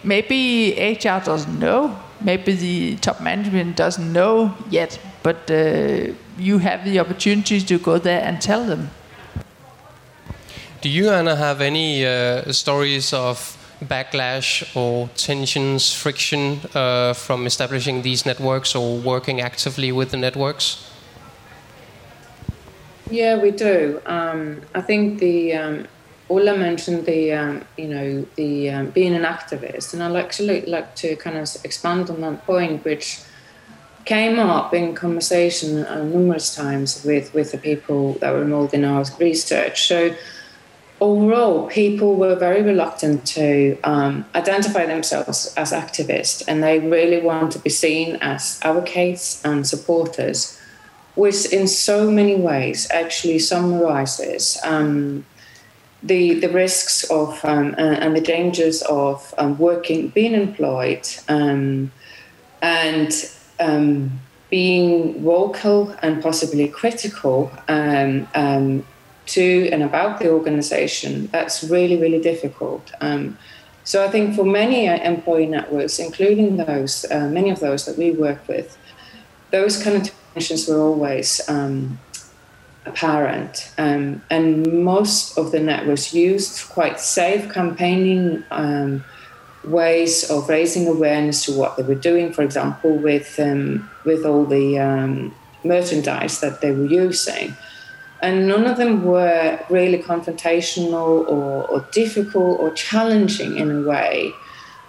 Maybe 0.03 0.73
HR 0.77 1.23
doesn't 1.23 1.59
know, 1.59 1.97
maybe 2.21 2.53
the 2.53 2.95
top 2.97 3.21
management 3.21 3.77
doesn't 3.77 4.11
know 4.11 4.53
yet, 4.69 4.99
but 5.23 5.49
uh, 5.49 6.13
you 6.37 6.57
have 6.59 6.83
the 6.83 6.99
opportunity 6.99 7.61
to 7.61 7.79
go 7.79 7.97
there 7.97 8.21
and 8.21 8.41
tell 8.41 8.65
them. 8.65 8.89
Do 10.81 10.87
you, 10.87 11.09
Anna, 11.09 11.35
have 11.35 11.59
any 11.59 12.05
uh, 12.05 12.53
stories 12.53 13.11
of 13.11 13.57
backlash 13.83 14.63
or 14.77 15.09
tensions, 15.17 15.93
friction 15.93 16.61
uh, 16.73 17.11
from 17.13 17.45
establishing 17.45 18.01
these 18.01 18.25
networks 18.25 18.75
or 18.75 18.97
working 18.97 19.41
actively 19.41 19.91
with 19.91 20.11
the 20.11 20.17
networks? 20.17 20.89
Yeah, 23.11 23.41
we 23.41 23.51
do. 23.51 24.01
Um, 24.05 24.61
I 24.73 24.79
think 24.79 25.19
the 25.19 25.53
um, 25.53 25.87
Ulla 26.29 26.55
mentioned 26.55 27.05
the 27.05 27.33
um, 27.33 27.65
you 27.75 27.87
know 27.89 28.25
the 28.35 28.69
um, 28.69 28.89
being 28.91 29.15
an 29.15 29.23
activist, 29.23 29.93
and 29.93 30.01
I'd 30.01 30.15
actually 30.15 30.61
like 30.61 30.95
to 30.97 31.17
kind 31.17 31.37
of 31.37 31.49
expand 31.65 32.09
on 32.09 32.21
that 32.21 32.45
point, 32.45 32.85
which 32.85 33.19
came 34.05 34.39
up 34.39 34.73
in 34.73 34.95
conversation 34.95 35.85
uh, 35.85 36.03
numerous 36.03 36.55
times 36.55 37.03
with 37.03 37.33
with 37.33 37.51
the 37.51 37.57
people 37.57 38.13
that 38.21 38.31
were 38.31 38.43
involved 38.43 38.73
in 38.73 38.85
our 38.85 39.03
research. 39.19 39.87
So 39.87 40.15
overall, 41.01 41.67
people 41.67 42.15
were 42.15 42.35
very 42.35 42.61
reluctant 42.61 43.25
to 43.25 43.77
um, 43.83 44.25
identify 44.35 44.85
themselves 44.85 45.53
as 45.55 45.71
activists, 45.71 46.43
and 46.47 46.63
they 46.63 46.79
really 46.79 47.21
want 47.21 47.51
to 47.53 47.59
be 47.59 47.69
seen 47.69 48.17
as 48.21 48.59
advocates 48.63 49.43
and 49.45 49.67
supporters, 49.67 50.59
which 51.15 51.45
in 51.47 51.67
so 51.67 52.09
many 52.11 52.35
ways 52.35 52.89
actually 52.91 53.39
summarizes 53.39 54.57
um, 54.63 55.25
the 56.01 56.39
the 56.39 56.49
risks 56.49 57.03
of 57.09 57.43
um, 57.43 57.75
and 57.77 58.15
the 58.15 58.21
dangers 58.21 58.81
of 58.83 59.33
um, 59.37 59.57
working, 59.57 60.09
being 60.09 60.33
employed, 60.33 61.07
um, 61.27 61.91
and 62.61 63.11
um, 63.59 64.19
being 64.49 65.21
vocal 65.23 65.95
and 66.01 66.21
possibly 66.21 66.67
critical 66.67 67.51
to 69.29 69.69
and 69.71 69.83
about 69.83 70.19
the 70.19 70.29
organization, 70.31 71.27
that's 71.27 71.63
really, 71.63 71.97
really 71.97 72.21
difficult. 72.21 72.91
Um, 73.01 73.37
so 73.83 74.03
I 74.03 74.09
think 74.09 74.35
for 74.35 74.43
many 74.43 74.87
uh, 74.87 74.97
employee 74.97 75.47
networks, 75.47 75.99
including 75.99 76.57
those, 76.57 77.05
uh, 77.09 77.27
many 77.27 77.49
of 77.49 77.59
those 77.59 77.85
that 77.85 77.97
we 77.97 78.11
work 78.11 78.47
with, 78.47 78.77
those 79.51 79.81
kind 79.81 79.95
of 79.97 80.11
tensions 80.33 80.67
were 80.67 80.79
always 80.79 81.41
um, 81.49 81.99
apparent. 82.85 83.71
Um, 83.77 84.21
and 84.29 84.83
most 84.83 85.37
of 85.37 85.51
the 85.51 85.59
networks 85.59 86.13
used 86.13 86.69
quite 86.69 86.99
safe 86.99 87.51
campaigning 87.51 88.43
um, 88.51 89.03
ways 89.63 90.29
of 90.29 90.49
raising 90.49 90.87
awareness 90.87 91.45
to 91.45 91.53
what 91.53 91.77
they 91.77 91.83
were 91.83 91.95
doing, 91.95 92.31
for 92.31 92.43
example, 92.43 92.95
with, 92.95 93.39
um, 93.39 93.89
with 94.05 94.25
all 94.25 94.45
the 94.45 94.79
um, 94.79 95.33
merchandise 95.63 96.39
that 96.41 96.61
they 96.61 96.71
were 96.71 96.85
using 96.85 97.55
and 98.21 98.47
none 98.47 98.65
of 98.65 98.77
them 98.77 99.03
were 99.05 99.59
really 99.69 99.97
confrontational 99.97 101.27
or, 101.27 101.67
or 101.69 101.87
difficult 101.91 102.59
or 102.59 102.71
challenging 102.71 103.57
in 103.57 103.71
a 103.71 103.87
way. 103.87 104.33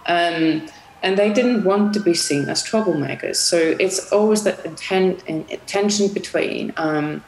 Um, 0.05 0.67
and 1.03 1.17
they 1.17 1.31
didn't 1.31 1.63
want 1.63 1.93
to 1.93 1.99
be 1.99 2.13
seen 2.13 2.49
as 2.49 2.63
troublemakers. 2.63 3.37
So 3.37 3.57
it's 3.57 4.11
always 4.11 4.43
that 4.43 4.63
intent, 4.65 5.23
tension 5.65 6.09
between 6.13 6.73
um, 6.77 7.23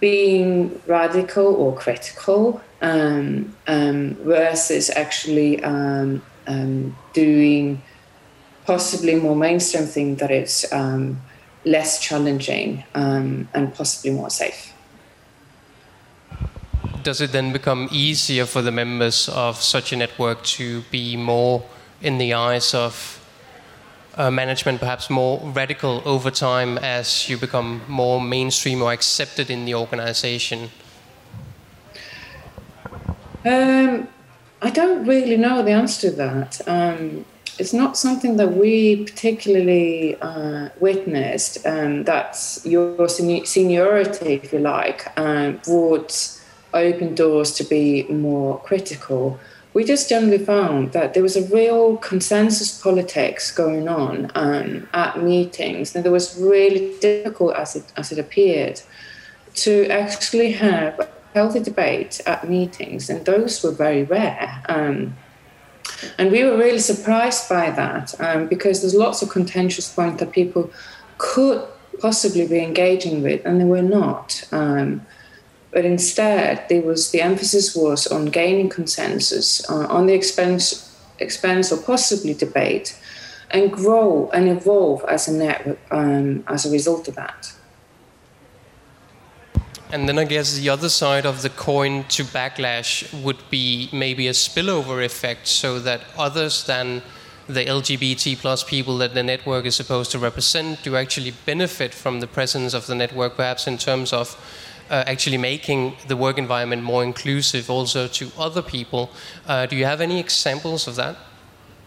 being 0.00 0.80
radical 0.86 1.46
or 1.46 1.74
critical 1.74 2.60
um, 2.82 3.56
um 3.66 4.14
versus 4.16 4.90
actually 4.90 5.64
um, 5.64 6.22
um, 6.46 6.94
doing 7.14 7.80
possibly 8.66 9.14
more 9.14 9.34
mainstream 9.34 9.86
thing 9.86 10.16
that 10.16 10.30
is 10.30 10.66
less 11.64 11.98
challenging 12.00 12.84
and 12.94 13.74
possibly 13.74 14.10
more 14.10 14.28
safe 14.28 14.73
does 17.04 17.20
it 17.20 17.30
then 17.32 17.52
become 17.52 17.88
easier 17.92 18.46
for 18.46 18.62
the 18.62 18.72
members 18.72 19.28
of 19.28 19.60
such 19.62 19.92
a 19.92 19.96
network 19.96 20.42
to 20.42 20.80
be 20.90 21.16
more 21.16 21.62
in 22.02 22.18
the 22.18 22.34
eyes 22.34 22.74
of 22.74 23.20
uh, 24.16 24.30
management, 24.30 24.80
perhaps 24.80 25.10
more 25.10 25.40
radical 25.54 26.02
over 26.04 26.30
time 26.30 26.78
as 26.78 27.28
you 27.28 27.36
become 27.36 27.82
more 27.88 28.20
mainstream 28.20 28.82
or 28.82 28.92
accepted 28.92 29.50
in 29.50 29.64
the 29.64 29.74
organization? 29.74 30.70
Um, 33.44 34.08
I 34.62 34.70
don't 34.70 35.06
really 35.06 35.36
know 35.36 35.62
the 35.62 35.72
answer 35.72 36.10
to 36.10 36.16
that. 36.16 36.60
Um, 36.66 37.26
it's 37.58 37.72
not 37.72 37.96
something 37.96 38.36
that 38.38 38.52
we 38.54 39.04
particularly 39.04 40.16
uh, 40.20 40.70
witnessed. 40.80 41.64
Um, 41.66 42.04
that 42.04 42.36
your 42.64 43.08
seniority, 43.08 44.34
if 44.34 44.52
you 44.52 44.58
like, 44.58 45.12
um, 45.18 45.60
open 46.74 47.14
doors 47.14 47.52
to 47.54 47.64
be 47.64 48.04
more 48.04 48.60
critical, 48.60 49.38
we 49.74 49.84
just 49.84 50.08
generally 50.08 50.38
found 50.38 50.92
that 50.92 51.14
there 51.14 51.22
was 51.22 51.36
a 51.36 51.44
real 51.54 51.96
consensus 51.96 52.80
politics 52.80 53.50
going 53.50 53.88
on 53.88 54.30
um, 54.36 54.88
at 54.94 55.22
meetings, 55.22 55.94
and 55.96 56.06
it 56.06 56.10
was 56.10 56.38
really 56.40 56.94
difficult 57.00 57.56
as 57.56 57.74
it 57.76 57.92
as 57.96 58.12
it 58.12 58.18
appeared 58.18 58.80
to 59.54 59.86
actually 59.88 60.52
have 60.52 60.98
a 61.00 61.08
healthy 61.34 61.60
debate 61.60 62.20
at 62.26 62.48
meetings, 62.48 63.10
and 63.10 63.24
those 63.26 63.62
were 63.64 63.72
very 63.72 64.04
rare. 64.04 64.62
Um, 64.68 65.16
and 66.18 66.30
we 66.30 66.44
were 66.44 66.56
really 66.56 66.78
surprised 66.78 67.48
by 67.48 67.70
that 67.70 68.18
um, 68.20 68.46
because 68.46 68.80
there's 68.80 68.94
lots 68.94 69.22
of 69.22 69.28
contentious 69.28 69.92
points 69.92 70.20
that 70.20 70.32
people 70.32 70.70
could 71.18 71.62
possibly 72.00 72.46
be 72.46 72.60
engaging 72.60 73.22
with, 73.22 73.44
and 73.44 73.60
they 73.60 73.64
were 73.64 73.82
not. 73.82 74.46
Um, 74.52 75.04
but 75.74 75.84
instead 75.84 76.64
there 76.68 76.80
was 76.80 77.10
the 77.10 77.20
emphasis 77.20 77.76
was 77.76 78.06
on 78.06 78.26
gaining 78.26 78.70
consensus 78.70 79.68
uh, 79.68 79.86
on 79.88 80.06
the 80.06 80.14
expense 80.14 80.96
expense 81.18 81.70
or 81.72 81.82
possibly 81.82 82.32
debate 82.32 82.98
and 83.50 83.72
grow 83.72 84.30
and 84.32 84.48
evolve 84.48 85.04
as 85.08 85.28
a 85.28 85.32
network 85.32 85.78
um, 85.90 86.44
as 86.46 86.64
a 86.64 86.70
result 86.70 87.08
of 87.08 87.14
that. 87.16 87.52
And 89.92 90.08
then 90.08 90.18
I 90.18 90.24
guess 90.24 90.54
the 90.54 90.70
other 90.70 90.88
side 90.88 91.24
of 91.24 91.42
the 91.42 91.50
coin 91.50 92.04
to 92.16 92.24
backlash 92.24 93.12
would 93.22 93.38
be 93.50 93.88
maybe 93.92 94.26
a 94.26 94.32
spillover 94.32 95.04
effect 95.04 95.46
so 95.46 95.78
that 95.80 96.00
others 96.18 96.64
than 96.64 97.02
the 97.46 97.64
LGBT 97.64 98.38
plus 98.38 98.64
people 98.64 98.98
that 98.98 99.14
the 99.14 99.22
network 99.22 99.66
is 99.66 99.76
supposed 99.76 100.10
to 100.12 100.18
represent 100.18 100.82
do 100.82 100.96
actually 100.96 101.32
benefit 101.46 101.94
from 101.94 102.20
the 102.20 102.26
presence 102.26 102.74
of 102.74 102.86
the 102.86 102.94
network, 102.94 103.36
perhaps 103.36 103.66
in 103.66 103.78
terms 103.78 104.12
of 104.12 104.36
uh, 104.90 105.04
actually 105.06 105.38
making 105.38 105.94
the 106.08 106.16
work 106.16 106.38
environment 106.38 106.82
more 106.82 107.02
inclusive 107.02 107.70
also 107.70 108.06
to 108.08 108.30
other 108.38 108.62
people. 108.62 109.10
Uh, 109.46 109.66
do 109.66 109.76
you 109.76 109.84
have 109.84 110.00
any 110.00 110.20
examples 110.20 110.86
of 110.86 110.96
that 110.96 111.16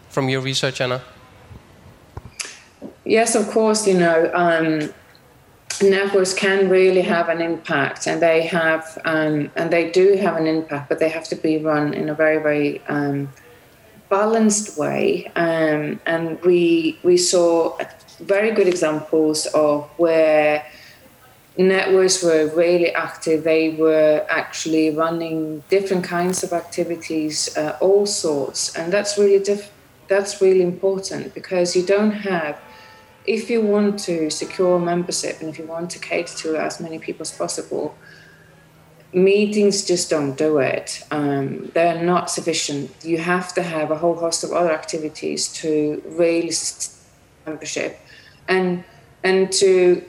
from 0.10 0.30
your 0.30 0.42
research, 0.42 0.82
Anna? 0.82 1.02
Yes, 3.06 3.36
of 3.36 3.48
course. 3.50 3.88
You 3.88 3.98
know, 3.98 4.32
um, 4.34 4.94
networks 5.82 6.34
can 6.34 6.70
really 6.70 7.02
have 7.02 7.30
an 7.30 7.42
impact, 7.42 8.08
and 8.08 8.22
they 8.22 8.42
have, 8.44 8.98
um, 9.06 9.52
and 9.56 9.72
they 9.72 9.92
do 9.92 10.18
have 10.18 10.38
an 10.38 10.48
impact, 10.48 10.90
but 10.90 11.00
they 11.00 11.10
have 11.10 11.28
to 11.30 11.36
be 11.36 11.58
run 11.58 11.94
in 11.94 12.10
a 12.10 12.14
very, 12.14 12.42
very 12.42 12.82
um, 12.88 13.30
balanced 14.10 14.78
way. 14.78 15.32
Um, 15.36 16.00
and 16.06 16.42
we 16.42 17.00
we 17.04 17.18
saw 17.18 17.78
very 18.20 18.52
good 18.52 18.68
examples 18.68 19.46
of 19.48 19.88
where 19.98 20.66
networks 21.58 22.24
were 22.24 22.48
really 22.56 22.94
active. 22.94 23.44
They 23.44 23.72
were 23.72 24.26
actually 24.30 24.92
running 24.92 25.64
different 25.70 26.04
kinds 26.04 26.44
of 26.44 26.54
activities, 26.54 27.56
uh, 27.58 27.78
all 27.82 28.06
sorts, 28.06 28.76
and 28.76 28.94
that's 28.94 29.18
really 29.18 29.44
diff- 29.44 29.72
that's 30.08 30.42
really 30.42 30.62
important 30.62 31.34
because 31.34 31.76
you 31.76 31.86
don't 31.86 32.12
have 32.12 32.60
if 33.26 33.50
you 33.50 33.62
want 33.62 34.00
to 34.00 34.30
secure 34.30 34.80
membership 34.80 35.42
and 35.42 35.50
if 35.50 35.60
you 35.60 35.66
want 35.66 35.90
to 35.92 36.00
cater 36.00 36.34
to 36.38 36.56
as 36.56 36.80
many 36.80 36.98
people 36.98 37.22
as 37.24 37.32
possible, 37.38 37.94
meetings 39.14 39.86
just 39.86 40.10
don't 40.10 40.38
do 40.38 40.60
it. 40.60 41.04
Um, 41.12 41.70
they're 41.74 42.02
not 42.02 42.30
sufficient. 42.30 42.90
You 43.04 43.18
have 43.18 43.54
to 43.56 43.64
have 43.64 43.92
a 43.92 43.98
whole 43.98 44.16
host 44.16 44.46
of 44.46 44.54
other 44.54 44.72
activities 44.72 45.52
to 45.56 46.02
really 46.06 46.54
membership, 47.46 48.00
and 48.48 48.84
and 49.24 49.52
to 49.54 50.04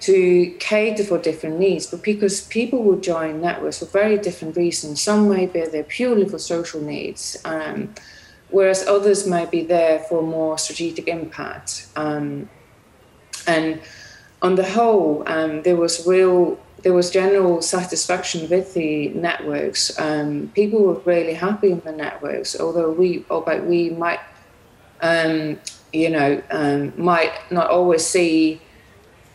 to 0.00 0.50
cater 0.58 1.04
for 1.04 1.18
different 1.18 1.58
needs. 1.58 1.86
But 1.86 2.02
because 2.02 2.42
people 2.42 2.82
will 2.82 3.00
join 3.00 3.40
networks 3.40 3.78
for 3.78 3.86
very 3.86 4.18
different 4.18 4.56
reasons. 4.56 5.00
Some 5.00 5.28
may 5.28 5.46
be 5.46 5.64
there 5.66 5.84
purely 5.84 6.28
for 6.28 6.38
social 6.38 6.80
needs. 6.80 7.36
Um, 7.44 7.94
whereas 8.50 8.86
others 8.86 9.26
may 9.26 9.46
be 9.46 9.62
there 9.62 10.00
for 10.00 10.22
more 10.22 10.58
strategic 10.58 11.08
impact. 11.08 11.86
Um, 11.96 12.48
and 13.46 13.80
on 14.42 14.54
the 14.54 14.64
whole, 14.64 15.22
um, 15.26 15.62
there 15.62 15.76
was 15.76 16.06
real, 16.06 16.58
there 16.82 16.92
was 16.92 17.10
general 17.10 17.62
satisfaction 17.62 18.48
with 18.48 18.74
the 18.74 19.08
networks. 19.10 19.98
Um, 19.98 20.50
people 20.54 20.82
were 20.82 21.00
really 21.04 21.34
happy 21.34 21.72
in 21.72 21.80
the 21.80 21.92
networks, 21.92 22.58
although 22.58 22.90
we, 22.90 23.24
although 23.30 23.62
we 23.62 23.90
might, 23.90 24.20
um, 25.00 25.58
you 25.92 26.10
know, 26.10 26.42
um, 26.50 26.92
might 26.96 27.32
not 27.50 27.70
always 27.70 28.04
see 28.06 28.60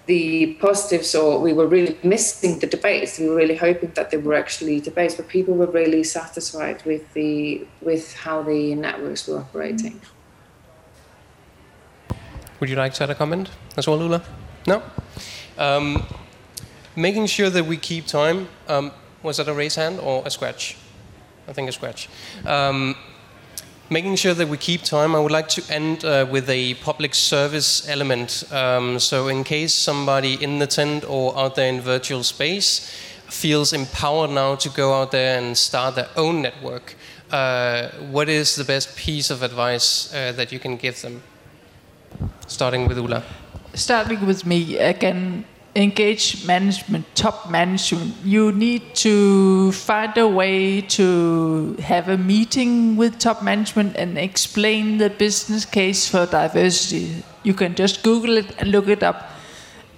the 0.06 0.54
positives 0.56 1.16
or 1.16 1.40
we 1.40 1.54
were 1.54 1.68
really 1.68 1.98
missing 2.04 2.60
the 2.60 2.68
debates 2.68 3.20
we 3.20 3.28
were 3.28 3.36
really 3.36 3.56
hoping 3.56 3.92
that 3.96 4.12
there 4.12 4.20
were 4.20 4.36
actually 4.36 4.80
debates 4.80 5.16
but 5.16 5.28
people 5.28 5.54
were 5.54 5.66
really 5.68 6.04
satisfied 6.04 6.84
with 6.86 7.14
the 7.14 7.66
with 7.82 8.14
how 8.16 8.42
the 8.44 8.76
networks 8.76 9.28
were 9.28 9.40
operating. 9.40 10.00
Would 12.60 12.70
you 12.70 12.76
like 12.76 12.94
to 12.96 13.04
add 13.04 13.10
a 13.10 13.16
comment 13.16 13.50
as 13.78 13.88
well 13.88 14.02
Ulla? 14.02 14.24
No? 14.68 14.82
Um, 15.58 16.04
making 16.96 17.26
sure 17.28 17.50
that 17.50 17.66
we 17.66 17.78
keep 17.78 18.06
time 18.06 18.48
um, 18.68 18.92
was 19.24 19.38
that 19.38 19.48
a 19.48 19.54
raise 19.54 19.76
hand 19.76 20.00
or 20.00 20.24
a 20.26 20.30
scratch? 20.30 20.78
I 21.48 21.54
think 21.54 21.70
a 21.70 21.72
scratch. 21.72 22.10
Um, 22.46 22.96
making 23.90 24.16
sure 24.16 24.34
that 24.34 24.48
we 24.48 24.58
keep 24.58 24.82
time, 24.82 25.16
I 25.16 25.20
would 25.20 25.32
like 25.32 25.50
to 25.50 25.64
end 25.74 26.04
uh, 26.06 26.26
with 26.30 26.50
a 26.50 26.74
public 26.76 27.14
service 27.14 27.88
element. 27.88 28.44
Um, 28.52 29.00
so, 29.00 29.28
in 29.28 29.44
case 29.44 29.74
somebody 29.74 30.42
in 30.44 30.60
the 30.60 30.68
tent 30.68 31.06
or 31.08 31.38
out 31.38 31.56
there 31.56 31.70
in 31.70 31.82
virtual 31.82 32.24
space 32.24 32.92
feels 33.28 33.74
empowered 33.74 34.30
now 34.30 34.56
to 34.56 34.70
go 34.70 34.94
out 34.94 35.12
there 35.12 35.38
and 35.38 35.58
start 35.58 35.96
their 35.96 36.10
own 36.16 36.42
network, 36.42 36.96
uh, 37.32 37.90
what 38.12 38.30
is 38.30 38.56
the 38.56 38.64
best 38.64 38.96
piece 38.96 39.30
of 39.30 39.44
advice 39.44 40.14
uh, 40.14 40.32
that 40.34 40.52
you 40.52 40.60
can 40.60 40.78
give 40.78 41.02
them? 41.02 41.22
Starting 42.48 42.88
with 42.88 42.98
Ulla. 42.98 43.24
Starting 43.74 44.26
with 44.26 44.46
me 44.46 44.78
again, 44.78 45.46
engage 45.76 46.46
management, 46.46 47.06
top 47.16 47.50
management, 47.50 48.16
you 48.24 48.52
need 48.54 48.96
to 48.96 49.74
find 49.74 50.18
a 50.18 50.28
way 50.28 50.82
to 50.82 51.76
have 51.84 52.08
a 52.08 52.18
meeting 52.18 52.96
with 52.96 53.20
top 53.20 53.44
management 53.44 53.96
and 53.98 54.18
explain 54.18 54.98
the 54.98 55.10
business 55.10 55.66
case 55.66 56.08
for 56.08 56.26
diversity. 56.26 57.24
You 57.44 57.54
can 57.54 57.76
just 57.76 58.04
Google 58.04 58.38
it 58.38 58.56
and 58.58 58.72
look 58.72 58.88
it 58.88 59.04
up. 59.04 59.32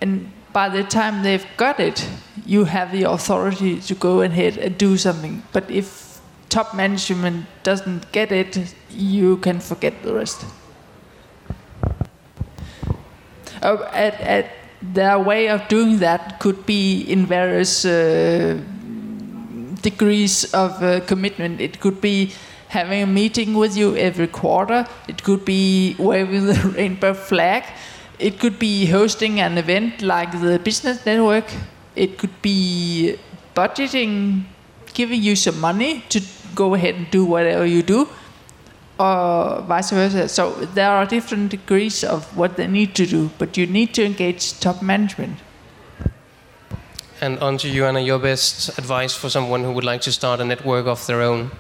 And 0.01 0.32
by 0.51 0.69
the 0.69 0.84
time 0.84 1.21
they've 1.21 1.45
got 1.57 1.80
it, 1.80 2.09
you 2.43 2.63
have 2.63 2.91
the 2.91 3.03
authority 3.03 3.80
to 3.82 3.93
go 3.93 4.21
ahead 4.21 4.57
and 4.57 4.75
do 4.78 4.97
something. 4.97 5.43
But 5.53 5.69
if 5.69 6.19
top 6.49 6.73
management 6.73 7.45
doesn't 7.61 8.11
get 8.11 8.32
it, 8.32 8.73
you 8.89 9.38
can 9.38 9.59
forget 9.59 10.01
the 10.01 10.15
rest. 10.15 10.43
Oh, 13.61 13.84
at, 13.91 14.19
at 14.21 14.57
their 14.82 15.19
way 15.19 15.49
of 15.49 15.67
doing 15.67 15.99
that 15.99 16.39
could 16.39 16.65
be 16.65 17.01
in 17.01 17.25
various 17.25 17.86
uh, 17.86 18.59
degrees 19.82 20.53
of 20.53 20.82
uh, 20.84 20.99
commitment. 21.01 21.61
It 21.61 21.80
could 21.80 22.01
be 22.01 22.34
having 22.69 23.01
a 23.01 23.07
meeting 23.07 23.53
with 23.53 23.75
you 23.75 23.95
every 23.95 24.28
quarter. 24.28 24.86
It 25.07 25.23
could 25.23 25.45
be 25.45 25.95
waving 25.97 26.45
the 26.45 26.73
rainbow 26.78 27.13
flag. 27.13 27.63
It 28.19 28.39
could 28.39 28.59
be 28.59 28.86
hosting 28.88 29.39
an 29.39 29.57
event 29.57 30.01
like 30.01 30.32
the 30.41 30.59
business 30.59 31.05
network. 31.05 31.45
It 31.95 32.17
could 32.17 32.41
be 32.41 33.17
budgeting, 33.55 34.43
giving 34.93 35.21
you 35.21 35.36
some 35.36 35.59
money 35.59 36.03
to 36.09 36.21
go 36.55 36.73
ahead 36.73 36.95
and 36.95 37.09
do 37.11 37.25
whatever 37.25 37.65
you 37.65 37.84
do 37.84 38.07
or 38.99 39.61
vice 39.61 39.91
versa. 39.91 40.27
So 40.27 40.51
there 40.73 40.89
are 40.91 41.05
different 41.05 41.51
degrees 41.51 42.03
of 42.03 42.35
what 42.37 42.57
they 42.57 42.67
need 42.67 42.95
to 42.95 43.05
do, 43.05 43.29
but 43.37 43.57
you 43.57 43.65
need 43.65 43.93
to 43.95 44.05
engage 44.05 44.59
top 44.59 44.81
management. 44.81 45.39
And 47.19 47.39
on 47.39 47.57
to 47.59 47.67
you, 47.67 47.85
Anna, 47.85 47.99
your 47.99 48.19
best 48.19 48.77
advice 48.77 49.15
for 49.15 49.29
someone 49.29 49.63
who 49.63 49.71
would 49.71 49.83
like 49.83 50.01
to 50.01 50.11
start 50.11 50.39
a 50.39 50.45
network 50.45 50.85
of 50.85 51.05
their 51.07 51.21
own? 51.21 51.51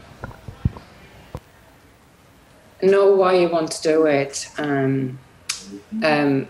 Know 2.81 3.15
why 3.15 3.33
you 3.33 3.49
want 3.49 3.71
to 3.71 3.81
do 3.81 4.05
it. 4.05 4.47
Um, 4.59 5.17
um, 6.03 6.47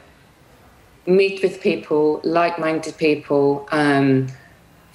meet 1.06 1.42
with 1.42 1.62
people, 1.62 2.20
like 2.26 2.60
minded 2.60 2.98
people. 2.98 3.68
Um, 3.72 4.28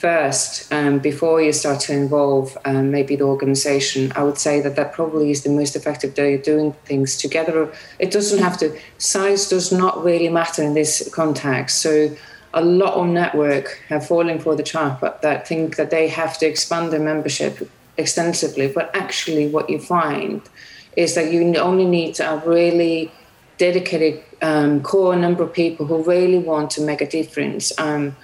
first 0.06 0.50
um, 0.72 0.98
before 0.98 1.40
you 1.40 1.52
start 1.52 1.78
to 1.86 1.92
involve 1.92 2.58
um, 2.64 2.90
maybe 2.90 3.14
the 3.16 3.24
organization 3.34 4.00
i 4.16 4.22
would 4.22 4.38
say 4.46 4.60
that 4.60 4.74
that 4.74 4.92
probably 4.92 5.30
is 5.30 5.42
the 5.42 5.54
most 5.60 5.76
effective 5.76 6.12
way 6.32 6.34
of 6.34 6.42
doing 6.42 6.72
things 6.84 7.16
together. 7.16 7.72
It 7.98 8.10
doesn't 8.10 8.42
have 8.42 8.58
to 8.58 8.76
size 8.98 9.48
does 9.48 9.72
not 9.72 10.02
really 10.04 10.28
matter 10.28 10.62
in 10.62 10.74
this 10.74 11.08
context. 11.12 11.80
So 11.80 12.14
a 12.54 12.62
lot 12.62 12.94
of 12.94 13.06
network 13.06 13.80
have 13.88 14.06
fallen 14.06 14.38
for 14.38 14.54
the 14.54 14.62
trap 14.62 15.00
that 15.22 15.48
think 15.48 15.76
that 15.76 15.90
they 15.90 16.08
have 16.08 16.38
to 16.38 16.46
expand 16.46 16.92
their 16.92 17.00
membership 17.00 17.68
extensively. 17.96 18.68
But 18.68 18.94
actually 18.94 19.48
what 19.48 19.70
you 19.70 19.78
find 19.78 20.42
is 20.96 21.14
that 21.14 21.32
you 21.32 21.56
only 21.56 21.86
need 21.86 22.20
a 22.20 22.42
really 22.44 23.10
dedicated 23.58 24.22
um, 24.42 24.82
core 24.82 25.16
number 25.16 25.42
of 25.44 25.52
people 25.52 25.86
who 25.86 26.02
really 26.02 26.38
want 26.38 26.70
to 26.72 26.80
make 26.82 27.00
a 27.00 27.08
difference. 27.08 27.72
Um, 27.78 28.16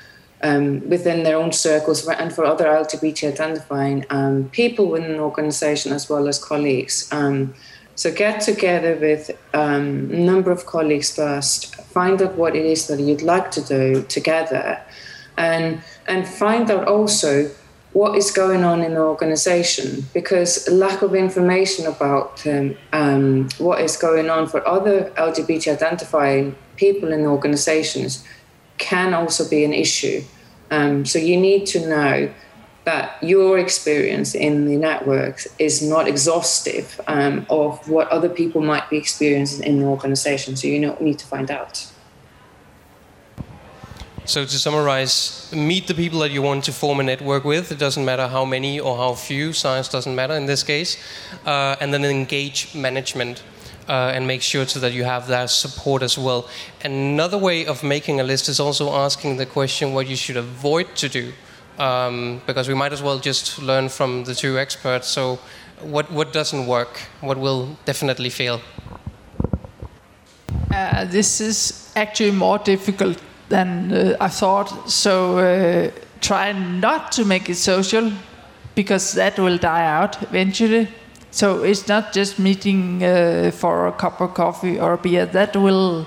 um, 0.43 0.89
within 0.89 1.23
their 1.25 1.37
own 1.37 1.53
circles 1.53 2.07
and 2.07 2.33
for 2.33 2.45
other 2.45 2.65
LGBT 2.65 3.33
identifying 3.33 4.05
um, 4.11 4.49
people 4.51 4.87
within 4.87 5.11
an 5.11 5.21
organization 5.21 5.93
as 5.93 6.09
well 6.09 6.29
as 6.29 6.43
colleagues. 6.43 7.09
Um, 7.13 7.55
so 7.95 8.13
get 8.13 8.41
together 8.41 8.97
with 9.01 9.31
um, 9.55 10.11
a 10.13 10.19
number 10.19 10.53
of 10.53 10.67
colleagues 10.67 11.15
first, 11.15 11.75
find 11.75 12.23
out 12.23 12.37
what 12.37 12.55
it 12.55 12.65
is 12.65 12.87
that 12.87 13.01
you'd 13.01 13.23
like 13.23 13.51
to 13.53 13.61
do 13.61 14.05
together, 14.05 14.81
and 15.37 15.81
and 16.07 16.27
find 16.27 16.71
out 16.71 16.87
also 16.87 17.51
what 17.93 18.17
is 18.17 18.31
going 18.31 18.63
on 18.63 18.83
in 18.83 18.95
the 18.95 19.01
organization 19.01 20.05
because 20.15 20.69
lack 20.69 21.03
of 21.03 21.15
information 21.15 21.87
about 21.87 22.47
um, 22.47 22.77
um, 22.93 23.49
what 23.59 23.81
is 23.81 23.97
going 23.97 24.31
on 24.31 24.47
for 24.47 24.67
other 24.69 25.11
LGBT 25.17 25.73
identifying 25.73 26.55
people 26.77 27.13
in 27.13 27.27
organizations 27.27 28.25
can 28.79 29.15
also 29.15 29.49
be 29.49 29.65
an 29.65 29.73
issue. 29.73 30.23
Um, 30.71 31.05
so 31.05 31.19
you 31.19 31.37
need 31.37 31.67
to 31.67 31.87
know 31.89 32.33
that 32.85 33.23
your 33.23 33.59
experience 33.59 34.35
in 34.35 34.65
the 34.65 34.77
networks 34.77 35.47
is 35.59 35.83
not 35.83 36.09
exhaustive 36.09 36.99
um, 37.07 37.47
of 37.51 37.87
what 37.89 38.09
other 38.09 38.31
people 38.31 38.63
might 38.63 38.89
be 38.89 38.97
experiencing 38.97 39.63
in 39.65 39.81
the 39.81 39.87
organization. 39.87 40.57
So 40.57 40.69
you 40.69 40.81
need 41.01 41.19
to 41.19 41.27
find 41.27 41.51
out. 41.51 41.87
So 44.25 44.45
to 44.45 44.59
summarize, 44.59 45.51
meet 45.55 45.87
the 45.87 45.95
people 45.95 46.19
that 46.21 46.31
you 46.31 46.43
want 46.43 46.65
to 46.65 46.73
form 46.73 47.01
a 47.01 47.03
network 47.03 47.45
with. 47.45 47.73
It 47.73 47.79
doesn't 47.79 48.05
matter 48.05 48.27
how 48.29 48.45
many 48.45 48.79
or 48.79 48.97
how 48.97 49.15
few. 49.15 49.53
Size 49.53 49.89
doesn't 49.89 50.15
matter 50.15 50.35
in 50.35 50.47
this 50.47 50.63
case. 50.63 50.99
Uh, 51.47 51.77
and 51.81 51.93
then 51.93 52.05
engage 52.05 52.75
management 52.75 53.43
uh, 53.89 54.13
and 54.15 54.27
make 54.27 54.43
sure 54.43 54.67
so 54.67 54.81
that 54.81 54.93
you 54.93 55.05
have 55.05 55.27
that 55.29 55.51
support 55.51 56.03
as 56.03 56.19
well. 56.19 56.49
Another 56.85 57.39
way 57.39 57.67
of 57.67 57.83
making 57.83 58.21
a 58.21 58.25
list 58.25 58.49
is 58.49 58.61
also 58.61 58.93
asking 58.93 59.39
the 59.39 59.47
question 59.47 59.95
what 59.95 60.07
you 60.07 60.17
should 60.17 60.37
avoid 60.37 60.95
to 60.97 61.09
do, 61.09 61.33
um, 61.79 62.41
because 62.47 62.69
we 62.69 62.75
might 62.75 62.93
as 62.93 63.03
well 63.03 63.19
just 63.19 63.59
learn 63.59 63.89
from 63.89 64.25
the 64.25 64.35
two 64.35 64.59
experts. 64.59 65.09
So, 65.09 65.39
what 65.81 66.11
what 66.13 66.33
doesn't 66.33 66.67
work? 66.67 67.01
What 67.21 67.39
will 67.39 67.77
definitely 67.85 68.31
fail? 68.31 68.61
Uh, 70.71 71.05
this 71.05 71.41
is 71.41 71.93
actually 71.97 72.33
more 72.33 72.59
difficult 72.59 73.19
than 73.49 73.93
uh, 73.93 74.17
I 74.21 74.29
thought. 74.29 74.91
So 74.91 75.39
uh, 75.39 75.91
try 76.21 76.53
not 76.53 77.13
to 77.13 77.25
make 77.25 77.49
it 77.49 77.57
social, 77.57 78.13
because 78.75 79.13
that 79.13 79.39
will 79.39 79.59
die 79.59 79.87
out 79.87 80.23
eventually. 80.23 80.89
So 81.31 81.63
it's 81.63 81.87
not 81.87 82.13
just 82.13 82.39
meeting 82.39 83.03
uh, 83.05 83.51
for 83.55 83.87
a 83.87 83.93
cup 83.93 84.21
of 84.21 84.35
coffee 84.35 84.81
or 84.81 84.97
beer. 84.97 85.27
That 85.27 85.57
will 85.57 86.07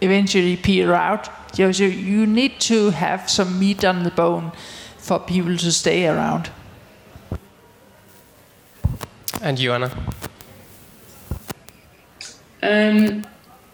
eventually 0.00 0.56
peter 0.56 0.94
out. 0.94 1.28
So 1.54 1.68
you 1.68 2.26
need 2.26 2.60
to 2.62 2.90
have 2.90 3.30
some 3.30 3.58
meat 3.60 3.84
on 3.84 4.02
the 4.02 4.10
bone 4.10 4.52
for 4.98 5.20
people 5.20 5.56
to 5.56 5.70
stay 5.70 6.06
around. 6.08 6.50
And 9.40 9.58
you, 9.58 9.72
Anna? 9.72 9.90
Um, 12.62 13.24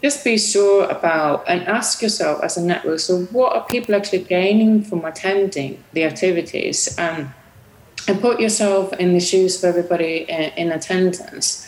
just 0.03 0.25
be 0.25 0.37
sure 0.37 0.89
about 0.89 1.45
and 1.47 1.63
ask 1.69 2.03
yourself 2.03 2.43
as 2.43 2.57
a 2.57 2.63
network 2.63 2.99
so 2.99 3.23
what 3.27 3.55
are 3.55 3.65
people 3.67 3.95
actually 3.95 4.25
gaining 4.25 4.83
from 4.83 5.05
attending 5.05 5.83
the 5.93 6.05
activities 6.05 6.99
um, 6.99 7.33
and 8.11 8.21
put 8.21 8.41
yourself 8.41 8.93
in 8.95 9.13
the 9.13 9.21
shoes 9.21 9.63
of 9.63 9.65
everybody 9.65 10.27
in, 10.29 10.73
attendance 10.73 11.67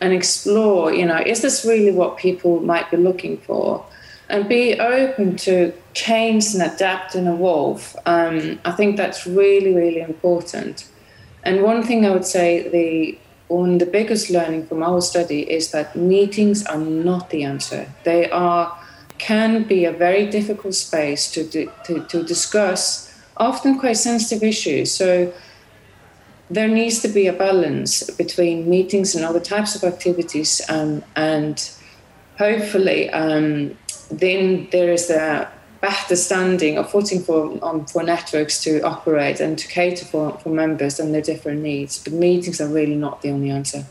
and 0.00 0.12
explore 0.12 0.92
you 0.92 1.04
know 1.04 1.20
is 1.26 1.42
this 1.42 1.64
really 1.64 1.90
what 1.90 2.16
people 2.16 2.60
might 2.60 2.90
be 2.90 2.96
looking 2.96 3.36
for 3.38 3.84
and 4.28 4.48
be 4.48 4.78
open 4.78 5.36
to 5.36 5.72
change 5.94 6.54
and 6.54 6.62
adapt 6.62 7.14
and 7.14 7.26
evolve 7.26 7.96
um, 8.06 8.60
i 8.64 8.72
think 8.72 8.96
that's 8.96 9.26
really 9.26 9.74
really 9.74 10.00
important 10.00 10.88
and 11.42 11.62
one 11.62 11.82
thing 11.82 12.06
i 12.06 12.10
would 12.10 12.26
say 12.26 12.68
the 12.68 13.18
one 13.48 13.78
the 13.78 13.86
biggest 13.86 14.30
learning 14.30 14.66
from 14.66 14.82
our 14.82 15.00
study 15.00 15.40
is 15.50 15.70
that 15.70 15.96
meetings 15.96 16.64
are 16.66 16.78
not 16.78 17.30
the 17.30 17.42
answer. 17.44 17.90
They 18.04 18.30
are 18.30 18.78
can 19.16 19.64
be 19.64 19.84
a 19.84 19.92
very 19.92 20.30
difficult 20.30 20.74
space 20.74 21.28
to, 21.32 21.44
to, 21.84 22.04
to 22.06 22.22
discuss 22.22 23.12
often 23.36 23.76
quite 23.76 23.96
sensitive 23.96 24.44
issues. 24.44 24.92
So 24.92 25.32
there 26.50 26.68
needs 26.68 27.00
to 27.00 27.08
be 27.08 27.26
a 27.26 27.32
balance 27.32 28.08
between 28.10 28.68
meetings 28.68 29.14
and 29.14 29.24
other 29.24 29.40
types 29.40 29.74
of 29.76 29.84
activities, 29.84 30.62
um, 30.68 31.02
and 31.14 31.70
hopefully, 32.38 33.10
um, 33.10 33.76
then 34.10 34.68
there 34.72 34.92
is 34.92 35.10
a 35.10 35.50
better 35.80 36.16
standing 36.16 36.78
or 36.78 36.84
footing 36.84 37.20
for 37.20 37.58
um, 37.62 37.84
for 37.86 38.02
networks 38.02 38.62
to 38.62 38.80
operate 38.80 39.40
and 39.40 39.58
to 39.58 39.68
cater 39.68 40.04
for, 40.04 40.38
for 40.38 40.48
members 40.48 40.98
and 40.98 41.14
their 41.14 41.22
different 41.22 41.62
needs. 41.62 42.02
But 42.02 42.14
meetings 42.14 42.60
are 42.60 42.68
really 42.68 42.96
not 42.96 43.22
the 43.22 43.30
only 43.30 43.50
answer. 43.50 43.84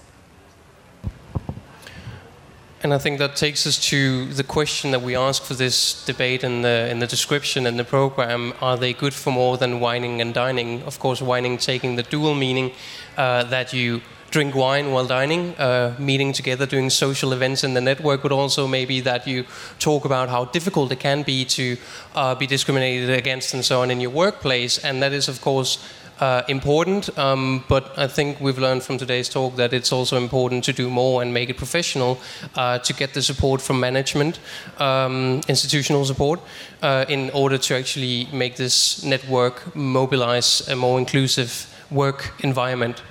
And 2.83 2.93
I 2.93 2.99
think 2.99 3.17
that 3.17 3.35
takes 3.35 3.65
us 3.65 3.79
to 3.89 4.25
the 4.25 4.43
question 4.43 4.91
that 4.91 5.01
we 5.01 5.15
ask 5.15 5.41
for 5.43 5.55
this 5.55 6.05
debate 6.05 6.43
in 6.43 6.61
the 6.61 6.87
in 6.91 6.99
the 6.99 7.07
description 7.07 7.65
in 7.65 7.77
the 7.77 7.83
program: 7.83 8.53
Are 8.61 8.77
they 8.77 8.93
good 8.93 9.15
for 9.15 9.31
more 9.31 9.57
than 9.57 9.79
wining 9.79 10.21
and 10.21 10.31
dining? 10.31 10.83
Of 10.83 10.99
course, 10.99 11.19
wining 11.19 11.57
taking 11.57 11.95
the 11.95 12.03
dual 12.03 12.35
meaning 12.35 12.71
uh, 13.17 13.45
that 13.45 13.73
you 13.73 14.01
drink 14.29 14.53
wine 14.53 14.91
while 14.91 15.07
dining, 15.07 15.55
uh, 15.55 15.95
meeting 15.97 16.33
together, 16.33 16.65
doing 16.65 16.89
social 16.89 17.33
events 17.33 17.63
in 17.63 17.73
the 17.73 17.81
network, 17.81 18.21
but 18.21 18.31
also 18.31 18.67
maybe 18.67 18.99
that 19.01 19.25
you 19.25 19.45
talk 19.79 20.05
about 20.05 20.29
how 20.29 20.45
difficult 20.45 20.91
it 20.91 20.99
can 20.99 21.23
be 21.23 21.45
to 21.45 21.77
uh, 22.13 22.35
be 22.35 22.45
discriminated 22.45 23.09
against 23.09 23.53
and 23.53 23.65
so 23.65 23.81
on 23.81 23.89
in 23.89 23.99
your 24.01 24.11
workplace. 24.11 24.77
And 24.77 25.01
that 25.01 25.13
is, 25.13 25.27
of 25.27 25.41
course, 25.41 25.79
uh, 26.19 26.43
important, 26.47 27.17
um, 27.17 27.63
but 27.67 27.97
I 27.97 28.07
think 28.07 28.39
we've 28.39 28.57
learned 28.57 28.83
from 28.83 28.97
today's 28.97 29.29
talk 29.29 29.55
that 29.55 29.73
it's 29.73 29.91
also 29.91 30.17
important 30.17 30.63
to 30.65 30.73
do 30.73 30.89
more 30.89 31.21
and 31.21 31.33
make 31.33 31.49
it 31.49 31.57
professional 31.57 32.19
uh, 32.55 32.79
to 32.79 32.93
get 32.93 33.13
the 33.13 33.21
support 33.21 33.61
from 33.61 33.79
management, 33.79 34.39
um, 34.79 35.41
institutional 35.47 36.05
support, 36.05 36.39
uh, 36.81 37.05
in 37.09 37.29
order 37.31 37.57
to 37.57 37.75
actually 37.75 38.27
make 38.31 38.55
this 38.55 39.03
network 39.03 39.75
mobilize 39.75 40.67
a 40.67 40.75
more 40.75 40.99
inclusive 40.99 41.67
work 41.91 42.33
environment. 42.43 43.01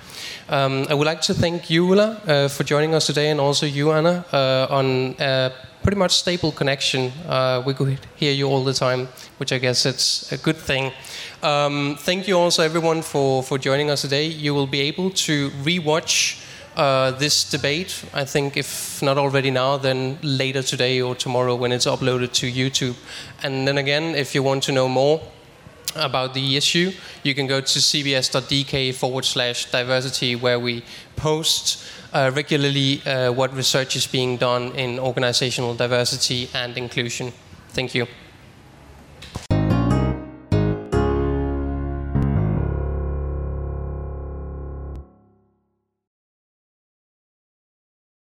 Um, 0.49 0.85
I 0.89 0.93
would 0.93 1.07
like 1.07 1.21
to 1.23 1.33
thank 1.33 1.69
you, 1.69 1.91
Ulla, 1.91 2.21
uh, 2.25 2.47
for 2.47 2.63
joining 2.63 2.95
us 2.95 3.05
today, 3.05 3.29
and 3.29 3.39
also 3.39 3.65
you, 3.65 3.91
Anna, 3.91 4.25
uh, 4.31 4.67
on 4.69 5.15
a 5.19 5.51
pretty 5.87 5.97
much 5.97 6.17
stable 6.17 6.51
connection. 6.51 7.13
Uh, 7.25 7.63
we 7.65 7.73
could 7.73 7.97
hear 8.17 8.33
you 8.33 8.45
all 8.45 8.61
the 8.61 8.73
time, 8.73 9.07
which 9.37 9.53
I 9.53 9.57
guess 9.57 9.85
it's 9.85 10.29
a 10.33 10.37
good 10.37 10.57
thing. 10.57 10.91
Um, 11.41 11.95
thank 11.97 12.27
you 12.27 12.37
also, 12.37 12.61
everyone, 12.61 13.01
for, 13.01 13.41
for 13.41 13.57
joining 13.57 13.89
us 13.89 14.01
today. 14.01 14.25
You 14.25 14.53
will 14.53 14.67
be 14.67 14.81
able 14.81 15.11
to 15.11 15.49
rewatch 15.63 16.43
uh, 16.75 17.11
this 17.11 17.49
debate, 17.49 18.03
I 18.13 18.25
think, 18.25 18.57
if 18.57 19.01
not 19.01 19.17
already 19.17 19.49
now, 19.49 19.77
then 19.77 20.19
later 20.21 20.61
today 20.61 20.99
or 20.99 21.15
tomorrow 21.15 21.55
when 21.55 21.71
it's 21.71 21.85
uploaded 21.85 22.33
to 22.33 22.51
YouTube. 22.51 22.97
And 23.41 23.65
then 23.65 23.77
again, 23.77 24.13
if 24.13 24.35
you 24.35 24.43
want 24.43 24.63
to 24.63 24.73
know 24.73 24.89
more, 24.89 25.21
about 25.95 26.33
the 26.33 26.57
issue, 26.57 26.91
you 27.23 27.33
can 27.33 27.47
go 27.47 27.59
to 27.61 27.79
cbs.dk 27.79 28.93
forward 28.93 29.25
slash 29.25 29.71
diversity, 29.71 30.35
where 30.35 30.59
we 30.59 30.83
post 31.15 31.83
uh, 32.17 32.31
regularly 32.33 33.01
uh, 33.05 33.31
what 33.31 33.53
research 33.53 33.95
is 33.95 34.07
being 34.07 34.37
done 34.37 34.71
in 34.75 34.99
organizational 34.99 35.75
diversity 35.75 36.49
and 36.53 36.77
inclusion. 36.77 37.31
Thank 37.69 37.93
you. 37.93 38.07